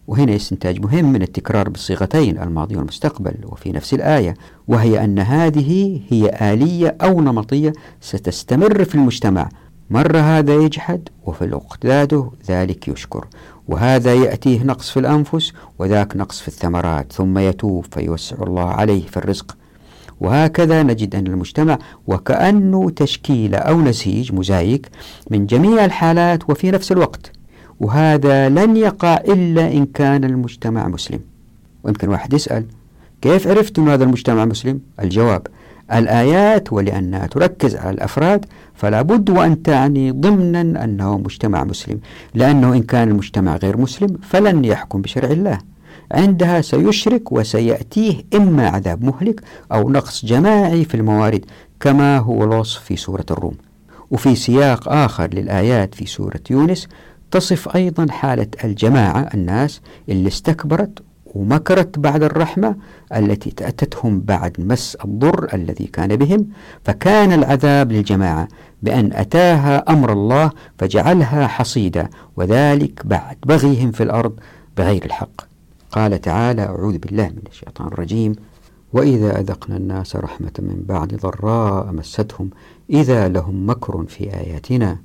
وهنا 0.07 0.35
استنتاج 0.35 0.81
مهم 0.81 1.13
من 1.13 1.21
التكرار 1.21 1.69
بالصيغتين 1.69 2.37
الماضي 2.41 2.75
والمستقبل 2.75 3.33
وفي 3.43 3.71
نفس 3.71 3.93
الآية 3.93 4.33
وهي 4.67 5.03
أن 5.03 5.19
هذه 5.19 6.01
هي 6.09 6.53
آلية 6.53 6.97
أو 7.01 7.21
نمطية 7.21 7.73
ستستمر 8.01 8.83
في 8.83 8.95
المجتمع. 8.95 9.49
مر 9.89 10.17
هذا 10.17 10.55
يجحد 10.55 11.09
وفي 11.25 11.45
الوقت 11.45 11.85
ذاته 11.85 12.31
ذلك 12.49 12.87
يشكر. 12.87 13.27
وهذا 13.67 14.13
يأتيه 14.13 14.63
نقص 14.63 14.89
في 14.89 14.99
الأنفس 14.99 15.53
وذاك 15.79 16.17
نقص 16.17 16.41
في 16.41 16.47
الثمرات 16.47 17.13
ثم 17.13 17.37
يتوب 17.37 17.85
فيوسع 17.91 18.35
الله 18.43 18.69
عليه 18.69 19.07
في 19.07 19.17
الرزق. 19.17 19.57
وهكذا 20.21 20.83
نجد 20.83 21.15
أن 21.15 21.27
المجتمع 21.27 21.77
وكأنه 22.07 22.89
تشكيلة 22.89 23.57
أو 23.57 23.81
نسيج 23.81 24.33
مزايك 24.33 24.89
من 25.29 25.45
جميع 25.45 25.85
الحالات 25.85 26.49
وفي 26.49 26.71
نفس 26.71 26.91
الوقت. 26.91 27.31
وهذا 27.79 28.49
لن 28.49 28.77
يقع 28.77 29.13
إلا 29.15 29.71
إن 29.71 29.85
كان 29.85 30.23
المجتمع 30.23 30.87
مسلم. 30.87 31.19
ويمكن 31.83 32.09
واحد 32.09 32.33
يسأل 32.33 32.65
كيف 33.21 33.47
عرفت 33.47 33.79
أن 33.79 33.89
هذا 33.89 34.03
المجتمع 34.03 34.45
مسلم؟ 34.45 34.79
الجواب 34.99 35.47
الآيات 35.93 36.73
ولأنها 36.73 37.27
تركز 37.27 37.75
على 37.75 37.89
الأفراد 37.89 38.45
فلا 38.73 39.01
بد 39.01 39.29
وأن 39.29 39.63
تعني 39.63 40.11
ضمنا 40.11 40.83
أنه 40.83 41.17
مجتمع 41.17 41.63
مسلم. 41.63 41.99
لأنه 42.33 42.73
إن 42.73 42.83
كان 42.83 43.09
المجتمع 43.09 43.55
غير 43.55 43.77
مسلم 43.77 44.17
فلن 44.21 44.65
يحكم 44.65 45.01
بشرع 45.01 45.29
الله. 45.31 45.57
عندها 46.11 46.61
سيشرك 46.61 47.31
وسيأتيه 47.31 48.23
إما 48.35 48.67
عذاب 48.67 49.03
مهلك 49.03 49.41
أو 49.71 49.89
نقص 49.89 50.25
جماعي 50.25 50.85
في 50.85 50.95
الموارد 50.95 51.45
كما 51.79 52.17
هو 52.17 52.43
الوصف 52.43 52.83
في 52.83 52.95
سورة 52.95 53.25
الروم. 53.31 53.55
وفي 54.11 54.35
سياق 54.35 54.89
آخر 54.89 55.29
للآيات 55.33 55.95
في 55.95 56.05
سورة 56.05 56.39
يونس 56.51 56.87
تصف 57.33 57.75
أيضا 57.75 58.11
حالة 58.11 58.47
الجماعة 58.63 59.29
الناس 59.33 59.81
اللي 60.09 60.27
استكبرت 60.27 61.03
ومكرت 61.25 61.99
بعد 61.99 62.23
الرحمة 62.23 62.75
التي 63.15 63.51
تأتتهم 63.51 64.19
بعد 64.19 64.55
مس 64.59 64.97
الضر 65.05 65.47
الذي 65.53 65.85
كان 65.85 66.15
بهم. 66.15 66.47
فكان 66.83 67.31
العذاب 67.31 67.91
للجماعة 67.91 68.47
بأن 68.83 69.13
أتاها 69.13 69.91
أمر 69.91 70.11
الله 70.11 70.51
فجعلها 70.77 71.47
حصيدة 71.47 72.09
وذلك 72.35 73.05
بعد 73.05 73.37
بغيهم 73.45 73.91
في 73.91 74.03
الأرض 74.03 74.39
بغير 74.77 75.05
الحق. 75.05 75.41
قال 75.91 76.21
تعالى 76.21 76.61
أعوذ 76.61 76.97
بالله 76.97 77.27
من 77.27 77.43
الشيطان 77.49 77.87
الرجيم. 77.87 78.35
وإذا 78.93 79.39
أذقنا 79.39 79.77
الناس 79.77 80.15
رحمة 80.15 80.53
من 80.59 80.83
بعد 80.87 81.15
ضراء 81.15 81.91
مستهم 81.91 82.49
إذا 82.89 83.29
لهم 83.29 83.69
مكر 83.69 84.05
في 84.07 84.23
آياتنا. 84.23 84.97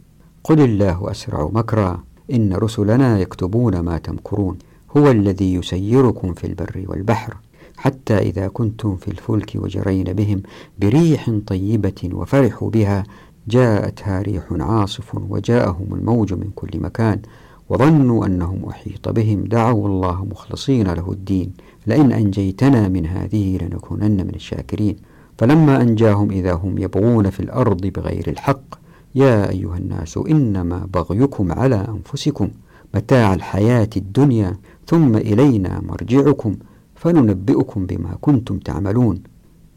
قل 0.44 0.60
الله 0.60 1.10
أسرع 1.10 1.50
مكرا. 1.52 2.07
إن 2.32 2.52
رسلنا 2.52 3.18
يكتبون 3.18 3.80
ما 3.80 3.98
تمكرون 3.98 4.58
هو 4.96 5.10
الذي 5.10 5.54
يسيركم 5.54 6.34
في 6.34 6.46
البر 6.46 6.84
والبحر 6.88 7.36
حتى 7.76 8.18
إذا 8.18 8.48
كنتم 8.48 8.96
في 8.96 9.08
الفلك 9.08 9.52
وجرين 9.54 10.04
بهم 10.04 10.42
بريح 10.78 11.30
طيبة 11.46 12.10
وفرحوا 12.12 12.70
بها 12.70 13.04
جاءتها 13.48 14.22
ريح 14.22 14.44
عاصف 14.50 15.14
وجاءهم 15.14 15.94
الموج 15.94 16.32
من 16.32 16.50
كل 16.54 16.80
مكان 16.80 17.20
وظنوا 17.68 18.26
أنهم 18.26 18.64
أحيط 18.68 19.08
بهم 19.08 19.44
دعوا 19.44 19.88
الله 19.88 20.24
مخلصين 20.24 20.86
له 20.92 21.12
الدين 21.12 21.52
لئن 21.86 22.12
أنجيتنا 22.12 22.88
من 22.88 23.06
هذه 23.06 23.58
لنكونن 23.62 24.26
من 24.26 24.34
الشاكرين. 24.34 24.96
فلما 25.38 25.82
أنجاهم 25.82 26.30
إذا 26.30 26.52
هم 26.52 26.78
يبغون 26.78 27.30
في 27.30 27.40
الأرض 27.40 27.86
بغير 27.86 28.24
الحق 28.28 28.77
يا 29.14 29.50
أيها 29.50 29.76
الناس 29.76 30.18
إنما 30.18 30.88
بغيكم 30.94 31.52
على 31.52 31.86
أنفسكم 31.88 32.48
متاع 32.94 33.34
الحياة 33.34 33.88
الدنيا 33.96 34.56
ثم 34.86 35.16
إلينا 35.16 35.80
مرجعكم 35.80 36.56
فننبئكم 36.94 37.86
بما 37.86 38.16
كنتم 38.20 38.58
تعملون. 38.58 39.22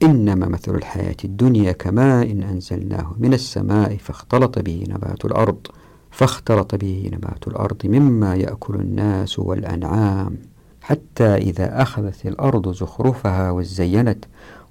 إنما 0.04 0.48
مثل 0.48 0.76
الحياة 0.76 1.16
الدنيا 1.26 1.72
كماء 1.72 2.32
إن 2.32 2.44
أنزلناه 2.44 3.16
من 3.20 3.34
السماء 3.34 3.98
فاختلط 3.98 4.60
به 4.60 4.84
نبات 4.90 5.26
الأرض 5.26 5.68
فاختلط 6.12 6.76
به 6.76 7.10
نبات 7.14 7.48
الأرض 7.48 7.86
مما 7.86 8.36
يأكل 8.36 8.76
الناس 8.76 9.40
والأنعام. 9.40 10.38
حتى 10.82 11.36
إذا 11.36 11.82
أخذت 11.82 12.26
الأرض 12.26 12.74
زخرفها 12.74 13.52
وزينت 13.52 14.26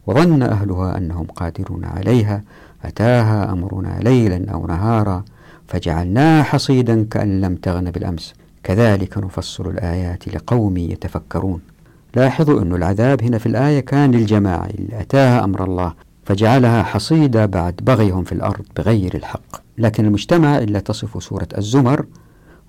وظن 0.06 0.42
أهلها 0.42 0.98
أنهم 0.98 1.26
قادرون 1.26 1.84
عليها 1.84 2.44
أتاها 2.84 3.52
أمرنا 3.52 3.98
ليلا 4.02 4.50
أو 4.52 4.66
نهارا 4.66 5.24
فجعلناها 5.68 6.42
حصيدا 6.42 7.06
كأن 7.10 7.40
لم 7.40 7.54
تغن 7.54 7.90
بالأمس. 7.90 8.34
كذلك 8.62 9.18
نفصل 9.18 9.70
الآيات 9.70 10.28
لقوم 10.28 10.76
يتفكرون. 10.76 11.60
لاحظوا 12.16 12.62
أن 12.62 12.74
العذاب 12.74 13.22
هنا 13.22 13.38
في 13.38 13.46
الآية 13.46 13.80
كان 13.80 14.10
للجماعة 14.10 14.66
اللي 14.66 15.00
أتاها 15.00 15.44
أمر 15.44 15.64
الله 15.64 15.94
فجعلها 16.24 16.82
حصيدة 16.82 17.46
بعد 17.46 17.74
بغيهم 17.82 18.24
في 18.24 18.32
الأرض 18.32 18.64
بغير 18.76 19.14
الحق. 19.14 19.62
لكن 19.78 20.04
المجتمع 20.04 20.58
إلا 20.58 20.80
تصف 20.80 21.22
سورة 21.22 21.48
الزمر 21.58 22.04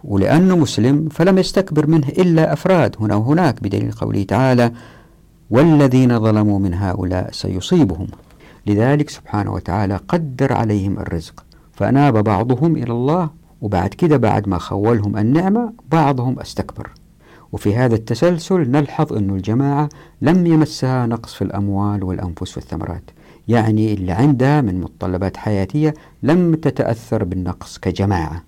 ولأنه 0.03 0.57
مسلم 0.57 1.09
فلم 1.09 1.37
يستكبر 1.37 1.87
منه 1.87 2.07
إلا 2.07 2.53
أفراد 2.53 2.95
هنا 2.99 3.15
وهناك 3.15 3.63
بدليل 3.63 3.91
قوله 3.91 4.23
تعالى 4.23 4.71
والذين 5.49 6.19
ظلموا 6.19 6.59
من 6.59 6.73
هؤلاء 6.73 7.31
سيصيبهم 7.31 8.07
لذلك 8.67 9.09
سبحانه 9.09 9.53
وتعالى 9.53 9.99
قدر 10.07 10.53
عليهم 10.53 10.99
الرزق. 10.99 11.45
فأناب 11.73 12.23
بعضهم 12.23 12.75
إلى 12.75 12.91
الله 12.91 13.29
وبعد 13.61 13.89
كده 13.89 14.17
بعد 14.17 14.49
ما 14.49 14.57
خولهم 14.57 15.17
النعمة 15.17 15.73
بعضهم 15.91 16.39
استكبر. 16.39 16.89
وفي 17.51 17.75
هذا 17.75 17.95
التسلسل 17.95 18.71
نلحظ 18.71 19.13
أن 19.13 19.29
الجماعة 19.29 19.89
لم 20.21 20.47
يمسها 20.47 21.05
نقص 21.05 21.33
في 21.33 21.41
الأموال 21.41 22.03
والأنفس 22.03 22.57
والثمرات. 22.57 23.03
يعني 23.47 23.93
اللي 23.93 24.11
عندها 24.11 24.61
من 24.61 24.81
متطلبات 24.81 25.37
حياتية 25.37 25.93
لم 26.23 26.55
تتأثر 26.55 27.23
بالنقص 27.23 27.77
كجماعة. 27.77 28.43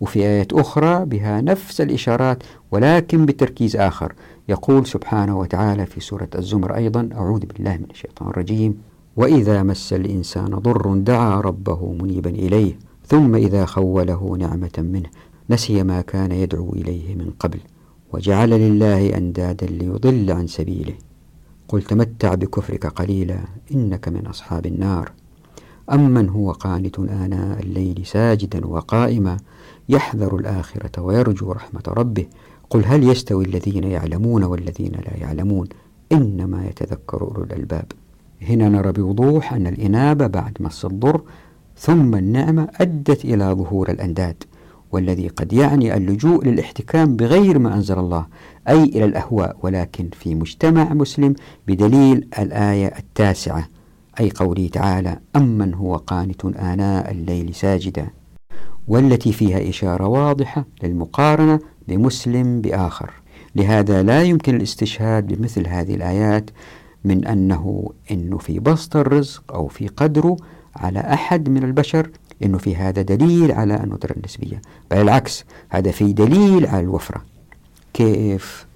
وفي 0.00 0.18
آيات 0.18 0.52
أخرى 0.52 1.04
بها 1.04 1.40
نفس 1.40 1.80
الإشارات 1.80 2.42
ولكن 2.70 3.26
بتركيز 3.26 3.76
آخر. 3.76 4.12
يقول 4.48 4.86
سبحانه 4.86 5.38
وتعالى 5.38 5.86
في 5.86 6.00
سورة 6.00 6.28
الزمر 6.34 6.76
أيضا 6.76 7.08
أعوذ 7.14 7.46
بالله 7.46 7.76
من 7.76 7.86
الشيطان 7.90 8.28
الرجيم. 8.28 8.78
وإذا 9.16 9.62
مس 9.62 9.92
الإنسان 9.92 10.50
ضر 10.50 10.94
دعا 10.94 11.40
ربه 11.40 11.92
منيبا 11.92 12.30
إليه 12.30 12.78
ثم 13.06 13.34
إذا 13.34 13.64
خوله 13.64 14.36
نعمة 14.38 14.72
منه 14.78 15.08
نسي 15.50 15.82
ما 15.82 16.00
كان 16.00 16.32
يدعو 16.32 16.72
إليه 16.72 17.14
من 17.14 17.30
قبل 17.38 17.58
وجعل 18.12 18.50
لله 18.50 19.16
أندادا 19.16 19.66
ليضل 19.66 20.30
عن 20.30 20.46
سبيله. 20.46 20.94
قل 21.68 21.82
تمتع 21.82 22.34
بكفرك 22.34 22.86
قليلا 22.86 23.38
إنك 23.74 24.08
من 24.08 24.26
أصحاب 24.26 24.66
النار. 24.66 25.12
أمن 25.92 26.28
هو 26.28 26.52
قانت 26.52 26.98
آناء 26.98 27.60
الليل 27.62 28.06
ساجدا 28.06 28.66
وقائما 28.66 29.36
يحذر 29.88 30.36
الآخرة 30.36 31.02
ويرجو 31.02 31.52
رحمة 31.52 31.82
ربه. 31.88 32.26
قل 32.70 32.84
هل 32.84 33.04
يستوي 33.04 33.44
الذين 33.44 33.84
يعلمون 33.84 34.44
والذين 34.44 34.92
لا 34.92 35.16
يعلمون؟ 35.16 35.68
إنما 36.12 36.66
يتذكر 36.66 37.22
أولو 37.22 37.42
الألباب. 37.42 37.92
هنا 38.48 38.68
نرى 38.68 38.92
بوضوح 38.92 39.52
أن 39.52 39.66
الإنابة 39.66 40.26
بعد 40.26 40.56
مس 40.60 40.84
الضر 40.84 41.22
ثم 41.78 42.14
النعمة 42.14 42.68
أدت 42.80 43.24
إلى 43.24 43.44
ظهور 43.44 43.90
الأنداد 43.90 44.44
والذي 44.92 45.28
قد 45.28 45.52
يعني 45.52 45.96
اللجوء 45.96 46.44
للاحتكام 46.44 47.16
بغير 47.16 47.58
ما 47.58 47.74
أنزل 47.74 47.98
الله 47.98 48.26
أي 48.68 48.82
إلى 48.82 49.04
الأهواء 49.04 49.56
ولكن 49.62 50.08
في 50.12 50.34
مجتمع 50.34 50.94
مسلم 50.94 51.34
بدليل 51.66 52.28
الآية 52.38 52.86
التاسعة 52.98 53.68
أي 54.20 54.30
قوله 54.30 54.68
تعالى 54.68 55.18
أمن 55.36 55.74
هو 55.74 55.96
قانت 55.96 56.44
آناء 56.44 57.10
الليل 57.10 57.54
ساجدا 57.54 58.06
والتي 58.88 59.32
فيها 59.32 59.68
إشارة 59.68 60.06
واضحة 60.06 60.64
للمقارنة 60.82 61.58
بمسلم 61.88 62.60
بآخر. 62.60 63.10
لهذا 63.56 64.02
لا 64.02 64.22
يمكن 64.22 64.56
الاستشهاد 64.56 65.26
بمثل 65.26 65.66
هذه 65.66 65.94
الآيات 65.94 66.50
من 67.04 67.26
أنه 67.26 67.90
إنه 68.10 68.38
في 68.38 68.58
بسط 68.58 68.96
الرزق 68.96 69.52
أو 69.54 69.68
في 69.68 69.88
قدره 69.88 70.36
على 70.76 71.00
أحد 71.00 71.48
من 71.48 71.64
البشر 71.64 72.10
أنه 72.42 72.58
في 72.58 72.76
هذا 72.76 73.02
دليل 73.02 73.52
على 73.52 73.84
الندرة 73.84 74.12
النسبية. 74.16 74.62
بل 74.90 74.96
العكس 74.96 75.44
هذا 75.68 75.90
في 75.90 76.12
دليل 76.12 76.66
على 76.66 76.80
الوفرة. 76.80 77.24
كيف؟ 77.94 78.66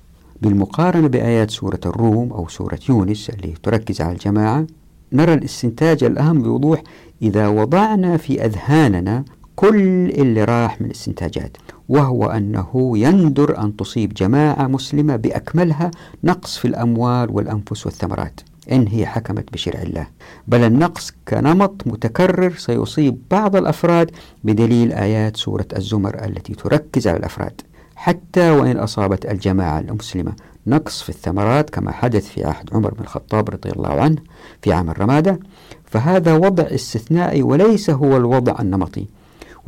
بالمقارنة 0.42 1.08
بآيات 1.08 1.50
سورة 1.50 1.80
الروم 1.86 2.32
أو 2.32 2.48
سورة 2.48 2.78
يونس 2.88 3.30
اللي 3.30 3.54
تركز 3.62 4.00
على 4.00 4.12
الجماعة 4.12 4.66
نرى 5.12 5.34
الاستنتاج 5.34 6.04
الأهم 6.04 6.42
بوضوح 6.42 6.82
إذا 7.22 7.48
وضعنا 7.48 8.16
في 8.16 8.44
أذهاننا 8.44 9.24
كل 9.56 10.10
اللي 10.10 10.44
راح 10.44 10.80
من 10.80 10.86
الاستنتاجات. 10.86 11.56
وهو 11.88 12.26
أنه 12.26 12.92
يندر 12.98 13.62
أن 13.62 13.76
تصيب 13.76 14.14
جماعة 14.14 14.66
مسلمة 14.66 15.16
بأكملها 15.16 15.90
نقص 16.24 16.58
في 16.58 16.68
الأموال 16.68 17.30
والأنفس 17.30 17.86
والثمرات. 17.86 18.40
إن 18.72 18.86
هي 18.86 19.06
حكمت 19.06 19.52
بشرع 19.52 19.82
الله. 19.82 20.06
بل 20.48 20.60
النقص 20.60 21.12
كنمط 21.28 21.86
متكرر 21.86 22.54
سيصيب 22.56 23.18
بعض 23.30 23.56
الأفراد 23.56 24.10
بدليل 24.44 24.92
آيات 24.92 25.36
سورة 25.36 25.66
الزمر 25.76 26.24
التي 26.24 26.54
تركز 26.54 27.08
على 27.08 27.16
الأفراد. 27.16 27.60
حتى 27.96 28.50
وإن 28.50 28.76
أصابت 28.76 29.26
الجماعة 29.26 29.78
المسلمة 29.78 30.32
نقص 30.66 31.02
في 31.02 31.08
الثمرات 31.08 31.70
كما 31.70 31.92
حدث 31.92 32.28
في 32.28 32.44
عهد 32.44 32.68
عمر 32.72 32.94
بن 32.94 33.00
الخطاب 33.02 33.50
رضي 33.50 33.70
الله 33.70 34.00
عنه 34.00 34.16
في 34.62 34.72
عام 34.72 34.90
الرمادة 34.90 35.40
فهذا 35.84 36.34
وضع 36.34 36.64
استثنائي 36.64 37.42
وليس 37.42 37.90
هو 37.90 38.16
الوضع 38.16 38.56
النمطي. 38.60 39.06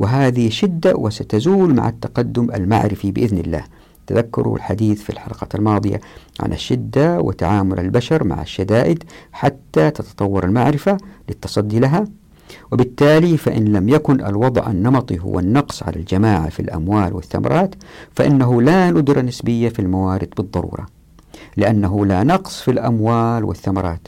وهذه 0.01 0.49
شدة 0.49 0.95
وستزول 0.95 1.73
مع 1.73 1.89
التقدم 1.89 2.51
المعرفي 2.53 3.11
بإذن 3.11 3.37
الله. 3.37 3.63
تذكروا 4.07 4.55
الحديث 4.55 5.01
في 5.01 5.09
الحلقة 5.09 5.47
الماضية 5.55 6.01
عن 6.39 6.53
الشدة 6.53 7.19
وتعامل 7.19 7.79
البشر 7.79 8.23
مع 8.23 8.41
الشدائد 8.41 9.03
حتى 9.31 9.91
تتطور 9.91 10.43
المعرفة 10.43 10.97
للتصدي 11.29 11.79
لها. 11.79 12.05
وبالتالي 12.71 13.37
فإن 13.37 13.65
لم 13.65 13.89
يكن 13.89 14.25
الوضع 14.25 14.67
النمطي 14.71 15.19
هو 15.19 15.39
النقص 15.39 15.83
على 15.83 15.95
الجماعة 15.95 16.49
في 16.49 16.59
الأموال 16.59 17.13
والثمرات 17.13 17.75
فإنه 18.15 18.61
لا 18.61 18.91
ندرة 18.91 19.21
نسبية 19.21 19.69
في 19.69 19.79
الموارد 19.79 20.29
بالضرورة 20.37 20.85
لأنه 21.57 22.05
لا 22.05 22.23
نقص 22.23 22.61
في 22.61 22.71
الأموال 22.71 23.43
والثمرات 23.43 24.07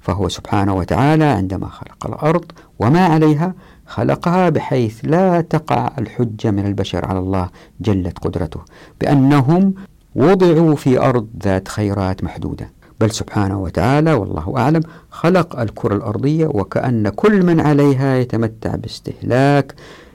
فهو 0.00 0.28
سبحانه 0.28 0.74
وتعالى 0.74 1.24
عندما 1.24 1.68
خلق 1.68 2.06
الأرض 2.06 2.44
وما 2.78 3.06
عليها 3.06 3.54
خلقها 3.90 4.48
بحيث 4.48 5.00
لا 5.02 5.40
تقع 5.40 5.90
الحجة 5.98 6.50
من 6.50 6.66
البشر 6.66 7.04
على 7.04 7.18
الله 7.18 7.48
جلت 7.80 8.18
قدرته 8.18 8.60
بأنهم 9.00 9.74
وضعوا 10.14 10.74
في 10.74 11.00
أرض 11.00 11.28
ذات 11.42 11.68
خيرات 11.68 12.24
محدودة. 12.24 12.70
بل 13.00 13.10
سبحانه 13.10 13.60
وتعالى 13.60 14.12
والله 14.12 14.54
أعلم 14.56 14.80
خلق 15.10 15.60
الكرة 15.60 15.94
الأرضية 15.94 16.46
وكأن 16.46 17.08
كل 17.08 17.46
من 17.46 17.60
عليها 17.60 18.16
يتمتع 18.16 18.76
باستهلاك 18.76 19.74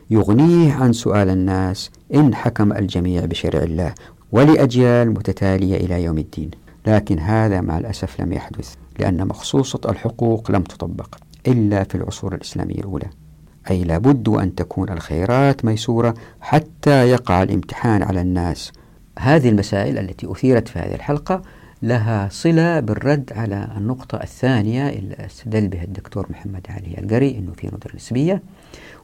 يغنيه 0.09 0.73
عن 0.73 0.93
سؤال 0.93 1.30
الناس 1.30 1.91
إن 2.13 2.36
حكم 2.36 2.73
الجميع 2.73 3.26
بشرع 3.26 3.63
الله 3.63 3.93
ولأجيال 4.32 5.09
متتالية 5.09 5.78
إلى 5.78 6.03
يوم 6.03 6.17
الدين. 6.17 6.51
لكن 6.88 7.19
هذا 7.19 7.61
مع 7.61 7.78
الأسف 7.78 8.21
لم 8.21 8.34
يحدث 8.34 8.73
لأن 8.99 9.28
مخصوصة 9.28 9.80
الحقوق 9.89 10.51
لم 10.51 10.63
تطبق 10.63 11.15
إلا 11.47 11.84
في 11.84 11.95
العصور 11.95 12.36
الإسلامية 12.36 12.80
الأولى. 12.80 13.24
أي 13.70 13.84
لابد 13.84 14.30
أن 14.30 14.55
تكون 14.55 14.89
الخيرات 14.89 15.66
ميسورة 15.66 16.13
حتى 16.41 17.09
يقع 17.09 17.43
الامتحان 17.43 18.03
على 18.03 18.22
الناس. 18.22 18.72
هذه 19.20 19.49
المسائل 19.49 19.97
التي 19.97 20.32
أثيرت 20.32 20.68
في 20.68 20.80
هذه 20.80 20.95
الحلقة 20.95 21.41
لها 21.82 22.30
صلة 22.32 22.80
بالرد 22.80 23.34
على 23.36 23.68
النقطة 23.78 24.24
الثانية 24.24 24.89
اللي 24.89 25.16
استدل 25.26 25.68
بها 25.68 25.84
الدكتور 25.84 26.28
محمد 26.30 26.68
علي 26.70 26.95
القري 26.97 27.38
أنه 27.38 27.53
في 27.53 27.68
ندرة 27.68 27.95
نسبية 27.95 28.41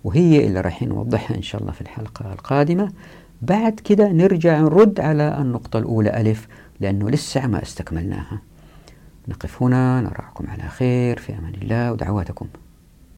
وهي 0.03 0.47
اللي 0.47 0.61
راح 0.61 0.83
نوضحها 0.83 1.37
إن 1.37 1.41
شاء 1.41 1.61
الله 1.61 1.71
في 1.71 1.81
الحلقة 1.81 2.33
القادمة. 2.33 2.91
بعد 3.41 3.79
كده 3.79 4.09
نرجع 4.09 4.59
نرد 4.59 4.99
على 4.99 5.37
النقطة 5.41 5.79
الأولى 5.79 6.21
ألف 6.21 6.47
لأنه 6.79 7.09
لسه 7.09 7.47
ما 7.47 7.63
استكملناها. 7.63 8.41
نقف 9.27 9.63
هنا 9.63 10.01
نراكم 10.01 10.47
على 10.47 10.63
خير 10.63 11.19
في 11.19 11.33
أمان 11.33 11.53
الله 11.61 11.91
ودعواتكم. 11.91 12.47